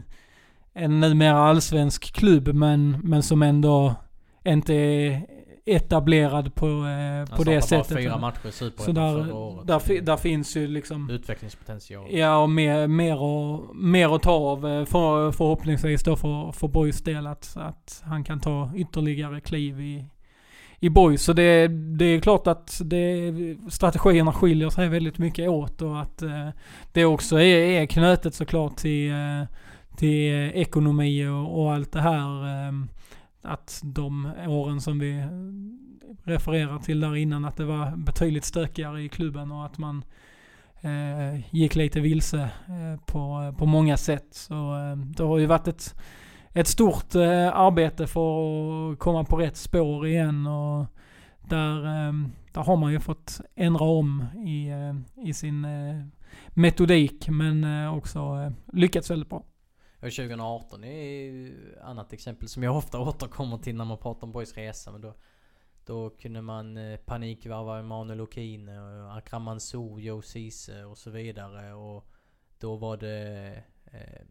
en 0.73 1.01
numera 1.01 1.39
allsvensk 1.39 2.13
klubb 2.13 2.49
men, 2.49 2.91
men 2.91 3.23
som 3.23 3.43
ändå 3.43 3.95
inte 4.45 4.75
är 4.75 5.27
etablerad 5.67 6.55
på, 6.55 6.67
eh, 6.67 7.37
på 7.37 7.45
det 7.45 7.53
Han 7.53 7.63
sättet. 7.63 7.97
fyra 7.97 8.19
matcher 8.19 8.49
i 8.49 8.53
Så 8.53 8.65
Superettan 8.65 8.95
där, 8.95 9.25
förra 9.25 9.35
året. 9.35 9.67
där, 9.67 10.01
där 10.01 10.17
finns 10.17 10.57
ju 10.57 10.67
liksom 10.67 11.11
Utvecklingspotential. 11.11 12.07
Ja, 12.11 12.39
och 12.43 12.51
mer, 12.51 12.87
mer, 12.87 13.23
och, 13.23 13.77
mer 13.77 14.15
att 14.15 14.23
ta 14.23 14.33
av 14.33 14.67
eh, 14.69 14.85
för, 14.85 15.33
förhoppningsvis 15.33 16.03
då 16.03 16.17
för, 16.17 16.53
för 16.53 16.69
Boys 16.69 17.03
del 17.03 17.27
att, 17.27 17.57
att 17.57 18.03
han 18.05 18.25
kan 18.25 18.41
ta 18.41 18.71
ytterligare 18.77 19.41
kliv 19.41 19.81
i, 19.81 20.05
i 20.81 20.89
Boys. 20.89 21.23
Så 21.23 21.33
det, 21.33 21.69
det 21.69 22.05
är 22.05 22.21
klart 22.21 22.47
att 22.47 22.81
det, 22.85 23.33
strategierna 23.71 24.33
skiljer 24.33 24.71
sig 24.71 24.89
väldigt 24.89 25.19
mycket 25.19 25.49
åt 25.49 25.83
och 25.83 26.01
att 26.01 26.23
eh, 26.23 26.49
det 26.93 27.05
också 27.05 27.41
är, 27.41 27.81
är 27.83 27.87
knutet 27.87 28.35
såklart 28.35 28.77
till, 28.77 29.11
eh, 29.11 29.43
till 29.97 30.51
ekonomi 30.55 31.27
och, 31.27 31.61
och 31.63 31.73
allt 31.73 31.93
det 31.93 32.01
här. 32.01 32.47
Att 33.43 33.81
de 33.85 34.33
åren 34.47 34.81
som 34.81 34.99
vi 34.99 35.25
refererar 36.25 36.79
till 36.79 37.01
där 37.01 37.17
innan, 37.17 37.45
att 37.45 37.57
det 37.57 37.65
var 37.65 37.97
betydligt 37.97 38.45
stökigare 38.45 39.03
i 39.03 39.09
klubben 39.09 39.53
och 39.53 39.67
att 39.67 39.79
man 39.79 40.05
eh, 40.81 41.55
gick 41.57 41.75
lite 41.75 42.01
vilse 42.01 42.41
eh, 42.43 43.01
på, 43.07 43.55
på 43.59 43.67
många 43.67 43.97
sätt. 43.97 44.27
Så 44.31 44.55
eh, 44.55 44.97
det 44.97 45.23
har 45.23 45.39
ju 45.39 45.47
varit 45.47 45.69
ett, 45.69 45.95
ett 46.53 46.69
stort 46.69 47.15
eh, 47.15 47.57
arbete 47.57 48.07
för 48.07 48.93
att 48.93 48.99
komma 48.99 49.25
på 49.25 49.37
rätt 49.37 49.57
spår 49.57 50.07
igen 50.07 50.47
och 50.47 50.87
där, 51.49 51.85
eh, 51.85 52.13
där 52.53 52.63
har 52.63 52.77
man 52.77 52.93
ju 52.93 53.01
fått 53.01 53.41
ändra 53.55 53.85
om 53.85 54.25
i, 54.47 54.69
eh, 54.69 55.27
i 55.29 55.33
sin 55.35 55.65
eh, 55.65 56.07
metodik 56.49 57.29
men 57.29 57.65
eh, 57.65 57.95
också 57.97 58.19
eh, 58.19 58.53
lyckats 58.73 59.11
väldigt 59.11 59.29
bra. 59.29 59.45
Och 60.01 60.13
2018 60.13 60.85
är 60.85 61.03
ju 61.03 61.77
annat 61.83 62.13
exempel 62.13 62.49
som 62.49 62.63
jag 62.63 62.77
ofta 62.77 63.01
återkommer 63.09 63.59
till 63.59 63.77
när 63.77 63.85
man 63.85 63.99
pratar 63.99 64.27
om 64.27 64.33
Boys 64.33 64.55
resa. 64.55 64.93
Men 64.93 65.01
då, 65.01 65.15
då 65.87 66.11
kunde 66.11 66.43
man 66.43 66.77
eh, 66.77 66.97
panikvarva 66.97 67.79
Emanuel 67.79 68.21
Okine 68.21 68.81
och 68.81 69.17
Akram 69.17 69.43
Mansour, 69.43 70.01
Joe 70.01 70.23
Ceesay 70.23 70.85
och 70.85 70.99
så 70.99 71.11
vidare. 71.11 71.75
Och 71.75 72.11
då 72.59 72.77
var 72.77 72.97
det 72.97 73.63
eh, 73.85 74.23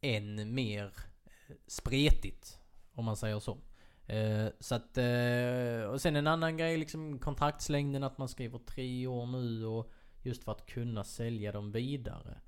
än 0.00 0.54
mer 0.54 0.84
eh, 1.24 1.56
spretigt. 1.66 2.58
Om 2.92 3.04
man 3.04 3.16
säger 3.16 3.40
så. 3.40 3.58
Eh, 4.06 4.46
så 4.60 4.74
att, 4.74 4.98
eh, 4.98 5.90
och 5.90 6.00
sen 6.00 6.16
en 6.16 6.26
annan 6.26 6.56
grej 6.56 6.76
liksom 6.76 7.18
kontraktslängden 7.18 8.02
att 8.02 8.18
man 8.18 8.28
skriver 8.28 8.58
tre 8.58 9.06
år 9.06 9.26
nu 9.26 9.64
och 9.64 9.92
just 10.22 10.44
för 10.44 10.52
att 10.52 10.66
kunna 10.66 11.04
sälja 11.04 11.52
dem 11.52 11.72
vidare. 11.72 12.40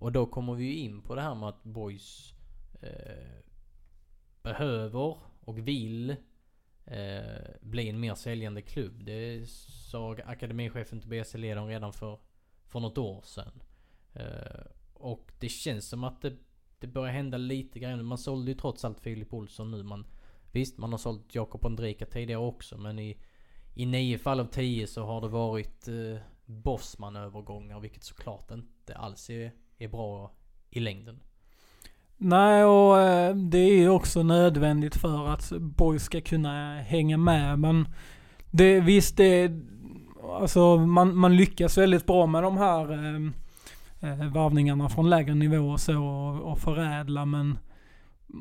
Och 0.00 0.12
då 0.12 0.26
kommer 0.26 0.54
vi 0.54 0.64
ju 0.64 0.76
in 0.76 1.02
på 1.02 1.14
det 1.14 1.22
här 1.22 1.34
med 1.34 1.48
att 1.48 1.64
Boys 1.64 2.34
eh, 2.80 3.42
behöver 4.42 5.18
och 5.40 5.58
vill 5.58 6.10
eh, 6.84 7.50
bli 7.60 7.88
en 7.88 8.00
mer 8.00 8.14
säljande 8.14 8.62
klubb. 8.62 9.04
Det 9.04 9.48
sa 9.90 10.16
akademichefen 10.24 11.00
Tobias 11.00 11.34
Eliasson 11.34 11.68
redan 11.68 11.92
för, 11.92 12.18
för 12.66 12.80
något 12.80 12.98
år 12.98 13.22
sedan. 13.22 13.62
Eh, 14.12 14.66
och 14.94 15.32
det 15.38 15.48
känns 15.48 15.88
som 15.88 16.04
att 16.04 16.22
det, 16.22 16.36
det 16.78 16.86
börjar 16.86 17.12
hända 17.12 17.38
lite 17.38 17.78
grann. 17.78 18.04
Man 18.04 18.18
sålde 18.18 18.50
ju 18.50 18.58
trots 18.58 18.84
allt 18.84 19.00
Filip 19.00 19.34
Olsson 19.34 19.70
nu. 19.70 19.82
Man, 19.82 20.06
visst, 20.52 20.78
man 20.78 20.92
har 20.92 20.98
sålt 20.98 21.34
Jakob 21.34 21.66
Andrika 21.66 22.06
tidigare 22.06 22.40
också 22.40 22.78
men 22.78 22.98
i, 22.98 23.20
i 23.74 23.86
nio 23.86 24.18
fall 24.18 24.40
av 24.40 24.46
tio 24.46 24.86
så 24.86 25.04
har 25.04 25.20
det 25.20 25.28
varit 25.28 25.88
eh, 25.88 26.16
Bosman-övergångar 26.44 27.80
vilket 27.80 28.04
såklart 28.04 28.50
inte 28.50 28.96
alls 28.96 29.30
är, 29.30 29.52
är 29.80 29.88
bra 29.88 30.32
i 30.70 30.80
längden. 30.80 31.20
Nej, 32.16 32.64
och 32.64 33.00
eh, 33.00 33.34
det 33.34 33.58
är 33.58 33.76
ju 33.76 33.88
också 33.88 34.22
nödvändigt 34.22 34.96
för 34.96 35.28
att 35.28 35.52
Boys 35.52 36.02
ska 36.02 36.20
kunna 36.20 36.80
hänga 36.80 37.16
med. 37.16 37.58
Men 37.58 37.88
det, 38.50 38.80
visst, 38.80 39.16
det, 39.16 39.52
alltså 40.40 40.76
man, 40.76 41.16
man 41.16 41.36
lyckas 41.36 41.78
väldigt 41.78 42.06
bra 42.06 42.26
med 42.26 42.42
de 42.42 42.56
här 42.56 42.92
eh, 42.92 43.30
eh 44.10 44.32
varvningarna 44.32 44.88
från 44.88 45.10
lägre 45.10 45.34
nivå 45.34 45.70
och 45.70 45.80
så 45.80 46.04
och, 46.04 46.52
och 46.52 46.58
förädla. 46.58 47.24
Men 47.24 47.58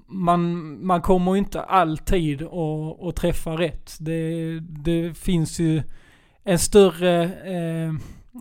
man, 0.07 0.85
man 0.85 1.01
kommer 1.01 1.37
inte 1.37 1.61
alltid 1.61 2.41
att, 2.41 3.03
att 3.03 3.15
träffa 3.15 3.57
rätt. 3.57 3.97
Det, 3.99 4.59
det 4.59 5.17
finns 5.17 5.59
ju 5.59 5.83
en 6.43 6.59
större, 6.59 7.23
eh, 7.23 7.93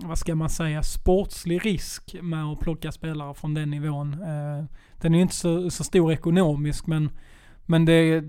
vad 0.05 0.19
ska 0.19 0.35
man 0.35 0.51
säga, 0.51 0.83
sportslig 0.83 1.67
risk 1.67 2.17
med 2.23 2.45
att 2.45 2.61
plocka 2.61 2.93
spelare 2.93 3.35
från 3.35 3.55
den 3.55 3.71
nivån. 3.71 4.13
Eh, 4.13 4.65
den 5.01 5.15
är 5.15 5.19
ju 5.19 5.23
inte 5.23 5.35
så, 5.35 5.71
så 5.71 5.85
stor 5.85 6.13
ekonomisk 6.13 6.87
men, 6.87 7.11
men 7.67 7.85
det, 7.85 8.25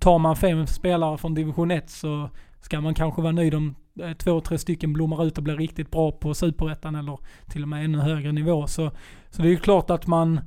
tar 0.00 0.18
man 0.18 0.36
fem 0.36 0.66
spelare 0.66 1.18
från 1.18 1.34
division 1.34 1.70
1 1.70 1.90
så 1.90 2.30
ska 2.60 2.80
man 2.80 2.94
kanske 2.94 3.22
vara 3.22 3.32
nöjd 3.32 3.54
om 3.54 3.74
eh, 4.00 4.12
två, 4.12 4.40
tre 4.40 4.58
stycken 4.58 4.92
blommar 4.92 5.26
ut 5.26 5.38
och 5.38 5.44
blir 5.44 5.56
riktigt 5.56 5.90
bra 5.90 6.12
på 6.12 6.34
superettan 6.34 6.94
eller 6.94 7.18
till 7.50 7.62
och 7.62 7.68
med 7.68 7.84
ännu 7.84 7.98
högre 7.98 8.32
nivå. 8.32 8.66
Så, 8.66 8.90
så 9.30 9.42
det 9.42 9.48
är 9.48 9.52
ju 9.52 9.56
klart 9.56 9.90
att 9.90 10.06
man 10.06 10.40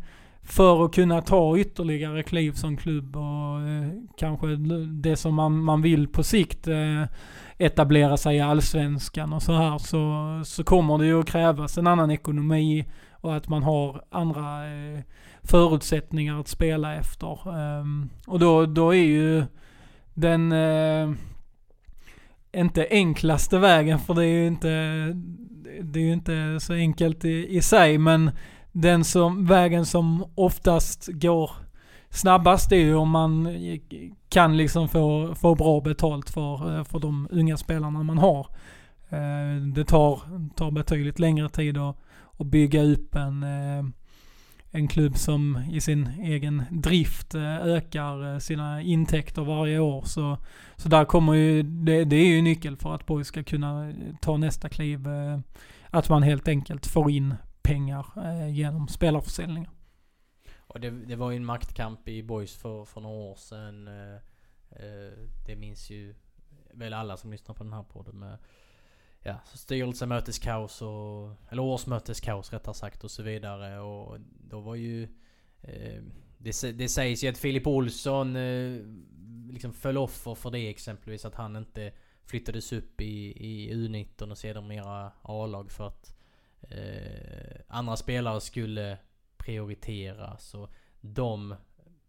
för 0.48 0.86
att 0.86 0.96
kunna 0.96 1.22
ta 1.22 1.58
ytterligare 1.58 2.24
kliv 2.24 2.52
som 2.52 2.78
klubb 2.78 3.16
och 3.16 3.62
eh, 3.62 3.90
kanske 4.18 4.48
det 5.02 5.16
som 5.16 5.36
man, 5.36 5.64
man 5.64 5.82
vill 5.82 6.08
på 6.08 6.24
sikt 6.24 6.68
eh, 6.68 7.04
etablera 7.58 8.18
sig 8.18 8.38
i 8.38 8.42
allsvenskan 8.42 9.34
och 9.34 9.44
så 9.44 9.54
här 9.54 9.78
så, 9.78 10.42
så 10.46 10.64
kommer 10.64 10.98
det 10.98 11.06
ju 11.06 11.20
att 11.20 11.30
krävas 11.30 11.78
en 11.78 11.88
annan 11.88 12.12
ekonomi 12.12 12.86
och 13.12 13.36
att 13.36 13.50
man 13.50 13.64
har 13.64 14.02
andra 14.10 14.68
eh, 14.68 15.00
förutsättningar 15.44 16.40
att 16.40 16.48
spela 16.48 16.96
efter. 16.96 17.48
Um, 17.48 18.10
och 18.28 18.40
då, 18.40 18.66
då 18.66 18.96
är 18.96 19.04
ju 19.04 19.44
den 20.14 20.52
eh, 20.52 21.12
inte 22.52 22.88
enklaste 22.90 23.60
vägen, 23.60 24.00
för 24.00 24.14
det 24.14 24.26
är 24.26 24.42
ju 24.42 24.48
inte, 24.48 24.68
det 25.82 26.00
är 26.00 26.04
ju 26.04 26.14
inte 26.14 26.60
så 26.60 26.74
enkelt 26.74 27.26
i, 27.26 27.58
i 27.58 27.62
sig, 27.62 27.98
men 27.98 28.32
den 28.82 29.04
som, 29.04 29.46
vägen 29.46 29.86
som 29.86 30.26
oftast 30.36 31.08
går 31.08 31.52
snabbast 32.10 32.72
är 32.72 32.76
ju 32.76 32.96
om 32.96 33.10
man 33.10 33.58
kan 34.30 34.58
liksom 34.58 34.90
få, 34.90 35.36
få 35.36 35.56
bra 35.56 35.82
betalt 35.82 36.30
för, 36.30 36.78
eh, 36.78 36.84
för 36.84 37.00
de 37.00 37.28
unga 37.32 37.58
spelarna 37.58 38.04
man 38.04 38.18
har. 38.18 38.48
Eh, 39.10 39.62
det 39.74 39.86
tar, 39.86 40.22
tar 40.56 40.72
betydligt 40.72 41.20
längre 41.20 41.50
tid 41.50 41.78
att, 41.78 41.98
att 42.38 42.48
bygga 42.48 42.84
upp 42.84 43.16
en, 43.16 43.44
eh, 43.44 43.86
en 44.72 44.88
klubb 44.88 45.18
som 45.18 45.64
i 45.72 45.82
sin 45.82 46.10
egen 46.22 46.64
drift 46.70 47.36
ökar 47.36 48.40
sina 48.40 48.82
intäkter 48.82 49.42
varje 49.42 49.80
år. 49.80 50.02
Så, 50.06 50.38
så 50.76 50.90
där 50.90 51.06
kommer 51.06 51.34
ju, 51.34 51.64
det, 51.64 52.04
det 52.06 52.16
är 52.16 52.28
ju 52.28 52.42
nyckel 52.42 52.78
för 52.78 52.96
att 52.96 53.06
Borg 53.06 53.26
ska 53.26 53.44
kunna 53.44 53.94
ta 54.22 54.38
nästa 54.38 54.70
kliv. 54.70 55.08
Att 55.90 56.10
man 56.10 56.24
helt 56.24 56.48
enkelt 56.48 56.86
får 56.86 57.12
in 57.12 57.34
pengar 57.68 58.06
eh, 58.18 58.50
genom 58.50 58.88
spelarförsäljningar. 58.88 59.72
Och 60.58 60.80
det, 60.80 60.90
det 60.90 61.16
var 61.16 61.32
ju 61.32 61.38
en 61.38 61.46
maktkamp 61.46 62.08
i 62.08 62.24
Boys 62.24 62.56
för, 62.56 62.86
för 62.86 63.02
några 63.02 63.16
år 63.16 63.36
sedan. 63.36 63.88
Eh, 63.88 64.16
eh, 64.70 65.12
det 65.46 65.56
minns 65.56 65.90
ju 65.90 66.16
väl 66.74 66.94
alla 66.94 67.18
som 67.18 67.32
lyssnar 67.32 67.56
på 67.56 67.64
den 67.64 67.74
här 67.74 67.84
podden 67.84 68.20
med 68.20 68.38
ja, 69.24 69.40
styrelsemöteskaos 69.54 70.82
och... 70.82 71.32
Eller 71.50 71.62
årsmöteskaos 71.62 72.54
rättare 72.54 72.76
sagt 72.76 73.04
och 73.04 73.12
så 73.12 73.24
vidare. 73.24 73.80
Och 73.80 74.18
då 74.50 74.60
var 74.60 74.76
ju... 74.76 75.04
Eh, 75.62 76.04
det, 76.38 76.78
det 76.78 76.90
sägs 76.90 77.24
ju 77.24 77.28
att 77.28 77.38
Filip 77.38 77.68
Olsson 77.68 78.36
eh, 78.36 78.82
liksom 79.52 79.74
föll 79.74 79.98
offer 79.98 80.36
för 80.36 80.52
det 80.52 80.70
exempelvis. 80.70 81.26
Att 81.26 81.36
han 81.36 81.56
inte 81.56 81.92
flyttades 82.26 82.74
upp 82.74 83.02
i, 83.02 83.32
i 83.48 83.74
U19 83.74 84.32
och 84.32 84.38
sedermera 84.38 85.12
A-lag 85.22 85.72
för 85.72 85.88
att 85.88 86.17
eh, 86.62 87.60
andra 87.68 87.98
spelare 87.98 88.42
skulle 88.42 88.98
prioriteras. 89.38 90.54
Och 90.54 90.74
de 91.02 91.56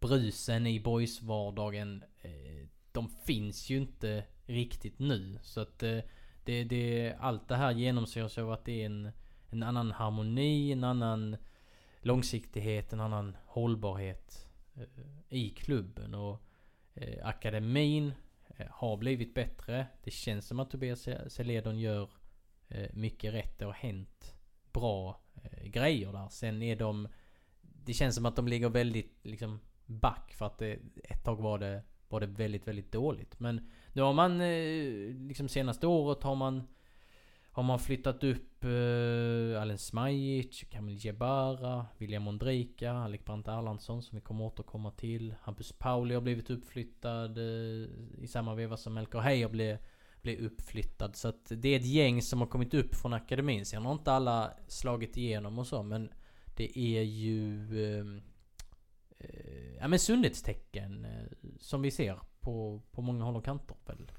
brusen 0.00 0.66
i 0.66 0.80
boys-vardagen, 0.80 2.04
eh, 2.22 2.68
de 2.92 3.08
finns 3.08 3.70
ju 3.70 3.76
inte 3.76 4.24
riktigt 4.46 4.98
nu. 4.98 5.38
Så 5.42 5.60
att 5.60 5.82
eh, 5.82 5.98
det, 6.44 6.64
det, 6.64 7.14
allt 7.20 7.48
det 7.48 7.56
här 7.56 7.72
genomsyras 7.72 8.38
av 8.38 8.52
att 8.52 8.64
det 8.64 8.82
är 8.82 8.86
en, 8.86 9.10
en 9.50 9.62
annan 9.62 9.90
harmoni, 9.90 10.72
en 10.72 10.84
annan 10.84 11.36
långsiktighet, 12.00 12.92
en 12.92 13.00
annan 13.00 13.36
hållbarhet 13.46 14.48
eh, 14.76 14.82
i 15.28 15.50
klubben. 15.50 16.14
Och 16.14 16.42
eh, 16.94 17.26
akademin 17.26 18.12
eh, 18.56 18.66
har 18.70 18.96
blivit 18.96 19.34
bättre. 19.34 19.86
Det 20.04 20.10
känns 20.10 20.46
som 20.46 20.60
att 20.60 20.70
Tobias 20.70 21.08
Seledon 21.26 21.78
gör 21.78 22.10
eh, 22.68 22.90
mycket 22.92 23.34
rätt. 23.34 23.58
Det 23.58 23.64
har 23.64 23.72
hänt 23.72 24.37
bra 24.72 25.20
eh, 25.42 25.68
grejer 25.68 26.12
där. 26.12 26.28
Sen 26.28 26.62
är 26.62 26.76
de... 26.76 27.08
Det 27.60 27.92
känns 27.92 28.14
som 28.14 28.26
att 28.26 28.36
de 28.36 28.48
ligger 28.48 28.68
väldigt 28.68 29.18
liksom 29.22 29.60
back 29.86 30.32
för 30.32 30.46
att 30.46 30.58
det, 30.58 30.78
ett 31.04 31.24
tag 31.24 31.42
var 31.42 31.58
det, 31.58 31.82
var 32.08 32.20
det 32.20 32.26
väldigt, 32.26 32.68
väldigt 32.68 32.92
dåligt. 32.92 33.40
Men 33.40 33.70
nu 33.92 34.02
har 34.02 34.12
man, 34.12 34.40
eh, 34.40 35.14
liksom 35.28 35.48
senaste 35.48 35.86
året 35.86 36.22
har 36.22 36.34
man 36.34 36.62
har 37.58 37.62
man 37.62 37.78
flyttat 37.78 38.24
upp 38.24 38.64
eh, 38.64 39.62
Alen 39.62 39.78
Smajic, 39.78 40.64
Kamil 40.70 41.04
Jebara, 41.04 41.86
William 41.98 42.28
Ondrejka, 42.28 42.92
Alec 42.92 43.24
Brandt 43.24 43.48
Erlandsson 43.48 44.02
som 44.02 44.16
vi 44.16 44.20
kommer 44.20 44.44
återkomma 44.44 44.90
till. 44.90 45.34
Hampus 45.42 45.72
Pauli 45.72 46.14
har 46.14 46.20
blivit 46.20 46.50
uppflyttad 46.50 47.38
eh, 47.38 47.88
i 48.18 48.26
samma 48.28 48.54
veva 48.54 48.76
som 48.76 48.94
Melker 48.94 49.18
Heier 49.18 49.48
blev, 49.48 49.78
bli 50.22 50.36
uppflyttad. 50.36 51.16
Så 51.16 51.28
att 51.28 51.46
det 51.56 51.68
är 51.68 51.76
ett 51.76 51.86
gäng 51.86 52.22
som 52.22 52.40
har 52.40 52.46
kommit 52.46 52.74
upp 52.74 52.94
från 52.94 53.12
akademin. 53.12 53.66
Sen 53.66 53.84
har 53.84 53.92
inte 53.92 54.12
alla 54.12 54.50
slagit 54.66 55.16
igenom 55.16 55.58
och 55.58 55.66
så 55.66 55.82
men 55.82 56.10
det 56.56 56.78
är 56.78 57.02
ju... 57.02 57.68
Uh, 57.72 58.22
ja 59.80 59.88
men 59.88 59.98
sundhetstecken 59.98 61.04
eh, 61.04 61.48
som 61.60 61.82
vi 61.82 61.90
ser 61.90 62.18
på, 62.40 62.82
på 62.90 63.02
många 63.02 63.24
håll 63.24 63.36
och 63.36 63.44
kanter 63.44 63.76
väl? 63.86 64.10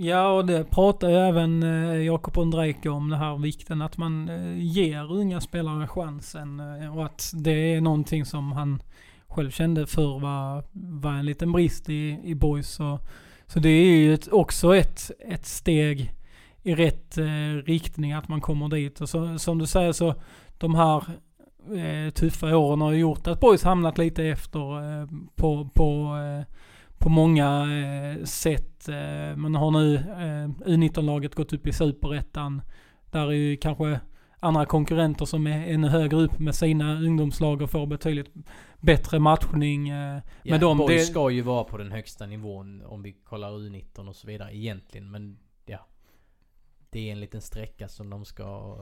Ja, 0.00 0.32
och 0.32 0.46
det 0.46 0.64
pratar 0.64 1.08
ju 1.08 1.16
även 1.16 1.62
eh, 1.62 2.02
Jakob 2.02 2.38
Ondrejko 2.38 2.90
om, 2.90 3.08
det 3.08 3.16
här 3.16 3.38
vikten 3.38 3.82
att 3.82 3.96
man 3.96 4.28
eh, 4.28 4.58
ger 4.58 5.12
unga 5.12 5.40
spelare 5.40 5.86
chansen. 5.86 6.60
Eh, 6.60 6.96
och 6.96 7.04
att 7.04 7.32
det 7.34 7.74
är 7.74 7.80
någonting 7.80 8.24
som 8.24 8.52
han 8.52 8.82
själv 9.26 9.50
kände 9.50 9.86
för 9.86 10.18
var, 10.18 10.64
var 11.00 11.12
en 11.12 11.26
liten 11.26 11.52
brist 11.52 11.88
i, 11.88 12.20
i 12.24 12.34
boys. 12.34 12.80
och 12.80 13.00
så 13.48 13.58
det 13.58 13.68
är 13.68 13.96
ju 13.96 14.14
ett, 14.14 14.28
också 14.28 14.76
ett, 14.76 15.10
ett 15.28 15.46
steg 15.46 16.12
i 16.62 16.74
rätt 16.74 17.18
eh, 17.18 17.64
riktning 17.64 18.12
att 18.12 18.28
man 18.28 18.40
kommer 18.40 18.68
dit. 18.68 19.00
Och 19.00 19.08
så, 19.08 19.38
som 19.38 19.58
du 19.58 19.66
säger 19.66 19.92
så, 19.92 20.14
de 20.58 20.74
här 20.74 21.04
eh, 21.76 22.10
tuffa 22.10 22.56
åren 22.56 22.80
har 22.80 22.92
gjort 22.92 23.26
att 23.26 23.40
boys 23.40 23.62
hamnat 23.62 23.98
lite 23.98 24.24
efter 24.24 25.00
eh, 25.00 25.06
på, 25.36 25.68
på 25.74 26.16
eh, 26.16 26.54
på 26.98 27.08
många 27.08 27.62
eh, 27.62 28.24
sätt. 28.24 28.88
Eh, 28.88 29.36
man 29.36 29.54
har 29.54 29.70
nu 29.70 29.94
eh, 29.94 30.68
U19-laget 30.68 31.34
gått 31.34 31.52
upp 31.52 31.66
i 31.66 31.72
superettan. 31.72 32.62
Där 33.10 33.26
är 33.26 33.32
ju 33.32 33.56
kanske 33.56 34.00
andra 34.40 34.66
konkurrenter 34.66 35.24
som 35.24 35.46
är 35.46 35.66
ännu 35.66 35.88
högre 35.88 36.16
upp 36.16 36.38
med 36.38 36.54
sina 36.54 36.94
ungdomslag 36.94 37.62
och 37.62 37.70
får 37.70 37.86
betydligt 37.86 38.34
bättre 38.80 39.18
matchning. 39.18 39.88
Eh, 39.88 40.22
med 40.44 40.60
dem. 40.60 40.84
Det 40.88 41.00
ska 41.00 41.30
ju 41.30 41.42
vara 41.42 41.64
på 41.64 41.76
den 41.78 41.92
högsta 41.92 42.26
nivån 42.26 42.82
om 42.82 43.02
vi 43.02 43.12
kollar 43.12 43.50
U19 43.50 44.08
och 44.08 44.16
så 44.16 44.26
vidare 44.26 44.56
egentligen. 44.56 45.10
Men 45.10 45.38
ja, 45.66 45.86
det 46.90 47.08
är 47.08 47.12
en 47.12 47.20
liten 47.20 47.40
sträcka 47.40 47.88
som 47.88 48.10
de 48.10 48.24
ska 48.24 48.78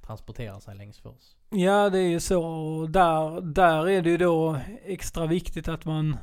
transportera 0.00 0.60
sig 0.60 0.76
längs 0.76 0.98
för 0.98 1.10
oss. 1.10 1.36
Ja, 1.50 1.90
det 1.90 1.98
är 1.98 2.08
ju 2.08 2.20
så. 2.20 2.86
Där, 2.90 3.40
där 3.40 3.88
är 3.88 4.02
det 4.02 4.10
ju 4.10 4.16
då 4.16 4.56
extra 4.84 5.26
viktigt 5.26 5.68
att 5.68 5.84
man 5.84 6.16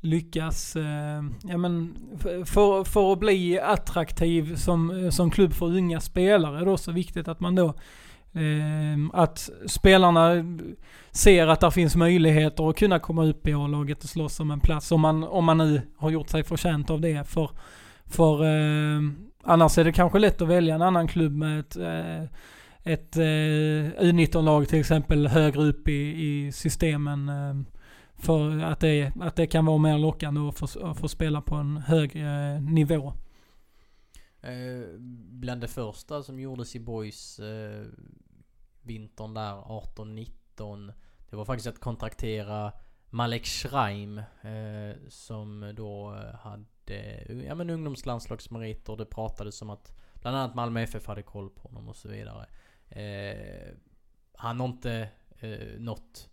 lyckas, 0.00 0.76
eh, 0.76 1.22
ja 1.42 1.56
men 1.56 1.96
för, 2.44 2.84
för 2.84 3.12
att 3.12 3.18
bli 3.18 3.60
attraktiv 3.60 4.56
som, 4.56 5.12
som 5.12 5.30
klubb 5.30 5.52
för 5.52 5.66
unga 5.66 6.00
spelare 6.00 6.60
är 6.60 6.86
det 6.86 6.92
viktigt 6.92 7.28
att 7.28 7.40
man 7.40 7.54
då 7.54 7.74
eh, 8.36 8.98
att 9.12 9.50
spelarna 9.66 10.44
ser 11.10 11.46
att 11.46 11.60
det 11.60 11.70
finns 11.70 11.96
möjligheter 11.96 12.70
att 12.70 12.76
kunna 12.78 12.98
komma 12.98 13.24
upp 13.24 13.48
i 13.48 13.54
A-laget 13.54 14.04
och 14.04 14.10
slåss 14.10 14.40
om 14.40 14.50
en 14.50 14.60
plats. 14.60 14.92
Om 14.92 15.00
man, 15.00 15.24
om 15.24 15.44
man 15.44 15.58
nu 15.58 15.80
har 15.96 16.10
gjort 16.10 16.30
sig 16.30 16.44
förtjänt 16.44 16.90
av 16.90 17.00
det. 17.00 17.28
För, 17.28 17.50
för 18.06 18.44
eh, 18.44 19.00
annars 19.44 19.78
är 19.78 19.84
det 19.84 19.92
kanske 19.92 20.18
lätt 20.18 20.42
att 20.42 20.48
välja 20.48 20.74
en 20.74 20.82
annan 20.82 21.08
klubb 21.08 21.32
med 21.32 21.60
ett, 21.60 21.76
eh, 21.76 22.22
ett 22.82 23.16
eh, 23.16 24.02
U19-lag 24.04 24.68
till 24.68 24.80
exempel 24.80 25.26
högre 25.26 25.62
upp 25.62 25.88
i, 25.88 25.92
i 26.26 26.52
systemen. 26.52 27.28
Eh. 27.28 27.75
För 28.18 28.58
att 28.58 28.80
det, 28.80 29.12
att 29.20 29.36
det 29.36 29.46
kan 29.46 29.66
vara 29.66 29.78
mer 29.78 29.98
lockande 29.98 30.40
att 30.40 30.58
få, 30.58 30.86
att 30.86 30.98
få 30.98 31.08
spela 31.08 31.40
på 31.40 31.54
en 31.54 31.76
högre 31.76 32.54
eh, 32.54 32.62
nivå. 32.62 33.12
Eh, 34.40 34.98
bland 35.30 35.60
det 35.60 35.68
första 35.68 36.22
som 36.22 36.40
gjordes 36.40 36.76
i 36.76 36.80
Boys 36.80 37.38
eh, 37.38 37.86
vintern 38.82 39.34
där 39.34 39.52
18-19. 39.52 40.92
Det 41.30 41.36
var 41.36 41.44
faktiskt 41.44 41.68
att 41.68 41.80
kontraktera 41.80 42.72
Malek 43.10 43.46
Schreim 43.46 44.18
eh, 44.18 44.96
som 45.08 45.72
då 45.76 46.14
eh, 46.14 46.34
hade 46.34 46.66
ja, 47.46 47.54
men 47.54 47.70
ungdomslandslagsmeriter. 47.70 48.96
Det 48.96 49.04
pratades 49.04 49.62
om 49.62 49.70
att 49.70 49.92
bland 50.14 50.36
annat 50.36 50.54
Malmö 50.54 50.80
FF 50.80 51.06
hade 51.06 51.22
koll 51.22 51.50
på 51.50 51.68
honom 51.68 51.88
och 51.88 51.96
så 51.96 52.08
vidare. 52.08 52.46
Eh, 52.88 53.74
han 54.34 54.60
har 54.60 54.68
inte 54.68 55.08
eh, 55.38 55.78
nått 55.78 56.28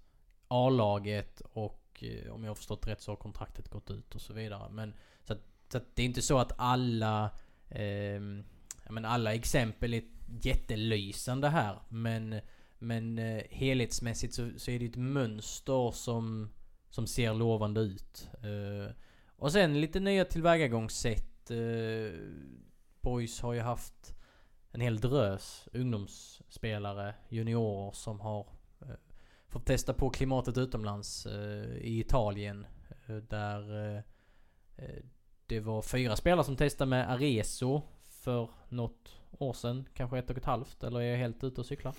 A-laget 0.54 1.42
och 1.54 2.04
eh, 2.04 2.34
om 2.34 2.44
jag 2.44 2.50
har 2.50 2.56
förstått 2.56 2.88
rätt 2.88 3.02
så 3.02 3.12
har 3.12 3.16
kontraktet 3.16 3.70
gått 3.70 3.92
ut 3.92 4.16
och 4.16 4.22
så 4.22 4.34
vidare. 4.34 4.70
Men 4.72 4.94
så 5.24 5.34
att, 5.34 5.42
så 5.72 5.78
att 5.78 5.96
det 5.96 6.02
är 6.02 6.06
inte 6.06 6.22
så 6.22 6.40
att 6.40 6.52
alla 6.58 7.30
eh, 7.70 8.22
men 8.90 9.06
alla 9.06 9.34
exempel 9.34 9.94
är 9.94 10.04
jättelysande 10.42 11.50
här. 11.50 11.80
Men, 11.90 12.40
men 12.80 13.20
eh, 13.20 13.44
helhetsmässigt 13.50 14.34
så, 14.34 14.50
så 14.58 14.72
är 14.72 14.80
det 14.80 14.86
ett 14.86 14.96
mönster 14.96 15.92
som, 15.92 16.50
som 16.90 17.08
ser 17.08 17.34
lovande 17.34 17.82
ut. 17.82 18.30
Eh, 18.34 18.96
och 19.28 19.52
sen 19.52 19.82
lite 19.82 20.00
nya 20.00 20.26
tillvägagångssätt. 20.26 21.52
Eh, 21.52 22.20
Boys 23.02 23.42
har 23.42 23.54
ju 23.54 23.60
haft 23.60 24.16
en 24.72 24.82
hel 24.82 25.00
drös 25.00 25.68
ungdomsspelare, 25.74 27.16
juniorer 27.30 27.92
som 27.92 28.20
har 28.20 28.48
fått 29.54 29.66
testa 29.66 29.94
på 29.94 30.10
klimatet 30.10 30.58
utomlands 30.58 31.26
eh, 31.26 31.78
i 31.78 32.00
Italien. 32.00 32.66
Eh, 33.08 33.16
där 33.16 33.88
eh, 33.96 34.02
eh, 34.78 35.04
det 35.48 35.60
var 35.60 35.82
fyra 35.82 36.16
spelare 36.16 36.44
som 36.46 36.56
testade 36.56 36.90
med 36.90 37.12
Arezo 37.12 37.82
för 38.24 38.50
något 38.70 39.16
år 39.32 39.54
sedan. 39.54 39.86
Kanske 39.94 40.18
ett 40.18 40.30
och 40.30 40.38
ett 40.38 40.46
halvt. 40.46 40.84
Eller 40.84 41.02
är 41.02 41.12
jag 41.12 41.18
helt 41.18 41.44
ute 41.44 41.62
och 41.62 41.68
cyklar? 41.68 41.96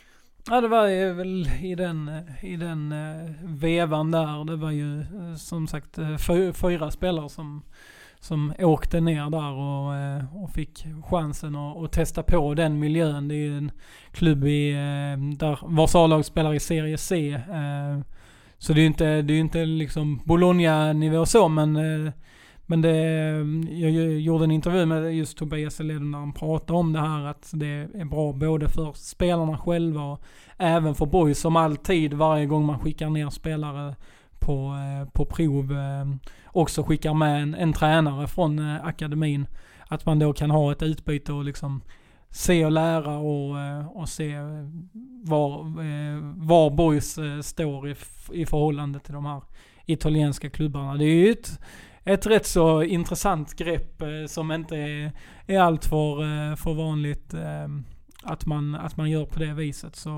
Ja 0.46 0.60
det 0.60 0.68
var 0.68 0.86
ju 0.86 1.12
väl 1.12 1.48
i 1.62 1.74
den, 1.74 2.08
eh, 2.08 2.44
i 2.44 2.56
den 2.56 2.92
eh, 2.92 3.30
vevan 3.42 4.10
där. 4.10 4.44
Det 4.44 4.56
var 4.56 4.70
ju 4.70 5.04
som 5.38 5.66
sagt 5.68 5.98
fyra 6.54 6.90
spelare 6.90 7.28
som, 7.28 7.62
som 8.24 8.52
åkte 8.58 9.00
ner 9.00 9.30
där 9.30 9.52
och, 9.52 9.94
eh, 9.96 10.42
och 10.42 10.50
fick 10.50 10.86
chansen 11.04 11.56
att, 11.56 11.76
att 11.76 11.92
testa 11.92 12.22
på 12.22 12.54
den 12.54 12.78
miljön. 12.78 13.28
Det 13.28 13.34
är 13.34 13.46
ju 13.46 13.58
en 13.58 13.70
klubb 14.12 14.44
i, 14.44 14.70
eh, 14.70 15.36
där 15.38 15.58
vars 15.62 15.94
A-lag 15.94 16.24
spelar 16.24 16.54
i 16.54 16.60
Serie 16.60 16.98
C. 16.98 17.32
Eh, 17.32 18.00
så 18.58 18.72
det 18.72 18.80
är 18.80 18.82
ju 18.82 18.86
inte, 18.86 19.22
det 19.22 19.34
är 19.34 19.38
inte 19.38 19.64
liksom 19.64 20.20
Bologna-nivå 20.24 21.26
så 21.26 21.48
men 21.48 21.78
men 22.66 22.82
det, 22.82 22.96
jag 23.70 23.90
gjorde 24.20 24.44
en 24.44 24.50
intervju 24.50 24.86
med 24.86 25.16
just 25.16 25.38
Tobias 25.38 25.80
Eleden 25.80 26.12
där 26.12 26.18
han 26.18 26.32
pratade 26.32 26.78
om 26.78 26.92
det 26.92 27.00
här 27.00 27.26
att 27.26 27.50
det 27.52 27.88
är 27.94 28.04
bra 28.04 28.32
både 28.32 28.68
för 28.68 28.92
spelarna 28.92 29.58
själva 29.58 30.02
och 30.02 30.22
även 30.56 30.94
för 30.94 31.06
boys 31.06 31.38
som 31.38 31.56
alltid 31.56 32.14
varje 32.14 32.46
gång 32.46 32.64
man 32.64 32.78
skickar 32.78 33.10
ner 33.10 33.30
spelare 33.30 33.94
på, 34.44 34.74
eh, 34.74 35.08
på 35.08 35.24
prov 35.24 35.72
eh, 35.72 36.30
också 36.46 36.82
skickar 36.82 37.14
med 37.14 37.42
en, 37.42 37.54
en 37.54 37.72
tränare 37.72 38.26
från 38.26 38.58
eh, 38.58 38.84
akademin. 38.84 39.46
Att 39.88 40.06
man 40.06 40.18
då 40.18 40.32
kan 40.32 40.50
ha 40.50 40.72
ett 40.72 40.82
utbyte 40.82 41.32
och 41.32 41.44
liksom 41.44 41.82
se 42.30 42.64
och 42.64 42.72
lära 42.72 43.16
och, 43.16 43.56
och 44.00 44.08
se 44.08 44.34
var, 45.24 45.64
var 46.46 46.70
boys 46.70 47.18
står 47.46 47.88
i, 47.88 47.94
i 48.32 48.46
förhållande 48.46 48.98
till 48.98 49.14
de 49.14 49.26
här 49.26 49.42
italienska 49.86 50.50
klubbarna. 50.50 50.94
Det 50.94 51.04
är 51.04 51.26
ju 51.26 51.30
ett, 51.30 51.60
ett 52.04 52.26
rätt 52.26 52.46
så 52.46 52.82
intressant 52.82 53.56
grepp 53.56 54.02
som 54.28 54.52
inte 54.52 54.76
är, 54.76 55.12
är 55.46 55.60
allt 55.60 55.84
för, 55.84 56.56
för 56.56 56.74
vanligt 56.74 57.34
att, 58.22 58.46
man, 58.46 58.74
att 58.74 58.96
man 58.96 59.10
gör 59.10 59.26
på 59.26 59.38
det 59.38 59.54
viset. 59.54 59.96
Så 59.96 60.10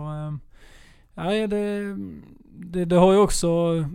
ja, 1.16 1.46
det, 1.46 1.96
det, 2.58 2.84
det 2.84 2.96
har 2.96 3.12
ju 3.12 3.18
också 3.18 3.48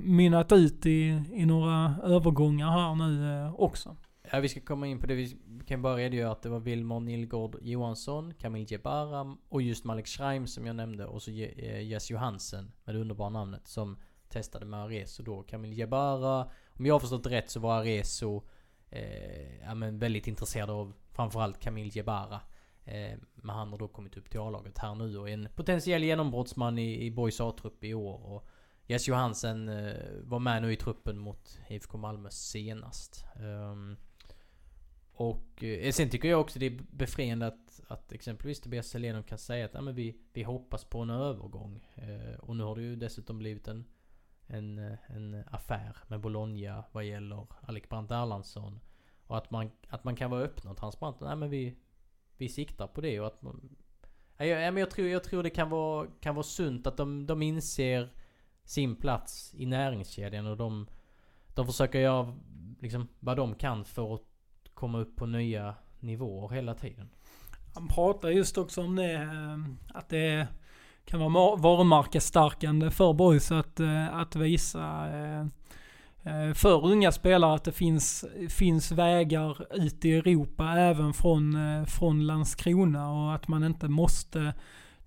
mynnat 0.04 0.52
ut 0.52 0.86
i, 0.86 1.24
i 1.34 1.46
några 1.46 1.96
övergångar 2.04 2.72
här 2.72 2.96
nu 2.96 3.34
eh, 3.34 3.56
också. 3.56 3.96
Ja, 4.32 4.40
vi 4.40 4.50
ska 4.50 4.60
komma 4.62 4.88
in 4.88 5.00
på 5.00 5.08
det. 5.08 5.16
Vi 5.16 5.38
kan 5.66 5.82
bara 5.82 5.98
redogöra 5.98 6.32
att 6.32 6.42
det 6.42 6.50
var 6.50 6.60
Wilmer 6.60 7.00
Nilgård 7.00 7.58
Johansson, 7.62 8.34
Kamil 8.34 8.72
Jebara 8.72 9.38
och 9.50 9.62
just 9.62 9.84
Malik 9.84 10.08
Schreim 10.08 10.48
som 10.48 10.66
jag 10.66 10.76
nämnde 10.76 11.06
och 11.06 11.22
så 11.22 11.32
eh, 11.32 11.82
Jess 11.82 12.12
Johansen 12.12 12.72
med 12.86 12.96
det 12.96 13.02
underbara 13.02 13.30
namnet 13.30 13.68
som 13.68 13.98
testade 14.30 14.66
med 14.66 14.80
Arezo 14.80 15.24
då. 15.24 15.44
Kamil 15.44 15.78
Jebara, 15.78 16.48
om 16.68 16.86
jag 16.86 16.96
har 16.96 17.00
förstått 17.00 17.28
rätt 17.28 17.50
så 17.50 17.60
var 17.60 17.80
Arezo 17.80 18.44
eh, 18.90 19.60
ja, 19.64 19.76
men 19.76 20.00
väldigt 20.00 20.28
intresserad 20.28 20.70
av 20.70 20.94
framförallt 21.12 21.60
Kamil 21.60 21.96
Jebara. 21.96 22.42
Eh, 22.86 23.18
men 23.36 23.56
han 23.56 23.72
har 23.72 23.78
då 23.78 23.88
kommit 23.88 24.18
upp 24.18 24.30
till 24.30 24.40
A-laget 24.40 24.78
här 24.78 24.96
nu 24.96 25.18
och 25.18 25.30
är 25.30 25.34
en 25.34 25.48
potentiell 25.56 26.04
genombrottsman 26.04 26.80
i, 26.80 27.06
i 27.06 27.12
Boys 27.12 27.42
A-trupp 27.42 27.84
i 27.84 27.94
år. 27.94 28.26
Och 28.26 28.48
Jess 28.88 29.08
Johansen 29.08 29.70
eh, 29.70 29.96
var 30.24 30.40
med 30.40 30.62
nu 30.62 30.74
i 30.74 30.76
truppen 30.76 31.18
mot 31.18 31.60
IFK 31.70 31.98
Malmö 31.98 32.30
senast. 32.32 33.26
Ehm, 33.36 33.98
och 35.14 35.64
eh, 35.64 35.92
sen 35.92 36.10
tycker 36.10 36.30
jag 36.30 36.42
också 36.42 36.60
det 36.60 36.66
är 36.66 36.80
befriande 36.92 37.48
att, 37.48 37.82
att 37.88 38.12
exempelvis 38.12 38.62
Tobias 38.62 38.88
Selenov 38.88 39.24
kan 39.24 39.38
säga 39.38 39.66
att 39.66 39.74
ja, 39.74 39.82
men 39.82 39.96
vi, 39.96 40.18
vi 40.34 40.44
hoppas 40.44 40.86
på 40.86 41.00
en 41.00 41.10
övergång. 41.10 41.88
Eh, 41.96 42.40
och 42.40 42.56
nu 42.56 42.64
har 42.64 42.76
det 42.76 42.82
ju 42.82 42.96
dessutom 42.96 43.38
blivit 43.38 43.68
en, 43.68 43.86
en, 44.48 44.80
eh, 44.80 44.98
en 45.08 45.44
affär 45.48 45.98
med 46.08 46.20
Bologna 46.20 46.84
vad 46.92 47.06
gäller 47.06 47.48
Alec 47.62 47.84
Brandt 47.90 48.12
Erlandsson. 48.12 48.80
Och 49.28 49.38
att 49.38 49.52
man, 49.52 49.72
att 49.88 50.04
man 50.04 50.16
kan 50.16 50.32
vara 50.32 50.42
öppen 50.42 50.72
och 50.72 50.78
transparent. 50.78 51.20
Nej 51.20 51.36
men 51.36 51.50
vi, 51.50 51.78
vi 52.42 52.50
siktar 52.50 52.88
på 52.88 53.02
det 53.02 53.20
och 53.20 53.28
att 53.28 53.42
man... 53.42 53.70
Ja, 54.38 54.46
jag, 54.46 54.74
men 54.74 54.82
jag, 54.82 54.90
tror, 54.90 55.08
jag 55.08 55.24
tror 55.24 55.44
det 55.44 55.50
kan 55.50 55.70
vara, 55.70 56.08
kan 56.20 56.36
vara 56.36 56.44
sunt 56.44 56.88
att 56.88 56.98
de, 56.98 57.26
de 57.28 57.42
inser 57.42 58.10
sin 58.64 58.96
plats 58.96 59.54
i 59.58 59.66
näringskedjan 59.66 60.46
och 60.48 60.58
de, 60.58 60.88
de 61.56 61.66
försöker 61.66 62.00
göra 62.00 62.38
liksom, 62.80 63.08
vad 63.20 63.38
de 63.38 63.56
kan 63.56 63.86
för 63.86 64.16
att 64.16 64.22
komma 64.74 65.00
upp 65.00 65.16
på 65.16 65.26
nya 65.26 65.76
nivåer 66.00 66.50
hela 66.50 66.76
tiden. 66.76 67.10
Han 67.74 67.88
pratar 67.88 68.30
just 68.30 68.58
också 68.58 68.82
om 68.82 68.96
det, 68.96 69.14
eh, 69.14 69.98
att 69.98 70.10
det 70.10 70.48
kan 71.06 71.20
vara 71.20 71.56
varumärkesstärkande 71.56 72.92
för 72.92 73.14
boys 73.14 73.52
att, 73.52 73.80
eh, 73.80 74.16
att 74.16 74.36
visa 74.36 75.10
eh, 75.18 75.46
Eh, 76.24 76.54
för 76.54 76.86
unga 76.86 77.12
spelare 77.12 77.54
att 77.56 77.64
det 77.64 77.72
finns, 77.72 78.26
finns 78.50 78.92
vägar 78.92 79.76
ut 79.84 80.06
i 80.06 80.14
Europa 80.14 80.74
även 80.78 81.14
från, 81.14 81.56
eh, 81.56 81.86
från 81.86 82.28
Landskrona 82.28 83.12
och 83.12 83.36
att 83.36 83.48
man 83.48 83.64
inte 83.64 83.88
måste 83.88 84.54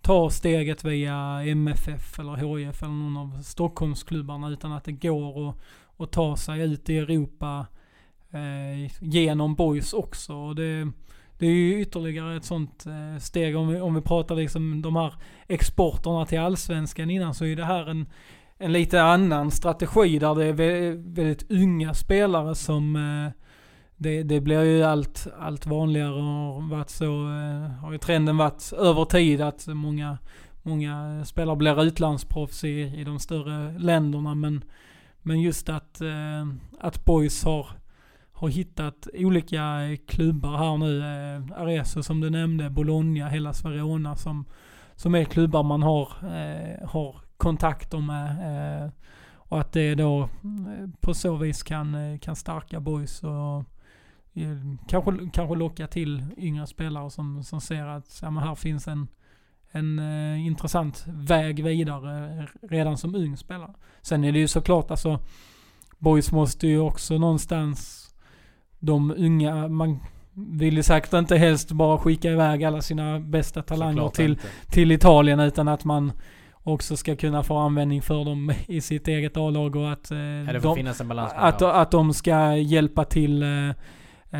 ta 0.01 0.31
steget 0.31 0.85
via 0.85 1.43
MFF 1.43 2.19
eller 2.19 2.37
HIF 2.37 2.83
eller 2.83 2.93
någon 2.93 3.17
av 3.17 3.43
Stockholmsklubbarna 3.43 4.49
utan 4.49 4.73
att 4.73 4.85
det 4.85 4.93
går 4.93 5.49
att, 5.49 5.57
att 5.97 6.13
ta 6.13 6.37
sig 6.37 6.61
ut 6.61 6.91
i 6.91 6.99
Europa 6.99 7.67
eh, 8.31 8.93
genom 9.01 9.55
boys 9.55 9.93
också. 9.93 10.35
Och 10.35 10.55
det, 10.55 10.91
det 11.39 11.47
är 11.47 11.51
ju 11.51 11.81
ytterligare 11.81 12.37
ett 12.37 12.45
sånt 12.45 12.87
eh, 12.87 13.21
steg. 13.21 13.57
Om 13.57 13.69
vi, 13.69 13.81
om 13.81 13.95
vi 13.95 14.01
pratar 14.01 14.37
liksom 14.37 14.83
de 14.83 14.97
här 14.97 15.15
exporterna 15.49 16.27
till 16.27 16.41
allsvenskan 16.41 17.11
innan 17.11 17.35
så 17.35 17.45
är 17.45 17.57
det 17.57 17.65
här 17.65 17.91
en, 17.91 18.07
en 18.59 18.73
lite 18.73 19.03
annan 19.03 19.51
strategi 19.51 20.19
där 20.19 20.35
det 20.35 20.45
är 20.45 20.53
väldigt 21.15 21.51
unga 21.51 21.95
spelare 21.95 22.55
som 22.55 22.97
eh, 22.97 23.33
det, 23.97 24.23
det 24.23 24.41
blir 24.41 24.63
ju 24.63 24.83
allt, 24.83 25.27
allt 25.39 25.67
vanligare 25.67 26.13
och 26.13 26.23
har 26.23 26.71
varit 26.71 26.91
så, 26.91 27.05
eh, 27.05 27.71
har 27.71 27.93
ju 27.93 27.99
trenden 27.99 28.37
varit 28.37 28.73
över 28.73 29.05
tid 29.05 29.41
att 29.41 29.67
många, 29.67 30.19
många 30.63 31.25
spelare 31.25 31.57
blir 31.57 31.83
utlandsproffs 31.83 32.65
i, 32.65 32.81
i 32.81 33.05
de 33.05 33.19
större 33.19 33.79
länderna 33.79 34.35
men, 34.35 34.65
men 35.23 35.41
just 35.41 35.69
att, 35.69 36.01
eh, 36.01 36.47
att 36.81 37.05
boys 37.05 37.45
har 37.45 37.67
har 38.37 38.49
hittat 38.49 39.09
olika 39.15 39.97
klubbar 40.07 40.57
här 40.57 40.77
nu. 40.77 40.99
Eh, 41.01 41.61
Arezzo 41.63 42.03
som 42.03 42.21
du 42.21 42.31
nämnde, 42.31 42.71
Bologna, 42.71 43.29
hela 43.29 43.53
Verona 43.65 44.17
som, 44.17 44.45
som 44.95 45.15
är 45.15 45.25
klubbar 45.25 45.63
man 45.63 45.83
har, 45.83 46.09
har 46.87 47.24
kontakter 47.37 47.99
med. 47.99 48.83
Eh, 48.85 48.91
och 49.55 49.61
att 49.61 49.73
det 49.73 49.95
då 49.95 50.23
eh, 50.23 50.29
på 51.01 51.15
så 51.15 51.37
vis 51.37 51.63
kan, 51.63 51.95
eh, 51.95 52.19
kan 52.19 52.37
stärka 52.37 52.81
boys 52.81 53.23
och 53.23 53.65
kanske, 54.89 55.31
kanske 55.33 55.55
locka 55.55 55.87
till 55.87 56.25
yngre 56.37 56.67
spelare 56.67 57.11
som, 57.11 57.45
som 57.45 57.61
ser 57.61 57.87
att 57.87 58.19
ja, 58.23 58.31
här 58.31 58.55
finns 58.55 58.89
en, 58.89 59.09
en 59.71 59.99
eh, 59.99 60.47
intressant 60.47 61.05
väg 61.07 61.65
vidare 61.65 62.47
redan 62.63 62.99
som 62.99 63.15
ung 63.15 63.37
spelare. 63.37 63.75
Sen 64.03 64.25
är 64.25 64.33
det 64.33 64.39
ju 64.39 64.49
såklart 64.49 64.91
alltså, 64.91 65.19
boys 65.99 66.33
måste 66.33 66.67
ju 66.67 66.79
också 66.79 67.19
någonstans 67.19 68.11
de 68.79 69.11
unga, 69.11 69.69
man 69.69 70.01
vill 70.33 70.77
ju 70.77 70.83
säkert 70.83 71.13
inte 71.13 71.37
helst 71.37 71.73
bara 71.73 71.99
skicka 71.99 72.31
iväg 72.31 72.65
alla 72.65 72.83
sina 72.83 73.21
bästa 73.21 73.63
talanger 73.63 73.93
Såklart 73.93 74.15
till, 74.15 74.31
inte. 74.31 74.49
till 74.71 74.93
Italien 74.93 75.41
utan 75.41 75.69
att 75.69 75.85
man 75.85 76.13
också 76.65 76.97
ska 76.97 77.17
kunna 77.17 77.43
få 77.43 77.57
användning 77.57 78.03
för 78.03 78.25
dem 78.25 78.53
i 78.67 78.81
sitt 78.81 79.09
eget 79.09 79.37
A-lag 79.37 79.77
och 79.77 79.93
att, 79.93 80.11
eh, 80.11 80.19
Ja, 80.19 80.53
det 80.53 80.61
får 80.61 80.77
de, 80.77 81.11
att, 81.37 81.63
att 81.63 81.91
de 81.91 82.15
ska 82.15 82.57
hjälpa 82.57 83.05
till 83.05 83.43
eh, 83.43 83.69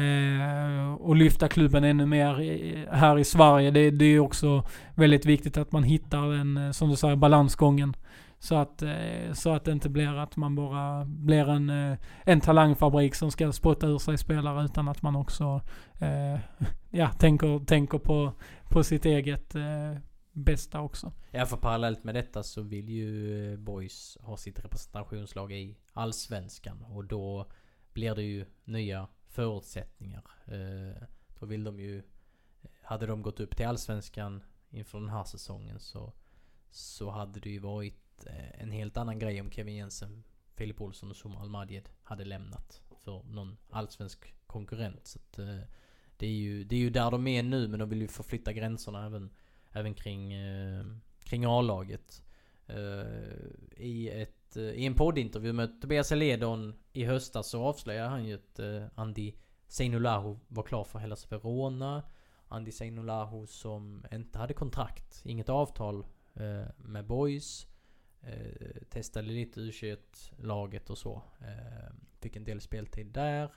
eh, 0.01 0.95
och 0.95 1.17
lyfta 1.17 1.49
klubben 1.49 1.85
ännu 1.85 2.07
mer 2.07 2.41
i, 2.41 2.87
här 2.91 3.19
i 3.19 3.25
Sverige. 3.25 3.71
Det, 3.71 3.91
det 3.91 4.05
är 4.05 4.19
också 4.19 4.67
väldigt 4.95 5.27
viktigt 5.27 5.57
att 5.57 5.73
man 5.73 5.83
hittar 5.83 6.33
en, 6.33 6.57
eh, 6.57 6.71
som 6.71 6.91
du 6.91 6.97
säger, 6.97 7.17
balansgången. 7.17 7.97
Så 8.39 8.55
att, 8.55 8.83
eh, 8.83 9.33
så 9.33 9.55
att 9.55 9.65
det 9.65 9.73
inte 9.73 9.89
blir 9.89 10.19
att 10.19 10.37
man 10.37 10.55
bara 10.55 11.05
blir 11.05 11.51
en, 11.51 11.97
en 12.25 12.41
talangfabrik 12.41 13.15
som 13.15 13.31
ska 13.31 13.53
spotta 13.53 13.87
ur 13.87 13.99
sig 13.99 14.19
spelare 14.19 14.65
utan 14.65 14.89
att 14.89 15.03
man 15.03 15.17
också 15.17 15.61
eh, 15.99 16.41
ja, 16.91 17.09
tänker, 17.09 17.65
tänker 17.65 17.99
på, 17.99 18.33
på 18.69 18.85
sitt 18.85 19.05
eget 19.05 19.55
eh, 19.55 20.01
bästa 20.35 20.81
också. 20.81 21.13
Ja, 21.31 21.47
för 21.47 21.57
parallellt 21.57 22.05
med 22.05 22.15
detta 22.15 22.43
så 22.43 22.63
vill 22.63 22.89
ju 22.89 23.53
eh, 23.53 23.59
Boys 23.59 24.19
ha 24.21 24.37
sitt 24.37 24.65
representationslag 24.65 25.53
i 25.53 25.77
Allsvenskan. 25.93 26.85
Och 26.85 27.05
då 27.05 27.47
blir 27.93 28.15
det 28.15 28.23
ju 28.23 28.47
nya 28.65 29.09
förutsättningar. 29.29 30.25
Eh, 30.45 31.03
då 31.39 31.47
vill 31.47 31.65
de 31.65 31.81
ju... 31.81 31.99
Eh, 31.99 32.71
hade 32.83 33.07
de 33.07 33.23
gått 33.23 33.41
upp 33.41 33.57
till 33.57 33.67
Allsvenskan 33.67 34.43
inför 34.71 35.01
den 35.01 35.09
här 35.09 35.25
säsongen 35.25 35.81
så, 35.81 36.13
så 36.71 37.11
hade 37.11 37.41
det 37.41 37.51
ju 37.51 37.59
varit 37.59 38.27
en 38.55 38.71
helt 38.71 38.97
annan 38.97 39.19
grej 39.19 39.41
om 39.41 39.51
Kevin 39.51 39.77
Jensen, 39.77 40.25
Filip 40.55 40.81
Olsson 40.81 41.11
och 41.11 41.17
Somal 41.17 41.43
Almadjed 41.43 41.89
hade 42.03 42.25
lämnat 42.25 42.83
för 43.05 43.23
någon 43.23 43.57
allsvensk 43.71 44.35
konkurrent. 44.47 45.07
Så 45.07 45.19
att, 45.19 45.39
det, 46.17 46.27
är 46.27 46.31
ju, 46.31 46.65
det 46.65 46.77
är 46.77 46.81
ju 46.81 46.91
där 46.91 47.11
de 47.11 47.27
är 47.27 47.43
nu 47.43 47.69
men 47.69 47.81
de 47.81 47.89
vill 47.89 48.01
ju 48.01 48.09
förflytta 48.09 48.53
gränserna 48.53 49.07
även, 49.07 49.31
även 49.75 49.95
kring, 49.95 50.33
eh, 50.33 50.85
kring 51.25 51.45
A-laget. 51.45 52.23
Eh, 52.67 53.37
I, 53.77 54.11
ett, 54.23 54.57
eh, 54.57 54.63
I 54.63 54.87
en 54.87 54.95
poddintervju 54.95 55.53
med 55.53 55.81
Tobias 55.81 56.13
Eledon 56.13 56.75
i 56.93 57.05
höstas 57.05 57.51
så 57.51 57.63
avslöjade 57.63 58.09
han 58.09 58.25
ju 58.25 58.35
att 58.35 58.59
eh, 58.59 58.85
Andy 58.95 59.33
Seinulahu 59.69 60.39
var 60.49 60.63
klar 60.63 60.85
för 60.85 60.99
Hellas 60.99 61.33
Verona. 61.33 62.03
Andy 62.49 62.73
Seinulahu 62.73 63.47
som 63.47 64.05
inte 64.13 64.39
hade 64.39 64.55
kontrakt, 64.55 65.23
inget 65.25 65.49
avtal 65.49 66.07
eh, 66.35 66.67
med 66.77 67.07
Boys. 67.07 67.67
Eh, 68.21 68.83
testade 68.91 69.29
lite 69.29 69.61
u 69.61 69.73
laget 70.37 70.91
och 70.91 70.99
så. 70.99 71.23
Eh, 71.41 71.95
fick 72.21 72.37
en 72.37 72.45
del 72.45 72.61
speltid 72.61 73.07
där. 73.07 73.53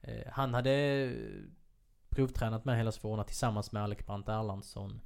Eh, 0.00 0.32
han 0.32 0.54
hade 0.54 0.70
eh, 0.70 1.12
provtränat 2.08 2.64
med 2.64 2.76
Hellas 2.76 3.04
Verona 3.04 3.24
tillsammans 3.24 3.72
med 3.72 3.82
Alec 3.82 4.06
Brandt 4.06 4.28
Erlandsson. 4.28 5.00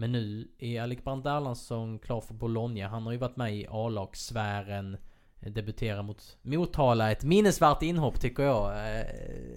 Men 0.00 0.12
nu 0.12 0.48
är 0.58 0.82
Alec 0.82 1.04
Brandt 1.04 1.26
Erlandsson 1.26 1.98
klar 1.98 2.20
för 2.20 2.34
Bologna. 2.34 2.88
Han 2.88 3.02
har 3.02 3.12
ju 3.12 3.18
varit 3.18 3.36
med 3.36 3.56
i 3.56 3.66
A-lagssfären. 3.70 4.96
Debuterar 5.40 6.02
mot 6.02 6.38
Motala. 6.42 7.12
Ett 7.12 7.24
minnesvärt 7.24 7.82
inhopp 7.82 8.20
tycker 8.20 8.42
jag. 8.42 8.98
Eh, 8.98 9.06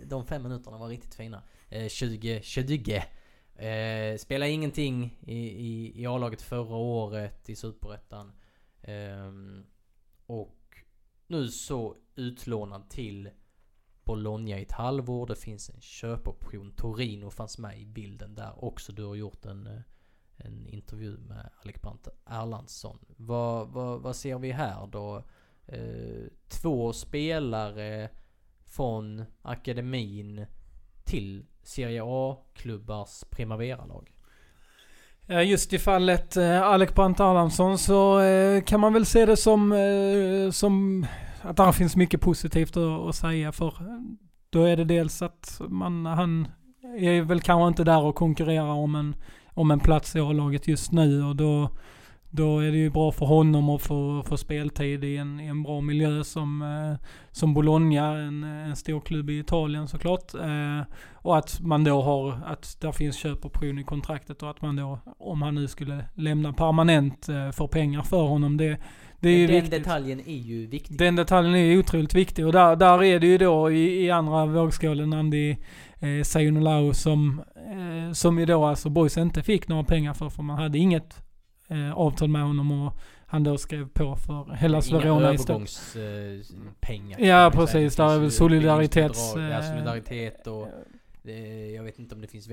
de 0.05 0.25
fem 0.25 0.43
minuterna 0.43 0.77
var 0.77 0.87
riktigt 0.87 1.15
fina. 1.15 1.43
Eh, 1.69 1.87
2020. 1.87 2.99
Eh, 3.55 4.17
spelade 4.17 4.51
ingenting 4.51 5.19
i, 5.21 5.37
i, 5.37 6.01
i 6.01 6.05
A-laget 6.05 6.41
förra 6.41 6.75
året 6.75 7.49
i 7.49 7.55
Superettan. 7.55 8.31
Eh, 8.81 9.31
och 10.25 10.77
nu 11.27 11.47
så 11.47 11.95
utlånad 12.15 12.89
till 12.89 13.29
Bologna 14.03 14.59
i 14.59 14.61
ett 14.61 14.71
halvår. 14.71 15.27
Det 15.27 15.35
finns 15.35 15.69
en 15.69 15.81
köpoption. 15.81 16.71
Torino 16.75 17.29
fanns 17.29 17.57
med 17.57 17.81
i 17.81 17.85
bilden 17.85 18.35
där 18.35 18.65
också. 18.65 18.91
Du 18.91 19.03
har 19.03 19.15
gjort 19.15 19.45
en, 19.45 19.67
eh, 19.67 19.81
en 20.37 20.67
intervju 20.67 21.17
med 21.17 21.49
Alec 21.61 21.81
Brandt 21.81 22.07
Erlandsson. 22.25 22.99
Vad, 23.17 23.67
vad, 23.67 24.01
vad 24.01 24.15
ser 24.15 24.39
vi 24.39 24.51
här 24.51 24.87
då? 24.87 25.23
Eh, 25.67 26.23
två 26.47 26.93
spelare 26.93 28.09
från 28.65 29.23
akademin 29.41 30.45
till 31.03 31.45
Serie 31.63 32.01
A-klubbars 32.05 33.23
Primavera-lag. 33.29 34.13
Ja, 35.27 35.41
just 35.41 35.73
i 35.73 35.79
fallet 35.79 36.37
eh, 36.37 36.61
Alec 36.61 36.93
Brandt 36.93 37.19
Erlandsson 37.19 37.77
så 37.77 38.19
eh, 38.19 38.63
kan 38.63 38.79
man 38.79 38.93
väl 38.93 39.05
se 39.05 39.25
det 39.25 39.37
som, 39.37 39.71
eh, 39.71 40.51
som 40.51 41.05
att 41.41 41.57
där 41.57 41.71
finns 41.71 41.95
mycket 41.95 42.21
positivt 42.21 42.77
att, 42.77 43.09
att, 43.09 43.15
säga 43.15 43.51
för 43.51 43.67
eh, 43.67 43.99
då 44.49 44.63
är 44.63 44.77
det 44.77 44.83
dels 44.83 45.21
att 45.21 45.61
man, 45.69 46.05
han 46.05 46.47
är 46.97 47.21
väl 47.21 47.41
kanske 47.41 47.67
inte 47.67 47.83
där 47.83 48.01
och 48.01 48.15
konkurrerar 48.15 48.71
om 48.71 48.95
en, 48.95 49.15
om 49.53 49.71
en 49.71 49.79
plats 49.79 50.15
i 50.15 50.19
A-laget 50.19 50.67
just 50.67 50.91
nu 50.91 51.23
och 51.23 51.35
då 51.35 51.69
då 52.35 52.59
är 52.59 52.71
det 52.71 52.77
ju 52.77 52.89
bra 52.89 53.11
för 53.11 53.25
honom 53.25 53.69
att 53.69 53.81
få, 53.81 54.23
få 54.27 54.37
speltid 54.37 55.03
i 55.03 55.17
en, 55.17 55.39
i 55.39 55.45
en 55.45 55.63
bra 55.63 55.81
miljö 55.81 56.23
som, 56.23 56.61
eh, 56.61 57.07
som 57.31 57.53
Bologna, 57.53 58.17
en, 58.17 58.43
en 58.43 58.75
stor 58.75 59.01
klubb 59.01 59.29
i 59.29 59.39
Italien 59.39 59.87
såklart. 59.87 60.33
Eh, 60.33 60.81
och 61.13 61.37
att 61.37 61.61
man 61.61 61.83
då 61.83 62.01
har, 62.01 62.39
att 62.45 62.77
där 62.81 62.91
finns 62.91 63.15
köpoption 63.15 63.79
i 63.79 63.83
kontraktet 63.83 64.43
och 64.43 64.49
att 64.49 64.61
man 64.61 64.75
då, 64.75 64.99
om 65.19 65.41
han 65.41 65.55
nu 65.55 65.67
skulle 65.67 66.05
lämna 66.13 66.53
permanent, 66.53 67.29
eh, 67.29 67.51
får 67.51 67.67
pengar 67.67 68.01
för 68.01 68.21
honom. 68.21 68.57
Det, 68.57 68.77
det 69.23 69.29
är 69.29 69.37
ju 69.37 69.47
Den 69.47 69.55
viktigt. 69.55 69.71
detaljen 69.83 70.19
är 70.19 70.37
ju 70.37 70.67
viktig. 70.67 70.97
Den 70.97 71.15
detaljen 71.15 71.55
är 71.55 71.77
otroligt 71.77 72.13
viktig 72.13 72.45
och 72.47 72.51
där, 72.53 72.75
där 72.75 73.03
är 73.03 73.19
det 73.19 73.27
ju 73.27 73.37
då 73.37 73.71
i, 73.71 74.05
i 74.05 74.11
andra 74.11 74.45
vågskålen 74.45 75.13
Andy 75.13 75.55
eh, 75.99 76.23
Sayonolao 76.23 76.93
som, 76.93 77.43
eh, 77.55 78.13
som 78.13 78.39
ju 78.39 78.45
då 78.45 78.65
alltså 78.65 78.89
Boys 78.89 79.17
inte 79.17 79.43
fick 79.43 79.67
några 79.67 79.83
pengar 79.83 80.13
för, 80.13 80.29
för 80.29 80.43
man 80.43 80.57
hade 80.57 80.77
inget 80.77 81.21
eh, 81.67 81.93
avtal 81.93 82.29
med 82.29 82.41
honom 82.43 82.71
och 82.71 82.93
han 83.25 83.43
då 83.43 83.57
skrev 83.57 83.87
på 83.87 84.15
för 84.15 84.53
Hellas 84.53 84.89
Inga 84.89 84.99
Verona 84.99 85.33
istället. 85.33 85.79
övergångspengar. 85.95 87.19
Ja 87.19 87.51
precis, 87.53 87.95
där 87.95 88.09
är 88.15 88.19
väl 88.19 88.31
solidaritets... 88.31 89.33
Ja, 89.35 89.49
eh, 89.49 89.61
solidaritet 89.71 90.47
och 90.47 90.67
det, 91.23 91.67
jag 91.71 91.83
vet 91.83 91.99
inte 91.99 92.15
om 92.15 92.21
det 92.21 92.27
finns 92.27 92.47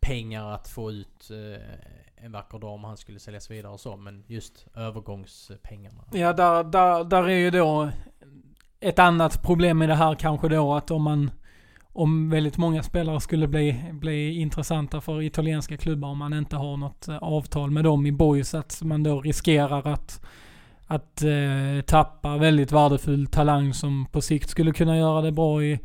pengar 0.00 0.52
att 0.52 0.68
få 0.68 0.90
ut 0.90 1.30
eh, 1.30 2.24
en 2.24 2.32
vacker 2.32 2.58
dag 2.58 2.74
om 2.74 2.84
han 2.84 2.96
skulle 2.96 3.18
säljas 3.18 3.50
vidare 3.50 3.72
och 3.72 3.80
så. 3.80 3.96
Men 3.96 4.24
just 4.26 4.66
övergångspengarna. 4.74 6.04
Ja, 6.12 6.32
där, 6.32 6.64
där, 6.64 7.04
där 7.04 7.24
är 7.28 7.38
ju 7.38 7.50
då 7.50 7.90
ett 8.80 8.98
annat 8.98 9.42
problem 9.42 9.78
med 9.78 9.88
det 9.88 9.94
här 9.94 10.14
kanske 10.14 10.48
då 10.48 10.74
att 10.74 10.90
om 10.90 11.02
man 11.02 11.30
om 11.92 12.30
väldigt 12.30 12.56
många 12.56 12.82
spelare 12.82 13.20
skulle 13.20 13.48
bli, 13.48 13.84
bli 13.92 14.40
intressanta 14.40 15.00
för 15.00 15.22
italienska 15.22 15.76
klubbar 15.76 16.08
om 16.08 16.18
man 16.18 16.32
inte 16.32 16.56
har 16.56 16.76
något 16.76 17.08
eh, 17.08 17.16
avtal 17.16 17.70
med 17.70 17.84
dem 17.84 18.06
i 18.06 18.12
boys 18.12 18.54
att 18.54 18.82
man 18.82 19.02
då 19.02 19.20
riskerar 19.20 19.88
att, 19.88 20.22
att 20.86 21.22
eh, 21.22 21.84
tappa 21.86 22.36
väldigt 22.36 22.72
värdefull 22.72 23.26
talang 23.26 23.74
som 23.74 24.06
på 24.12 24.20
sikt 24.20 24.50
skulle 24.50 24.72
kunna 24.72 24.98
göra 24.98 25.20
det 25.20 25.32
bra 25.32 25.64
i, 25.64 25.80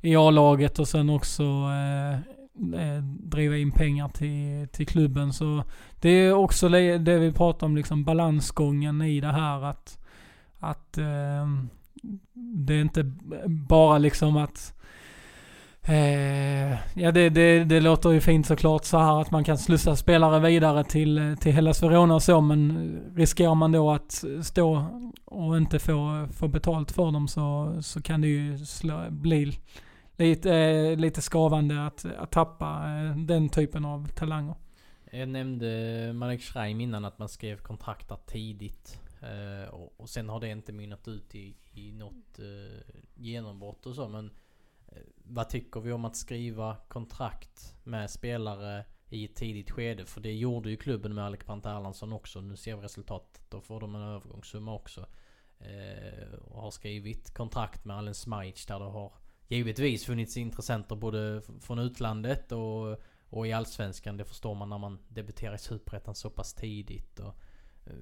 i 0.00 0.16
A-laget 0.16 0.78
och 0.78 0.88
sen 0.88 1.10
också 1.10 1.42
eh 1.42 2.34
Eh, 2.74 3.02
driva 3.04 3.56
in 3.56 3.70
pengar 3.70 4.08
till, 4.08 4.68
till 4.72 4.86
klubben. 4.86 5.32
Så 5.32 5.64
det 6.00 6.08
är 6.08 6.32
också 6.32 6.68
det 6.68 7.18
vi 7.18 7.32
pratar 7.32 7.66
om, 7.66 7.76
liksom 7.76 8.04
balansgången 8.04 9.02
i 9.02 9.20
det 9.20 9.32
här 9.32 9.64
att, 9.64 9.98
att 10.58 10.98
eh, 10.98 11.48
det 12.34 12.74
är 12.74 12.80
inte 12.80 13.12
bara 13.46 13.98
liksom 13.98 14.36
att 14.36 14.74
Eh, 15.86 16.72
ja 16.94 17.12
det, 17.12 17.28
det, 17.28 17.64
det 17.64 17.80
låter 17.80 18.10
ju 18.10 18.20
fint 18.20 18.46
såklart 18.46 18.84
så 18.84 18.98
här 18.98 19.20
att 19.20 19.30
man 19.30 19.44
kan 19.44 19.58
slussa 19.58 19.96
spelare 19.96 20.40
vidare 20.40 20.84
till, 20.84 21.36
till 21.40 21.52
Hellas 21.52 21.82
Verona 21.82 22.14
och 22.14 22.22
så 22.22 22.40
men 22.40 22.92
riskerar 23.16 23.54
man 23.54 23.72
då 23.72 23.90
att 23.90 24.24
stå 24.42 24.86
och 25.24 25.56
inte 25.56 25.78
få, 25.78 26.28
få 26.32 26.48
betalt 26.48 26.92
för 26.92 27.12
dem 27.12 27.28
så, 27.28 27.76
så 27.82 28.02
kan 28.02 28.20
det 28.20 28.28
ju 28.28 28.58
slå, 28.58 29.04
bli 29.10 29.58
lite, 30.16 30.54
eh, 30.54 30.96
lite 30.96 31.20
skavande 31.20 31.86
att, 31.86 32.04
att 32.04 32.32
tappa 32.32 32.66
eh, 32.66 33.16
den 33.16 33.48
typen 33.48 33.84
av 33.84 34.08
talanger. 34.08 34.54
Jag 35.10 35.28
nämnde 35.28 36.12
Malek 36.14 36.42
Schreim 36.42 36.80
innan 36.80 37.04
att 37.04 37.18
man 37.18 37.28
skrev 37.28 37.58
kontrakt 37.58 38.26
tidigt. 38.26 39.00
Eh, 39.22 39.74
och, 39.74 40.08
sen 40.08 40.28
har 40.28 40.40
det 40.40 40.48
inte 40.48 40.72
mynnat 40.72 41.08
ut 41.08 41.34
i, 41.34 41.56
i 41.72 41.92
något 41.92 42.40
genombrott 43.14 43.86
och 43.86 43.94
så 43.94 44.08
men 44.08 44.30
vad 45.16 45.48
tycker 45.48 45.80
vi 45.80 45.92
om 45.92 46.04
att 46.04 46.16
skriva 46.16 46.76
kontrakt 46.88 47.74
med 47.84 48.10
spelare 48.10 48.84
i 49.08 49.24
ett 49.24 49.34
tidigt 49.34 49.70
skede? 49.70 50.04
För 50.04 50.20
det 50.20 50.32
gjorde 50.32 50.70
ju 50.70 50.76
klubben 50.76 51.14
med 51.14 51.24
Alec 51.24 51.40
Brandt 51.46 51.66
Erlandsson 51.66 52.12
också. 52.12 52.40
Nu 52.40 52.56
ser 52.56 52.76
vi 52.76 52.82
resultatet. 52.82 53.50
Då 53.50 53.60
får 53.60 53.80
de 53.80 53.94
en 53.94 54.02
övergångssumma 54.02 54.74
också. 54.74 55.06
Och 56.40 56.62
har 56.62 56.70
skrivit 56.70 57.34
kontrakt 57.34 57.84
med 57.84 57.96
Allen 57.96 58.14
Smajic 58.14 58.66
där 58.66 58.78
det 58.78 58.84
har 58.84 59.12
givetvis 59.48 60.04
funnits 60.04 60.36
intressenter 60.36 60.96
både 60.96 61.42
från 61.60 61.78
utlandet 61.78 62.52
och, 62.52 62.98
och 63.28 63.46
i 63.46 63.52
Allsvenskan. 63.52 64.16
Det 64.16 64.24
förstår 64.24 64.54
man 64.54 64.68
när 64.68 64.78
man 64.78 64.98
debuterar 65.08 65.54
i 65.54 65.58
Superettan 65.58 66.14
så 66.14 66.30
pass 66.30 66.54
tidigt. 66.54 67.20
Och, 67.20 67.34
eh, 67.86 67.92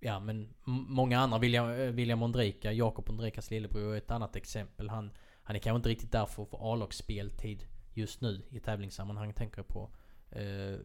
ja 0.00 0.20
men 0.20 0.54
många 0.64 1.18
andra, 1.18 1.38
William, 1.38 1.70
eh, 1.70 1.90
William 1.90 2.22
Ondrika, 2.22 2.72
Jakob 2.72 3.10
Ondrikas 3.10 3.50
lillebror 3.50 3.94
är 3.94 3.98
ett 3.98 4.10
annat 4.10 4.36
exempel. 4.36 4.88
Han 4.88 5.10
han 5.50 5.56
är 5.56 5.60
kanske 5.60 5.76
inte 5.76 5.88
riktigt 5.88 6.12
där 6.12 6.26
för 6.26 6.42
att 6.42 6.48
få 6.48 6.72
A-lagsspeltid 6.72 7.66
just 7.92 8.20
nu 8.20 8.42
i 8.50 8.60
tävlingssammanhang 8.60 9.32
tänker 9.32 9.58
jag 9.58 9.68
på. 9.68 9.90
Eh, 10.30 10.78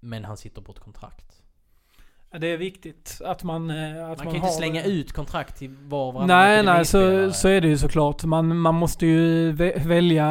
men 0.00 0.24
han 0.24 0.36
sitter 0.36 0.62
på 0.62 0.72
ett 0.72 0.78
kontrakt. 0.78 1.42
Det 2.40 2.46
är 2.46 2.56
viktigt 2.56 3.20
att 3.24 3.42
man 3.42 3.70
att 3.70 3.96
Man, 3.96 4.08
man 4.08 4.16
kan 4.16 4.30
ju 4.30 4.36
inte 4.36 4.48
slänga 4.48 4.84
ut 4.84 5.12
kontrakt 5.12 5.58
till 5.58 5.70
var 5.70 6.06
och 6.06 6.14
varannan 6.14 6.38
Nej, 6.38 6.62
nej, 6.62 6.84
så, 6.84 7.32
så 7.32 7.48
är 7.48 7.60
det 7.60 7.68
ju 7.68 7.78
såklart. 7.78 8.24
Man, 8.24 8.56
man 8.56 8.74
måste 8.74 9.06
ju 9.06 9.52
välja, 9.84 10.26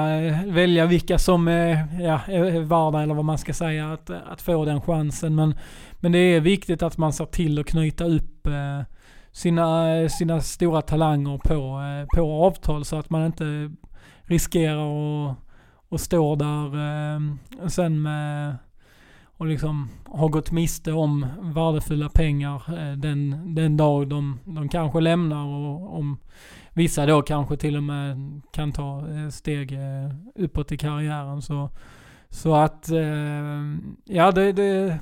välja 0.46 0.86
vilka 0.86 1.18
som 1.18 1.48
är, 1.48 1.88
ja, 2.02 2.22
är 2.28 2.60
värda, 2.60 3.02
eller 3.02 3.14
vad 3.14 3.26
man 3.26 3.38
ska 3.38 3.54
säga, 3.54 3.94
att, 3.94 4.10
att 4.10 4.42
få 4.42 4.66
den 4.66 4.82
chansen. 4.82 5.36
Men, 5.36 5.56
men 5.94 6.12
det 6.12 6.20
är 6.20 6.40
viktigt 6.40 6.84
att 6.84 6.98
man 6.98 7.14
ser 7.14 7.26
till 7.26 7.60
att 7.60 7.66
knyta 7.66 8.06
upp 8.06 8.48
eh, 8.48 8.82
sina, 9.32 10.10
sina 10.10 10.42
stora 10.42 10.82
talanger 10.82 11.38
på, 11.38 11.82
eh, 11.82 12.18
på 12.18 12.46
avtal 12.46 12.86
så 12.86 12.96
att 12.96 13.10
man 13.10 13.26
inte 13.26 13.72
riskerar 14.24 15.30
att, 15.30 15.38
att 15.90 16.02
stå 16.02 16.36
där 16.36 16.66
eh, 16.76 17.68
sen 17.68 18.02
med 18.02 18.56
och 19.42 19.48
liksom 19.48 19.90
har 20.06 20.30
gått 20.30 20.52
miste 20.52 20.92
om 20.92 21.26
värdefulla 21.42 22.10
pengar 22.10 22.64
eh, 22.68 22.98
den, 22.98 23.56
den 23.56 23.78
dag 23.78 24.08
de, 24.08 24.40
de 24.46 24.70
kanske 24.70 25.00
lämnar 25.00 25.46
och 25.46 25.98
om 25.98 26.18
vissa 26.74 27.06
då 27.06 27.22
kanske 27.22 27.58
till 27.58 27.78
och 27.78 27.84
med 27.84 28.42
kan 28.54 28.72
ta 28.72 29.08
eh, 29.10 29.30
steg 29.30 29.72
eh, 29.72 30.14
uppåt 30.36 30.72
i 30.72 30.78
karriären. 30.78 31.42
Så, 31.42 31.70
så 32.30 32.56
att, 32.56 32.90
ja 34.06 34.32
det, 34.32 34.52
det 34.52 35.00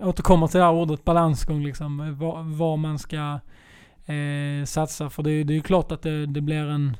återkommer 0.00 0.46
till 0.46 0.58
det 0.58 0.64
här 0.64 0.72
ordet 0.72 1.04
balansgång 1.04 1.62
liksom. 1.62 2.18
Var, 2.18 2.56
var 2.56 2.76
man 2.76 2.98
ska 2.98 3.40
eh, 4.06 4.64
satsa. 4.64 5.10
För 5.10 5.22
det, 5.22 5.44
det 5.44 5.52
är 5.52 5.56
ju 5.56 5.62
klart 5.62 5.92
att 5.92 6.02
det, 6.02 6.26
det 6.26 6.40
blir 6.40 6.68
en 6.68 6.96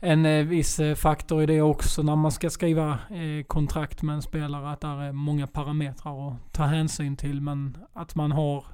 en 0.00 0.26
eh, 0.26 0.46
viss 0.46 0.80
eh, 0.80 0.94
faktor 0.94 1.42
i 1.42 1.46
det 1.46 1.62
också 1.62 2.02
när 2.02 2.16
man 2.16 2.32
ska 2.32 2.50
skriva 2.50 2.98
eh, 3.10 3.44
kontrakt 3.46 4.02
med 4.02 4.14
en 4.14 4.22
spelare. 4.22 4.70
Att 4.70 4.80
det 4.80 4.86
är 4.86 5.12
många 5.12 5.46
parametrar 5.46 6.28
att 6.28 6.52
ta 6.52 6.62
hänsyn 6.62 7.16
till. 7.16 7.40
Men 7.40 7.78
att 7.92 8.14
man 8.14 8.32
har 8.32 8.64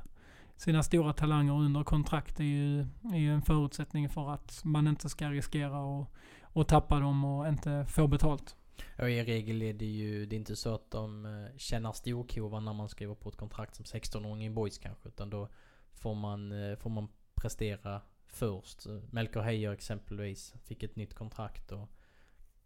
sina 0.57 0.83
stora 0.83 1.13
talanger 1.13 1.53
under 1.53 1.85
kontrakt 1.85 2.41
är 2.41 2.45
ju, 2.45 2.81
är 3.13 3.19
ju 3.19 3.35
en 3.35 3.43
förutsättning 3.43 4.09
för 4.09 4.31
att 4.31 4.61
man 4.65 4.87
inte 4.87 5.09
ska 5.09 5.31
riskera 5.31 6.01
att 6.01 6.09
och 6.43 6.69
tappa 6.69 7.01
dem 7.01 7.25
och 7.25 7.49
inte 7.49 7.87
få 7.89 8.07
betalt. 8.07 8.57
Och 8.99 9.11
i 9.11 9.25
regel 9.25 9.63
är 9.63 9.73
det 9.73 9.87
ju, 9.87 10.27
det 10.27 10.37
är 10.37 10.39
inte 10.39 10.57
så 10.57 10.75
att 10.75 10.91
de 10.91 11.27
känner 11.57 11.93
storkovan 11.93 12.65
när 12.65 12.73
man 12.73 12.89
skriver 12.89 13.15
på 13.15 13.29
ett 13.29 13.37
kontrakt 13.37 13.75
som 13.75 13.85
16-åring 13.85 14.47
i 14.47 14.51
boys 14.51 14.79
kanske. 14.79 15.09
Utan 15.09 15.31
då 15.31 15.49
får 15.93 16.15
man, 16.15 16.53
får 16.81 16.91
man 16.91 17.09
prestera 17.35 18.01
först. 18.35 18.87
Eh, 18.87 18.99
Melker 19.11 19.41
Heijer 19.41 19.73
exempelvis 19.73 20.55
fick 20.65 20.83
ett 20.83 20.97
nytt 20.97 21.15
kontrakt 21.15 21.73
och 21.73 21.89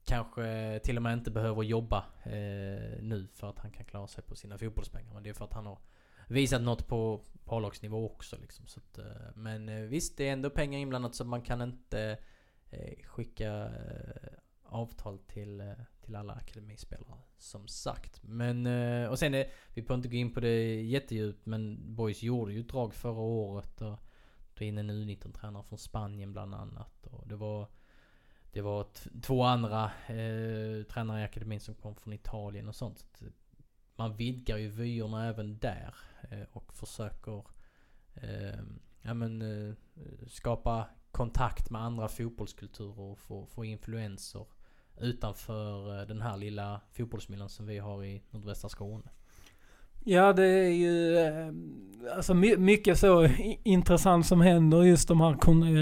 kanske 0.05 0.81
till 0.85 0.97
och 0.97 1.03
med 1.03 1.13
inte 1.13 1.31
behöver 1.31 1.63
jobba 1.63 1.99
eh, 2.23 3.03
nu 3.03 3.29
för 3.35 3.51
att 3.51 3.59
han 3.59 3.71
kan 3.71 3.85
klara 3.85 4.07
sig 4.07 4.25
på 4.25 4.37
sina 4.37 4.59
fotbollspengar. 4.59 5.15
Men 5.15 5.23
det 5.23 5.31
är 5.31 5.35
för 5.35 5.45
att 5.45 5.53
han 5.53 5.67
har 5.67 5.79
visat 6.29 6.63
något 6.63 6.87
på, 6.87 7.25
på 7.45 7.57
A-lagsnivå 7.57 8.07
också 8.07 8.37
liksom. 8.41 8.67
Så 8.67 8.81
att, 8.81 8.99
eh, 8.99 9.05
men 9.35 9.69
eh, 9.69 9.81
visst, 9.81 10.17
det 10.17 10.29
är 10.29 10.33
ändå 10.33 10.51
pengar 10.51 10.79
inblandat 10.79 11.15
så 11.15 11.25
man 11.25 11.43
kan 11.43 11.63
inte 11.63 12.19
eh, 12.71 13.07
skicka 13.07 13.65
eh, 13.65 14.33
avtal 14.63 15.19
till, 15.19 15.61
eh, 15.61 15.73
till 16.01 16.17
alla 16.17 16.33
akademispelare. 16.33 17.19
Som 17.39 17.69
sagt. 17.69 18.23
Men, 18.23 18.67
eh, 18.67 19.09
och 19.09 19.19
sen 19.19 19.35
är, 19.35 19.51
vi 19.75 19.83
behöver 19.83 19.95
inte 19.95 20.09
gå 20.09 20.17
in 20.17 20.35
på 20.35 20.41
det 20.41 20.83
jättedjupt 20.83 21.47
men 21.47 21.95
Boys 21.95 22.23
gjorde 22.23 22.53
ju 22.53 22.61
ett 22.61 22.69
drag 22.69 22.95
förra 22.95 23.21
året. 23.21 23.81
Och, 23.81 23.99
tog 24.59 24.69
in 24.69 24.79
en 24.79 24.91
U19-tränare 24.91 25.63
från 25.63 25.79
Spanien 25.79 26.33
bland 26.33 26.55
annat. 26.55 27.07
Och 27.07 27.29
det 27.29 27.37
var, 27.37 27.69
det 28.53 28.61
var 28.61 28.87
två 29.23 29.43
andra 29.43 29.85
eh, 30.07 30.83
tränare 30.83 31.21
i 31.21 31.25
akademin 31.25 31.61
som 31.61 31.75
kom 31.75 31.95
från 31.95 32.13
Italien 32.13 32.69
och 32.69 32.77
sånt. 32.77 32.99
Så 32.99 33.25
man 33.97 34.17
vidgar 34.17 34.57
ju 34.57 34.69
vyerna 34.69 35.27
även 35.27 35.59
där. 35.59 35.95
Eh, 36.31 36.47
och 36.53 36.75
försöker 36.75 37.45
eh, 38.15 38.61
ja, 39.03 39.15
men, 39.15 39.43
eh, 39.43 39.75
skapa 40.27 40.89
kontakt 41.11 41.71
med 41.71 41.83
andra 41.83 42.09
fotbollskulturer 42.09 43.01
och 43.01 43.19
få, 43.19 43.47
få 43.47 43.65
influenser 43.65 44.47
utanför 44.97 46.01
eh, 46.01 46.07
den 46.07 46.23
här 46.23 46.37
lilla 46.37 46.81
fotbollsmiljön 46.91 47.49
som 47.49 47.67
vi 47.67 47.79
har 47.79 48.05
i 48.05 48.23
nordvästra 48.31 48.69
Skåne. 48.69 49.11
Ja, 50.05 50.33
det 50.33 50.47
är 50.47 50.71
ju 50.71 51.19
eh, 51.19 51.53
alltså 52.17 52.35
mycket 52.35 52.99
så 52.99 53.29
intressant 53.63 54.27
som 54.27 54.41
händer. 54.41 54.83
Just 54.83 55.09
de 55.09 55.21
här 55.21 55.31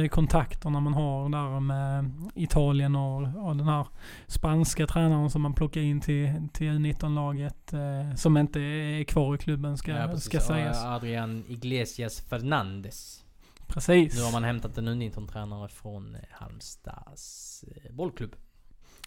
eh, 0.02 0.08
kontakterna 0.08 0.80
man 0.80 0.94
har 0.94 1.28
där 1.28 1.60
med 1.60 2.12
Italien 2.34 2.96
och, 2.96 3.48
och 3.48 3.56
den 3.56 3.68
här 3.68 3.86
spanska 4.26 4.86
tränaren 4.86 5.30
som 5.30 5.42
man 5.42 5.54
plockar 5.54 5.80
in 5.80 6.00
till, 6.00 6.48
till 6.52 6.66
U19-laget. 6.66 7.72
Eh, 7.72 8.14
som 8.14 8.36
inte 8.36 8.60
är 8.60 9.04
kvar 9.04 9.34
i 9.34 9.38
klubben 9.38 9.78
ska, 9.78 9.90
ja, 9.90 10.16
ska 10.16 10.40
sägas. 10.40 10.84
Adrian 10.84 11.44
Iglesias 11.48 12.20
Fernandes. 12.20 13.22
Precis. 13.66 14.16
Nu 14.16 14.22
har 14.22 14.32
man 14.32 14.44
hämtat 14.44 14.78
en 14.78 14.88
U19-tränare 14.88 15.68
från 15.68 16.16
Halmstads 16.30 17.64
bollklubb. 17.90 18.36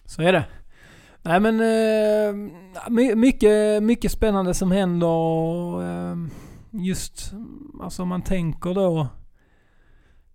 Så 0.04 0.22
är 0.22 0.32
det. 0.32 0.44
Nej 1.22 1.40
men 1.40 1.60
eh, 1.60 3.16
mycket, 3.16 3.82
mycket 3.82 4.12
spännande 4.12 4.54
som 4.54 4.70
händer. 4.70 5.82
Eh, 5.82 6.16
just 6.70 7.32
alltså 7.82 8.04
man 8.04 8.22
tänker 8.22 8.74
då 8.74 9.08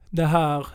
det 0.10 0.26
här 0.26 0.68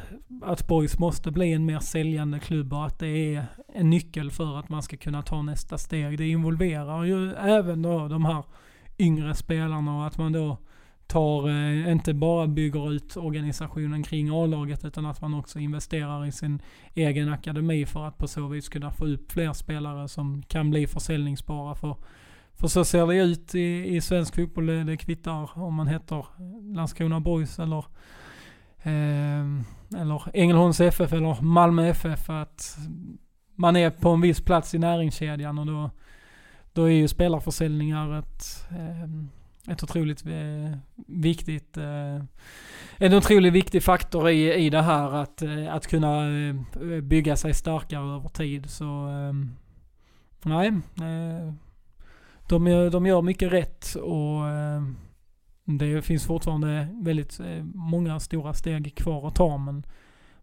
att 0.43 0.67
Boys 0.67 0.99
måste 0.99 1.31
bli 1.31 1.53
en 1.53 1.67
mer 1.67 1.79
säljande 1.79 2.39
klubb 2.39 2.73
och 2.73 2.87
att 2.87 2.99
det 2.99 3.35
är 3.35 3.47
en 3.75 3.91
nyckel 3.91 4.31
för 4.31 4.59
att 4.59 4.69
man 4.69 4.83
ska 4.83 4.97
kunna 4.97 5.23
ta 5.23 5.43
nästa 5.43 5.79
steg. 5.79 6.19
Det 6.19 6.29
involverar 6.29 7.05
ju 7.05 7.33
även 7.35 7.83
då 7.83 8.09
de 8.09 8.25
här 8.25 8.45
yngre 8.99 9.35
spelarna 9.35 9.99
och 9.99 10.07
att 10.07 10.19
man 10.19 10.33
då 10.33 10.59
tar, 11.11 11.49
eh, 11.49 11.93
inte 11.93 12.15
bara 12.15 12.47
bygger 12.47 12.93
ut 12.93 13.17
organisationen 13.17 14.03
kring 14.03 14.29
A-laget 14.29 14.85
utan 14.85 15.07
att 15.07 15.21
man 15.21 15.35
också 15.35 15.59
investerar 15.59 16.27
i 16.27 16.33
sin 16.33 16.63
egen 16.95 17.33
akademi 17.33 17.87
för 17.87 18.07
att 18.07 18.19
på 18.19 18.29
så 18.29 18.47
vis 18.47 18.69
kunna 18.69 18.91
få 18.91 19.07
upp 19.07 19.33
fler 19.33 19.53
spelare 19.53 20.09
som 20.09 20.43
kan 20.43 20.71
bli 20.71 20.87
försäljningsbara. 20.87 21.75
För, 21.75 21.97
för 22.53 22.69
så 22.69 22.85
ser 22.85 23.07
det 23.07 23.15
ut 23.15 23.55
i, 23.55 23.97
i 23.97 24.01
svensk 24.01 24.35
fotboll. 24.35 24.67
Det, 24.67 24.85
det 24.85 24.97
kvittar 24.97 25.59
om 25.59 25.75
man 25.75 25.87
heter 25.87 26.27
Landskrona 26.75 27.21
Boys 27.21 27.59
eller 27.59 27.85
eh, 28.83 29.47
eller 30.01 30.23
Ängelholms 30.35 30.81
FF 30.81 31.13
eller 31.13 31.43
Malmö 31.43 31.89
FF. 31.89 32.31
Att 32.31 32.79
man 33.55 33.77
är 33.77 33.91
på 33.91 34.09
en 34.11 34.21
viss 34.21 34.41
plats 34.41 34.75
i 34.75 34.79
näringskedjan 34.79 35.59
och 35.59 35.67
då, 35.67 35.91
då 36.73 36.85
är 36.85 36.93
ju 36.93 37.09
spelarförsäljningar 37.09 38.19
ett 38.19 38.69
eh, 38.71 39.40
ett 39.69 39.83
otroligt 39.83 40.27
eh, 40.27 40.79
viktigt, 41.07 41.77
eh, 41.77 42.25
en 42.97 43.15
otroligt 43.15 43.53
viktig 43.53 43.83
faktor 43.83 44.31
i, 44.31 44.55
i 44.55 44.71
det 44.71 44.83
här 44.83 45.13
att, 45.13 45.43
eh, 45.43 45.75
att 45.75 45.87
kunna 45.87 46.27
bygga 47.03 47.37
sig 47.37 47.55
starkare 47.55 48.15
över 48.17 48.29
tid. 48.29 48.71
Så 48.71 48.85
ehm, 48.85 49.51
nej, 50.43 50.73
de, 52.49 52.67
gör, 52.67 52.91
de 52.91 53.07
gör 53.07 53.23
mycket 53.23 53.53
rätt 53.53 53.95
och 53.95 54.49
ehm, 54.49 54.97
det 55.65 56.03
finns 56.03 56.25
fortfarande 56.25 56.89
väldigt 57.03 57.41
många 57.75 58.21
stora 58.21 58.55
steg 58.55 58.95
kvar 58.97 59.29
att 59.29 59.35
ta 59.35 59.59
men 59.59 59.85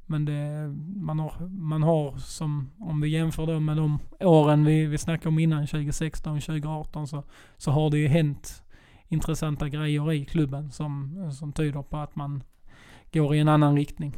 men 0.09 0.25
det, 0.25 0.67
man, 0.95 1.19
har, 1.19 1.47
man 1.47 1.83
har 1.83 2.17
som, 2.17 2.69
om 2.79 3.01
vi 3.01 3.09
jämför 3.09 3.45
då 3.45 3.59
med 3.59 3.77
de 3.77 3.99
åren 4.19 4.65
vi, 4.65 4.85
vi 4.85 4.97
snackade 4.97 5.29
om 5.29 5.39
innan, 5.39 5.67
2016, 5.67 6.41
2018, 6.41 7.07
så, 7.07 7.23
så 7.57 7.71
har 7.71 7.89
det 7.89 7.97
ju 7.97 8.07
hänt 8.07 8.63
intressanta 9.07 9.69
grejer 9.69 10.11
i 10.13 10.25
klubben 10.25 10.71
som, 10.71 11.31
som 11.31 11.53
tyder 11.53 11.81
på 11.81 11.97
att 11.97 12.15
man 12.15 12.43
går 13.13 13.35
i 13.35 13.39
en 13.39 13.47
annan 13.47 13.75
riktning. 13.75 14.15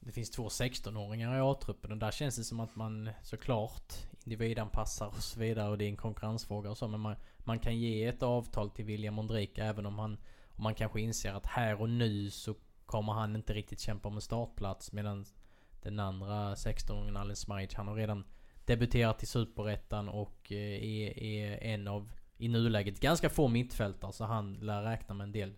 Det 0.00 0.12
finns 0.12 0.30
två 0.30 0.48
16-åringar 0.48 1.36
i 1.36 1.40
A-truppen 1.40 1.92
och 1.92 1.98
där 1.98 2.10
känns 2.10 2.36
det 2.36 2.44
som 2.44 2.60
att 2.60 2.76
man 2.76 3.10
såklart 3.22 3.94
individanpassar 4.24 5.06
och 5.06 5.22
så 5.22 5.40
vidare 5.40 5.70
och 5.70 5.78
det 5.78 5.84
är 5.84 5.88
en 5.88 5.96
konkurrensfråga 5.96 6.70
och 6.70 6.78
så. 6.78 6.88
Men 6.88 7.00
man, 7.00 7.16
man 7.38 7.58
kan 7.58 7.78
ge 7.78 8.04
ett 8.04 8.22
avtal 8.22 8.70
till 8.70 8.84
William 8.84 9.18
Ondrejka 9.18 9.64
även 9.64 9.86
om 9.86 9.98
han 9.98 10.18
om 10.56 10.62
man 10.62 10.74
kanske 10.74 11.00
inser 11.00 11.32
att 11.32 11.46
här 11.46 11.80
och 11.80 11.88
nu 11.88 12.30
så 12.30 12.54
kommer 12.86 13.12
han 13.12 13.36
inte 13.36 13.54
riktigt 13.54 13.80
kämpa 13.80 14.08
om 14.08 14.14
en 14.14 14.20
startplats 14.20 14.92
medan 14.92 15.24
den 15.82 16.00
andra 16.00 16.54
16-åringen 16.54 17.18
Alen 17.18 17.36
Smajic 17.36 17.74
han 17.74 17.88
har 17.88 17.94
redan 17.94 18.24
debuterat 18.64 19.22
i 19.22 19.26
Superettan 19.26 20.08
och 20.08 20.52
eh, 20.52 20.84
är, 20.84 21.18
är 21.18 21.58
en 21.62 21.88
av 21.88 22.10
i 22.38 22.48
nuläget 22.48 23.00
ganska 23.00 23.30
få 23.30 23.48
mittfältare 23.48 24.12
så 24.12 24.24
han 24.24 24.54
lär 24.54 24.82
räkna 24.82 25.14
med 25.14 25.24
en 25.24 25.32
del 25.32 25.52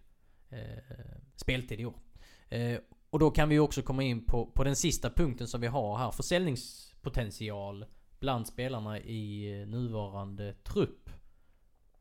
eh, 0.49 0.59
speltid 1.37 1.81
i 1.81 1.85
år. 1.85 1.95
Eh, 2.49 2.79
och 3.11 3.19
då 3.19 3.31
kan 3.31 3.49
vi 3.49 3.59
också 3.59 3.83
komma 3.83 4.03
in 4.03 4.25
på, 4.25 4.47
på 4.47 4.65
den 4.65 4.77
sista 4.77 5.11
punkten 5.11 5.47
som 5.49 5.61
vi 5.61 5.67
har 5.67 5.99
här. 5.99 6.11
Försäljningspotential 6.11 7.85
bland 8.19 8.47
spelarna 8.47 8.99
i 8.99 9.65
nuvarande 9.67 10.53
trupp. 10.53 11.11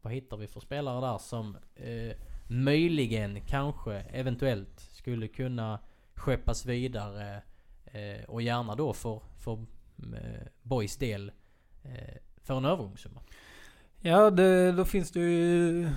Vad 0.01 0.13
hittar 0.13 0.37
vi 0.37 0.47
för 0.47 0.59
spelare 0.59 1.01
där 1.01 1.17
som 1.17 1.57
eh, 1.75 2.15
möjligen, 2.47 3.41
kanske, 3.41 3.93
eventuellt 3.93 4.79
skulle 4.79 5.27
kunna 5.27 5.79
skeppas 6.13 6.65
vidare 6.65 7.41
eh, 7.85 8.23
och 8.27 8.41
gärna 8.41 8.75
då 8.75 8.93
för, 8.93 9.21
för 9.39 9.53
eh, 10.13 10.47
Boys 10.61 10.97
del 10.97 11.31
eh, 11.83 12.17
för 12.43 12.57
en 12.57 12.65
övergångssumma? 12.65 13.21
Ja, 14.07 14.29
det, 14.29 14.71
då 14.71 14.85
finns 14.85 15.11
det 15.11 15.19
ju 15.19 15.89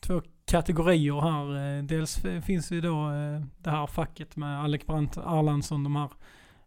två 0.00 0.22
kategorier 0.46 1.20
här. 1.20 1.76
Eh, 1.78 1.84
dels 1.84 2.22
finns 2.44 2.68
det 2.68 2.74
ju 2.74 2.80
då 2.80 3.10
eh, 3.10 3.40
det 3.58 3.70
här 3.70 3.86
facket 3.86 4.36
med 4.36 4.60
Alec 4.60 4.86
Brandt, 4.86 5.18
Arlandsson, 5.18 5.84
de 5.84 5.96
här 5.96 6.10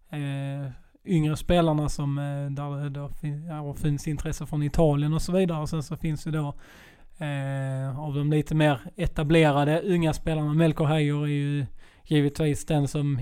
eh, 0.09 0.71
yngre 1.05 1.37
spelarna 1.37 1.89
som 1.89 2.17
eh, 2.17 2.51
där 2.51 2.89
det 2.89 3.27
ja, 3.47 3.73
finns 3.73 4.07
intresse 4.07 4.45
från 4.45 4.63
Italien 4.63 5.13
och 5.13 5.21
så 5.21 5.31
vidare. 5.31 5.67
Sen 5.67 5.83
så 5.83 5.97
finns 5.97 6.23
det 6.23 6.31
då 6.31 6.55
eh, 7.17 7.99
av 7.99 8.13
de 8.13 8.31
lite 8.31 8.55
mer 8.55 8.79
etablerade 8.95 9.81
unga 9.81 10.13
spelarna. 10.13 10.53
Melker 10.53 10.85
Heijer 10.85 11.23
är 11.23 11.27
ju 11.27 11.65
givetvis 12.03 12.65
den 12.65 12.87
som 12.87 13.19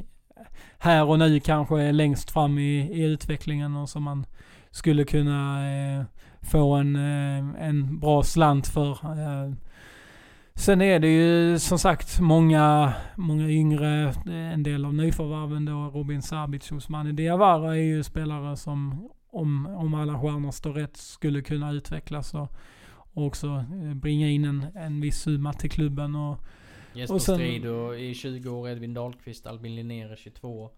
här 0.78 1.06
och 1.06 1.20
nu 1.20 1.40
kanske 1.40 1.82
är 1.82 1.94
längst 1.94 2.32
fram 2.32 2.58
i, 2.58 2.78
i 2.80 3.04
utvecklingen 3.04 3.76
och 3.76 3.90
som 3.90 4.04
man 4.04 4.26
skulle 4.72 5.04
kunna 5.04 5.70
eh, 5.70 6.04
få 6.46 6.74
en, 6.74 6.96
eh, 6.96 7.68
en 7.68 8.00
bra 8.00 8.24
slant 8.24 8.68
för. 8.68 8.92
Eh. 8.92 9.54
Sen 10.58 10.82
är 10.82 11.00
det 11.00 11.08
ju 11.08 11.60
som 11.60 11.80
sagt 11.80 12.20
många, 12.20 12.94
många 13.16 13.50
yngre, 13.50 14.14
en 14.26 14.64
del 14.64 14.86
av 14.86 14.94
nyförvärven 14.94 15.66
då, 15.66 15.72
Robin 15.72 16.22
Sabic 16.22 16.72
Osmani 16.72 17.12
Diawara 17.12 17.78
är 17.78 17.82
ju 17.82 18.04
spelare 18.04 18.58
som 18.58 19.10
om, 19.36 19.66
om 19.66 19.94
alla 19.94 20.20
stjärnor 20.20 20.52
står 20.52 20.74
rätt 20.74 20.98
skulle 20.98 21.42
kunna 21.42 21.72
utvecklas 21.72 22.34
och, 22.34 22.54
och 23.14 23.26
också 23.26 23.48
eh, 23.48 23.94
bringa 23.94 24.30
in 24.30 24.46
en, 24.46 24.66
en 24.76 25.02
viss 25.02 25.22
summa 25.22 25.54
till 25.54 25.72
klubben. 25.72 26.16
Och, 26.16 26.40
Jesper 26.94 27.16
och 27.16 27.22
sen, 27.22 27.36
Strido 27.36 27.96
i 27.96 28.14
20 28.14 28.50
år, 28.50 28.70
Edvin 28.70 28.94
Dahlqvist, 28.94 29.48
Albin 29.48 29.76
Linnér 29.76 30.16
22. 30.16 30.70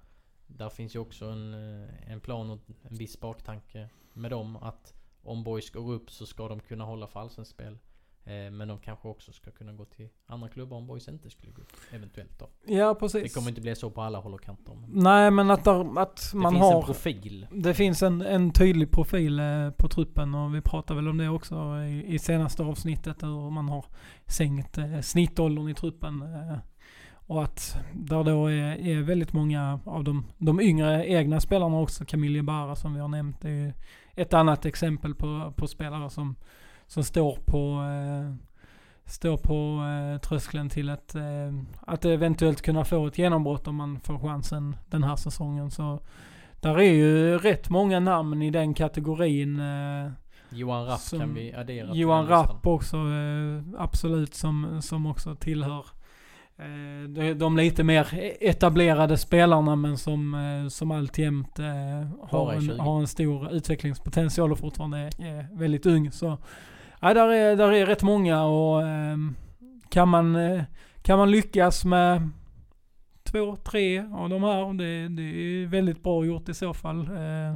där 0.48 0.70
finns 0.70 0.96
ju 0.96 1.00
också 1.00 1.26
en, 1.26 1.54
eh, 1.54 2.12
en 2.12 2.20
plan 2.20 2.50
och 2.50 2.60
en 2.90 2.98
viss 2.98 3.20
baktanke 3.20 3.90
med 4.14 4.32
dem 4.32 4.56
att 4.56 4.94
om 5.28 5.44
boys 5.44 5.70
går 5.70 5.94
upp 5.94 6.12
så 6.12 6.26
ska 6.26 6.48
de 6.48 6.60
kunna 6.60 6.84
hålla 6.84 7.08
för 7.08 7.20
allsvenskt 7.20 7.54
spel. 7.54 7.78
Eh, 8.24 8.52
Men 8.52 8.68
de 8.68 8.80
kanske 8.80 9.08
också 9.08 9.32
ska 9.32 9.52
kunna 9.52 9.74
gå 9.74 9.86
till 9.86 10.10
andra 10.26 10.50
klubbar 10.50 10.78
om 10.78 10.88
boys 10.88 11.08
inte 11.08 11.30
skulle 11.30 11.52
gå 11.52 11.62
upp. 11.62 11.72
Eventuellt 11.92 12.40
då. 12.40 12.50
Ja, 12.66 12.94
Det 12.94 13.00
precis. 13.00 13.36
kommer 13.36 13.50
inte 13.50 13.62
bli 13.62 13.76
så 13.76 13.90
på 13.90 14.02
alla 14.02 14.20
håll 14.20 14.34
och 14.34 14.42
kanter. 14.42 14.74
Nej, 14.88 15.32
men 15.32 15.52
att, 15.52 15.64
där, 15.64 16.00
att 16.00 16.30
det 16.32 16.38
man 16.38 16.52
finns 16.54 16.64
har... 16.64 16.80
en 16.80 16.86
profil. 16.86 17.48
Det 17.52 17.74
finns 17.74 18.04
en, 18.04 18.22
en 18.22 18.52
tydlig 18.52 18.92
profil 18.92 19.40
eh, 19.40 19.70
på 19.78 19.88
truppen 19.88 20.36
och 20.36 20.56
vi 20.56 20.62
pratade 20.62 20.96
väl 21.02 21.08
om 21.10 21.18
det 21.18 21.30
också 21.30 21.56
i, 21.84 22.14
i 22.14 22.20
senaste 22.20 22.64
avsnittet 22.64 23.24
hur 23.24 23.50
man 23.50 23.70
har 23.70 23.86
sänkt 24.26 24.78
eh, 24.78 25.02
snittåldern 25.02 25.70
i 25.70 25.74
truppen. 25.74 26.24
Och 27.30 27.44
att 27.44 27.78
där 27.94 28.24
då 28.24 28.48
är, 28.48 28.88
är 28.88 29.02
väldigt 29.02 29.34
många 29.34 29.80
av 29.86 30.04
de, 30.04 30.26
de 30.38 30.62
yngre 30.62 31.08
egna 31.08 31.40
spelarna 31.40 31.80
också, 31.80 32.06
Camille 32.06 32.44
Barra 32.44 32.76
som 32.76 32.94
vi 32.94 33.00
har 33.00 33.08
nämnt, 33.08 33.42
det 33.42 33.50
är 33.50 33.54
ju 33.66 33.74
ett 34.18 34.34
annat 34.34 34.66
exempel 34.66 35.16
på, 35.16 35.54
på 35.56 35.68
spelare 35.68 36.10
som, 36.10 36.36
som 36.88 37.04
står 37.04 37.36
på 37.46 37.84
eh, 37.84 38.48
står 39.08 39.38
på 39.38 39.84
eh, 39.84 40.22
tröskeln 40.22 40.70
till 40.70 40.90
att, 40.90 41.16
eh, 41.16 41.24
att 41.80 42.06
eventuellt 42.06 42.62
kunna 42.62 42.86
få 42.86 43.08
ett 43.08 43.18
genombrott 43.18 43.68
om 43.68 43.76
man 43.76 44.00
får 44.00 44.20
chansen 44.20 44.76
den 44.90 45.04
här 45.04 45.16
säsongen. 45.16 45.72
Så 45.72 46.00
där 46.60 46.80
är 46.80 46.94
ju 46.94 47.38
rätt 47.38 47.70
många 47.70 48.00
namn 48.00 48.42
i 48.42 48.50
den 48.52 48.74
kategorin. 48.74 49.60
Eh, 49.60 50.12
Johan 50.50 50.86
Rapp 50.86 51.10
kan 51.12 51.34
vi 51.34 51.54
addera 51.54 51.96
Johan. 51.96 52.28
Rapp 52.28 52.68
också 52.68 52.98
eh, 52.98 53.64
absolut 53.78 54.34
som, 54.34 54.82
som 54.82 55.06
också 55.06 55.36
tillhör 55.36 55.86
de, 57.08 57.34
de 57.34 57.58
lite 57.58 57.84
mer 57.84 58.08
etablerade 58.42 59.18
spelarna 59.18 59.76
men 59.76 59.98
som, 59.98 60.34
eh, 60.34 60.70
som 60.70 60.92
alltjämt 60.92 61.60
eh, 61.60 61.66
har, 62.30 62.54
en, 62.54 62.62
20. 62.62 62.78
har 62.78 63.00
en 63.00 63.08
stor 63.08 63.52
utvecklingspotential 63.54 64.52
och 64.52 64.60
fortfarande 64.60 64.98
är, 64.98 65.58
väldigt 65.58 65.86
ung. 65.86 66.12
Så 66.12 66.38
ja, 67.02 67.14
där, 67.14 67.28
är, 67.30 67.56
där 67.56 67.72
är 67.72 67.86
rätt 67.86 68.04
många 68.04 68.44
och 68.44 68.88
ehm, 68.88 69.36
kan, 69.90 70.08
man, 70.10 70.36
eh, 70.36 70.64
kan 71.02 71.18
man 71.20 71.32
lyckas 71.32 71.86
med 71.86 72.30
två, 73.24 73.56
tre 73.56 74.00
av 74.00 74.30
de 74.30 74.44
här, 74.44 74.74
det, 74.74 75.08
det 75.08 75.22
är 75.24 75.66
väldigt 75.68 76.04
bra 76.04 76.26
gjort 76.26 76.50
i 76.50 76.54
så 76.54 76.74
fall. 76.74 77.00
Eh, 77.08 77.56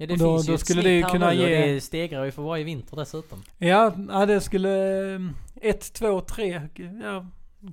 Ja 0.00 0.06
det 0.06 0.12
Och 0.12 0.18
då- 0.18 0.36
finns 0.36 0.48
ju 0.48 0.52
då 0.52 0.54
ett 0.54 0.60
skulle 0.60 0.82
snitt 0.82 0.84
det 1.02 1.06
här 1.06 1.12
kunna 1.12 1.30
nu 1.30 1.42
och 1.44 1.48
ge- 1.50 1.66
det 1.72 1.80
stegrar 1.80 2.24
ju 2.24 2.30
för 2.30 2.42
varje 2.42 2.64
vinter 2.64 2.96
dessutom. 2.96 3.42
Ja, 3.58 3.92
ja 4.08 4.26
det 4.26 4.40
skulle... 4.40 4.70
eh, 5.14 5.20
Ett, 5.62 5.92
två, 5.92 6.20
tre. 6.20 6.60
Ja, 7.02 7.26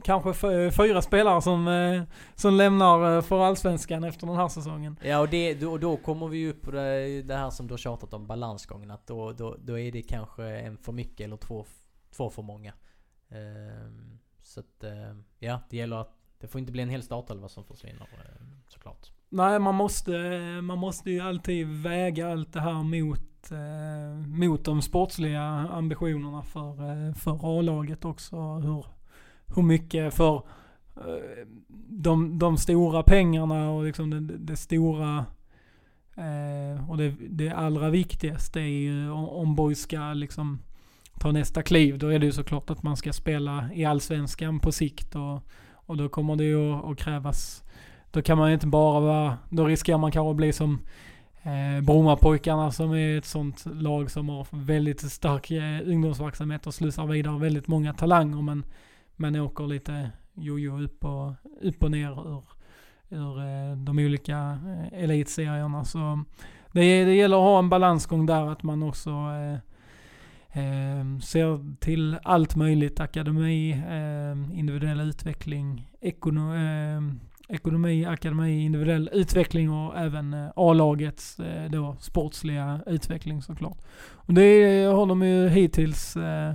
kanske 0.04 0.34
fyra 0.72 1.02
spelare 1.02 1.42
som, 1.42 1.68
eh, 1.68 2.04
som 2.36 2.54
lämnar 2.54 3.16
eh, 3.16 3.22
för 3.22 3.44
Allsvenskan 3.46 4.04
efter 4.04 4.28
den 4.28 4.36
här 4.36 4.48
säsongen. 4.48 5.00
Ja 5.02 5.20
och 5.20 5.30
det, 5.30 5.54
då, 5.54 5.78
då 5.78 5.98
kommer 5.98 6.28
vi 6.28 6.50
upp 6.50 6.62
på 6.62 6.72
det, 6.72 7.22
det 7.22 7.36
här 7.36 7.50
som 7.50 7.68
du 7.68 7.74
har 7.74 7.78
tjatat 7.78 8.14
om, 8.14 8.28
balansgången. 8.28 8.92
Att 8.92 9.08
då, 9.08 9.32
då, 9.32 9.56
då 9.60 9.80
är 9.80 9.92
det 9.92 10.02
kanske 10.02 10.44
en 10.46 10.78
för 10.78 10.92
mycket 10.92 11.26
eller 11.26 11.38
två, 11.38 11.66
två 12.16 12.30
för 12.30 12.42
många. 12.42 12.74
Ehm, 13.30 14.20
så 14.42 14.60
att, 14.60 14.84
eh, 14.84 15.16
ja 15.40 15.60
det 15.70 15.78
gäller 15.78 15.98
att 15.98 16.16
det 16.40 16.48
får 16.48 16.60
inte 16.60 16.72
bli 16.72 16.84
en 16.84 16.90
hel 16.90 17.04
startelva 17.04 17.50
som 17.50 17.64
försvinner 17.64 18.08
såklart. 18.68 19.12
Nej, 19.30 19.60
man 19.60 19.76
måste, 19.76 20.12
man 20.62 20.78
måste 20.78 21.12
ju 21.12 21.20
alltid 21.20 21.68
väga 21.68 22.32
allt 22.32 22.54
det 22.54 22.62
här 22.62 22.84
mot, 22.84 23.52
eh, 23.52 24.28
mot 24.28 24.66
de 24.66 24.82
sportsliga 24.82 25.42
ambitionerna 25.72 26.44
för, 26.44 27.14
för 27.14 27.60
A-laget 27.60 28.06
också. 28.06 28.36
Hur, 28.38 28.86
hur 29.56 29.64
mycket 29.64 30.14
för 30.14 30.36
eh, 30.96 31.48
de, 31.90 32.40
de 32.40 32.58
stora 32.58 33.04
pengarna 33.04 33.72
och 33.72 33.84
liksom 33.84 34.10
det, 34.10 34.20
det 34.20 34.56
stora 34.56 35.26
eh, 36.16 36.90
och 36.90 36.98
det, 36.98 37.16
det 37.30 37.50
allra 37.50 37.90
viktigaste 37.90 38.60
är 38.60 38.64
ju 38.64 39.12
om, 39.12 39.56
boys 39.56 39.80
ska 39.80 40.14
liksom 40.14 40.60
ta 41.20 41.32
nästa 41.32 41.64
kliv. 41.64 42.00
Då 42.00 42.08
är 42.08 42.20
det 42.20 42.26
ju 42.26 42.32
såklart 42.32 42.70
att 42.70 42.84
man 42.84 42.98
ska 42.98 43.14
spela 43.14 43.70
i 43.74 43.86
allsvenskan 43.86 44.60
på 44.60 44.72
sikt 44.72 45.16
och, 45.16 45.42
och 45.74 45.98
då 45.98 46.10
kommer 46.10 46.36
det 46.36 46.44
ju 46.44 46.74
att, 46.74 46.86
att 46.86 46.98
krävas 46.98 47.66
då 48.16 48.22
kan 48.22 48.38
man 48.38 48.50
ju 48.50 48.54
inte 48.54 48.68
bara 48.68 49.00
vara, 49.00 49.38
då 49.50 49.66
riskerar 49.66 49.98
man 49.98 50.12
kanske 50.12 50.30
att 50.30 50.36
bli 50.36 50.54
som 50.54 50.80
eh, 51.44 51.82
Brommapojkarna 51.84 52.72
som 52.72 52.92
är 52.92 53.18
ett 53.18 53.26
sånt 53.26 53.66
lag 53.66 54.12
som 54.12 54.30
har 54.30 54.48
väldigt 54.52 55.12
stark 55.12 55.52
eh, 55.52 55.90
ungdomsverksamhet 55.90 56.68
och 56.68 56.74
slussar 56.74 57.06
vidare 57.06 57.40
väldigt 57.40 57.68
många 57.68 57.94
talanger 57.94 58.42
men, 58.42 58.66
man 59.16 59.36
åker 59.36 59.68
lite 59.68 60.12
jojo 60.34 60.82
upp 60.82 61.06
och, 61.06 61.34
upp 61.62 61.84
och 61.84 61.92
ner 61.92 62.28
ur, 62.28 62.44
ur 63.10 63.40
eh, 63.40 63.78
de 63.78 64.00
olika 64.00 64.60
eh, 64.66 65.04
elitserierna. 65.04 65.86
Så 65.86 66.24
det, 66.72 67.06
det 67.06 67.16
gäller 67.16 67.38
att 67.38 67.44
ha 67.44 67.60
en 67.60 67.70
balansgång 67.70 68.26
där 68.26 68.52
att 68.52 68.64
man 68.64 68.84
också 68.84 69.10
eh, 69.10 69.54
eh, 70.64 71.20
ser 71.20 71.80
till 71.80 72.18
allt 72.24 72.56
möjligt. 72.56 73.00
Akademi, 73.00 73.72
eh, 73.72 74.58
individuell 74.60 75.00
utveckling, 75.00 75.92
ekono, 76.02 76.56
eh, 76.56 77.02
ekonomi, 77.50 78.06
akademi, 78.06 78.66
individuell 78.66 79.10
utveckling 79.14 79.72
och 79.72 79.98
även 79.98 80.34
eh, 80.34 80.50
A-lagets 80.56 81.40
eh, 81.40 81.72
då 81.72 81.96
sportsliga 82.00 82.82
utveckling 82.86 83.42
såklart. 83.42 83.78
Och 84.12 84.34
det 84.34 84.84
har 84.84 85.06
de 85.06 85.22
ju 85.22 85.50
hittills 85.50 86.18
eh, 86.18 86.54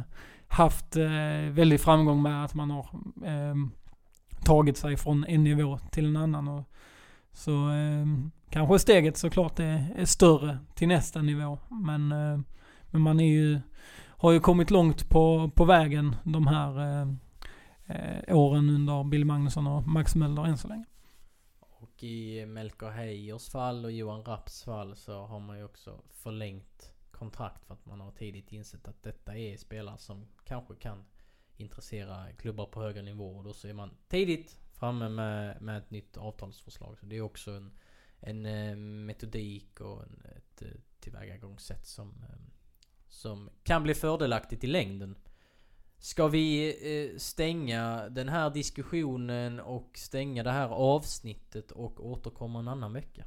haft 0.51 0.97
eh, 0.97 1.51
väldigt 1.51 1.81
framgång 1.81 2.23
med 2.23 2.45
att 2.45 2.55
man 2.55 2.71
har 2.71 2.89
eh, 3.25 3.55
tagit 4.45 4.77
sig 4.77 4.97
från 4.97 5.25
en 5.25 5.45
nivå 5.45 5.79
till 5.79 6.07
en 6.07 6.17
annan. 6.17 6.49
Och, 6.49 6.65
så 7.33 7.71
eh, 7.71 8.07
kanske 8.51 8.79
steget 8.79 9.17
såklart 9.17 9.59
är, 9.59 9.93
är 9.97 10.05
större 10.05 10.59
till 10.75 10.89
nästa 10.89 11.23
nivå. 11.23 11.59
Men, 11.69 12.13
eh, 12.13 12.41
men 12.91 13.03
man 13.03 13.21
är 13.21 13.33
ju, 13.33 13.61
har 14.07 14.33
ju 14.33 14.41
kommit 14.41 14.71
långt 14.71 15.09
på, 15.09 15.51
på 15.55 15.65
vägen 15.65 16.17
de 16.25 16.47
här 16.47 16.81
eh, 16.81 17.09
eh, 17.87 18.37
åren 18.37 18.71
under 18.71 19.05
Bill 19.05 19.25
Magnusson 19.25 19.67
och 19.67 19.89
Max 19.89 20.15
Möller 20.15 20.45
än 20.45 20.59
så 20.59 20.69
länge. 20.69 20.85
Och 21.61 22.03
i 22.03 22.47
Melker 22.47 22.91
Heijers 22.91 23.51
fall 23.51 23.85
och 23.85 23.93
Johan 23.93 24.25
Rapps 24.25 24.65
fall 24.65 24.97
så 24.97 25.27
har 25.27 25.41
man 25.41 25.59
ju 25.59 25.65
också 25.65 26.01
förlängt 26.11 26.93
kontrakt 27.21 27.65
för 27.65 27.75
att 27.75 27.87
man 27.87 28.01
har 28.01 28.11
tidigt 28.11 28.53
insett 28.53 28.89
att 28.89 29.03
detta 29.03 29.37
är 29.37 29.57
spelare 29.57 29.99
som 29.99 30.27
kanske 30.45 30.75
kan 30.75 31.05
intressera 31.57 32.33
klubbar 32.33 32.67
på 32.67 32.81
högre 32.81 33.03
nivå. 33.03 33.37
Och 33.37 33.45
då 33.45 33.53
så 33.53 33.69
är 33.69 33.75
man 33.75 33.91
tidigt 34.09 34.59
framme 34.73 35.09
med, 35.09 35.63
med 35.63 35.79
ett 35.79 35.91
nytt 35.91 36.17
avtalsförslag. 36.17 36.99
Så 36.99 37.07
det 37.07 37.17
är 37.17 37.21
också 37.21 37.51
en, 37.51 37.73
en 38.21 38.47
eh, 38.47 38.77
metodik 38.77 39.81
och 39.81 40.03
en, 40.03 40.23
ett 40.37 40.63
eh, 40.63 40.69
tillvägagångssätt 41.01 41.87
som, 41.87 42.09
eh, 42.09 42.39
som 43.09 43.51
kan 43.63 43.83
bli 43.83 43.95
fördelaktigt 43.95 44.65
i 44.65 44.67
längden. 44.67 45.17
Ska 45.99 46.29
vi 46.29 47.15
stänga 47.19 48.09
den 48.09 48.29
här 48.29 48.51
diskussionen 48.51 49.61
och 49.61 49.91
stänga 49.95 50.43
det 50.43 50.51
här 50.51 50.69
avsnittet 50.69 51.71
och 51.71 52.07
återkomma 52.07 52.59
en 52.59 52.69
annan 52.69 52.93
vecka? 52.93 53.25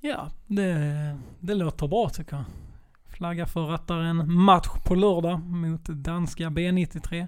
Ja, 0.00 0.30
det, 0.46 1.18
det 1.40 1.54
låter 1.54 1.88
bra 1.88 2.08
tycker 2.08 2.36
jag. 2.36 2.44
Flagga 3.22 3.46
för 3.46 3.70
att 3.70 3.86
det 3.86 3.94
är 3.94 3.98
en 3.98 4.32
match 4.32 4.68
på 4.84 4.94
lördag 4.94 5.40
mot 5.40 5.84
danska 5.84 6.48
B93. 6.50 7.26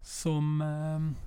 Som... 0.00 0.60
Eh, 0.60 1.24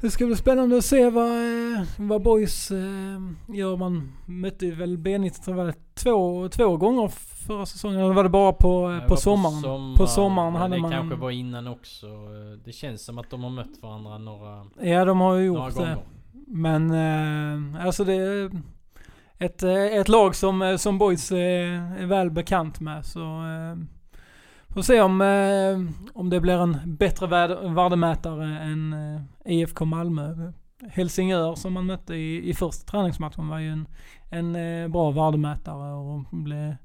det 0.00 0.10
ska 0.10 0.26
bli 0.26 0.36
spännande 0.36 0.78
att 0.78 0.84
se 0.84 1.10
vad, 1.10 1.28
eh, 1.28 1.82
vad 1.98 2.22
boys 2.22 2.70
eh, 2.70 3.20
gör. 3.48 3.76
Man 3.76 4.12
mötte 4.26 4.70
väl 4.70 4.98
B93 4.98 5.54
var 5.54 5.66
det 5.66 5.74
två, 5.94 6.48
två 6.48 6.76
gånger 6.76 7.08
förra 7.46 7.66
säsongen. 7.66 8.00
Eller 8.00 8.14
var 8.14 8.24
det 8.24 8.30
bara 8.30 8.52
på, 8.52 8.88
Det 8.88 8.94
eh, 8.94 9.00
var 9.00 9.08
på 9.08 9.16
sommaren? 9.16 9.94
På 9.94 10.06
sommaren 10.06 10.52
men 10.52 10.62
hade 10.62 10.76
det 10.76 10.82
man... 10.82 10.90
kanske 10.90 11.16
var 11.16 11.30
innan 11.30 11.66
också. 11.66 12.06
Det 12.64 12.72
känns 12.72 13.04
som 13.04 13.18
att 13.18 13.30
de 13.30 13.42
har 13.42 13.50
mött 13.50 13.82
varandra 13.82 14.18
några, 14.18 14.66
Ja, 14.80 15.04
de 15.04 15.20
har 15.20 15.34
ju 15.34 15.46
gjort 15.46 15.74
det. 15.74 15.80
gånger. 15.80 15.98
Men 16.46 16.90
eh, 16.90 17.86
alltså 17.86 18.04
det 18.04 18.50
ett, 19.38 19.62
eh, 19.62 19.84
ett 19.84 20.08
lag 20.08 20.34
som, 20.34 20.62
eh, 20.62 20.76
som 20.76 20.98
Boys 20.98 21.32
är, 21.32 21.36
är 21.98 22.06
väl 22.06 22.30
bekant 22.30 22.80
med. 22.80 23.04
Så 23.04 23.20
eh, 23.20 23.76
får 24.68 24.82
se 24.82 25.00
om, 25.00 25.20
eh, 25.20 26.08
om 26.14 26.30
det 26.30 26.40
blir 26.40 26.58
en 26.58 26.96
bättre 26.96 27.26
värde, 27.26 27.68
värdemätare 27.68 28.58
än 28.58 28.92
eh, 28.92 29.52
IFK 29.52 29.84
Malmö. 29.84 30.52
Helsingör 30.88 31.54
som 31.54 31.72
man 31.72 31.86
mötte 31.86 32.14
i, 32.14 32.50
i 32.50 32.54
första 32.54 32.90
träningsmatchen 32.90 33.48
var 33.48 33.58
ju 33.58 33.68
en, 33.72 33.88
en 34.30 34.56
eh, 34.56 34.88
bra 34.88 35.10
värdemätare 35.10 35.92
och 35.92 36.24
blev 36.30 36.76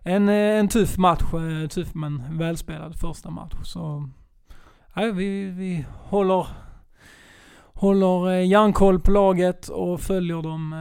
en, 0.00 0.28
en 0.28 0.68
tuff 0.68 0.98
match. 0.98 1.22
Tuff 1.70 1.94
men 1.94 2.38
välspelad 2.38 2.96
första 2.96 3.30
match. 3.30 3.54
Så 3.64 4.08
nej, 4.94 5.12
vi, 5.12 5.44
vi 5.44 5.86
håller 6.08 6.46
håller 7.74 8.34
järnkoll 8.34 9.00
på 9.00 9.10
laget 9.10 9.68
och 9.68 10.00
följer 10.00 10.42
dem 10.42 10.74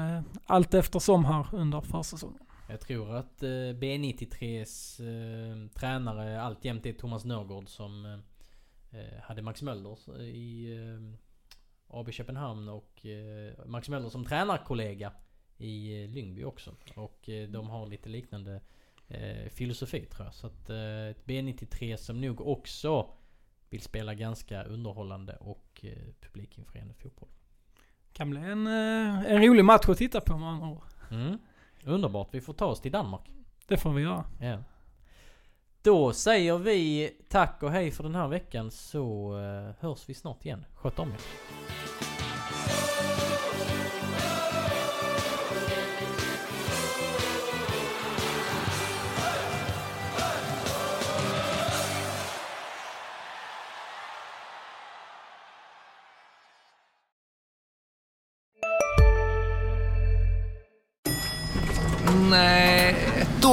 allt 0.50 0.74
eftersom 0.74 1.26
här 1.26 1.48
under 1.54 1.82
försäsongen. 1.82 2.44
Jag 2.70 2.80
tror 2.80 3.16
att 3.16 3.44
eh, 3.44 3.48
B93s 3.48 5.02
eh, 5.02 5.70
tränare 5.70 6.42
alltjämt 6.42 6.86
är 6.86 6.94
Thomas 6.94 7.26
Nörgård 7.26 7.70
som 7.70 8.06
eh, 8.06 9.00
eh 9.00 9.22
hade 9.22 9.42
Max 9.42 9.62
Möller 9.62 10.20
eh, 10.20 10.26
i, 10.26 10.78
eh, 10.78 11.98
AB 11.98 12.12
Köpenhamn 12.12 12.70
och 12.70 13.06
eh, 13.06 13.54
Max 13.66 13.90
Möller 13.90 14.10
som 14.10 14.26
tränarkollega 14.26 15.12
i 15.58 16.04
eh, 16.04 16.10
Lyngby 16.10 16.44
också. 16.44 16.76
Och 16.96 17.30
eh, 17.30 17.50
de 17.50 17.70
har 17.70 17.88
lite 17.88 18.10
liknande 18.10 18.62
eh, 19.08 19.50
filosofi 19.50 20.06
tror 20.06 20.26
jag. 20.26 20.34
Så 20.34 20.48
att 20.48 20.70
eh, 20.70 21.08
ett 21.08 21.26
B93 21.26 21.96
som 21.98 22.22
nog 22.22 22.42
också 22.42 23.12
vill 23.70 23.82
spela 23.82 24.14
ganska 24.14 24.64
underhållande 24.64 25.36
och 25.36 25.80
eh, 25.84 26.14
publikinfriande 26.22 26.94
fotboll. 26.94 27.30
Kan 28.14 28.30
bli 28.30 28.40
en, 28.40 28.68
eh, 28.68 29.32
en 29.32 29.42
rolig 29.42 29.66
match 29.66 29.90
att 29.90 29.98
titta 29.98 30.22
på 30.22 30.38
med 30.38 30.50
andra 30.50 30.68
ord. 30.68 30.84
Mm. 31.12 31.38
Underbart, 31.84 32.28
vi 32.32 32.42
får 32.42 32.54
ta 32.54 32.66
oss 32.66 32.82
till 32.82 32.92
Danmark. 32.92 33.30
Det 33.68 33.78
får 33.78 33.94
vi 33.94 34.02
göra. 34.02 34.24
Ja. 34.42 34.58
Då 35.82 36.14
säger 36.14 36.58
vi 36.58 37.12
tack 37.30 37.64
och 37.64 37.72
hej 37.72 37.92
för 37.92 38.04
den 38.04 38.16
här 38.16 38.28
veckan 38.28 38.72
så 38.72 39.38
eh, 39.38 39.88
hörs 39.88 40.10
vi 40.10 40.14
snart 40.14 40.46
igen. 40.46 40.66
Sköt 40.76 41.00
om 41.00 41.10
er. 41.10 41.20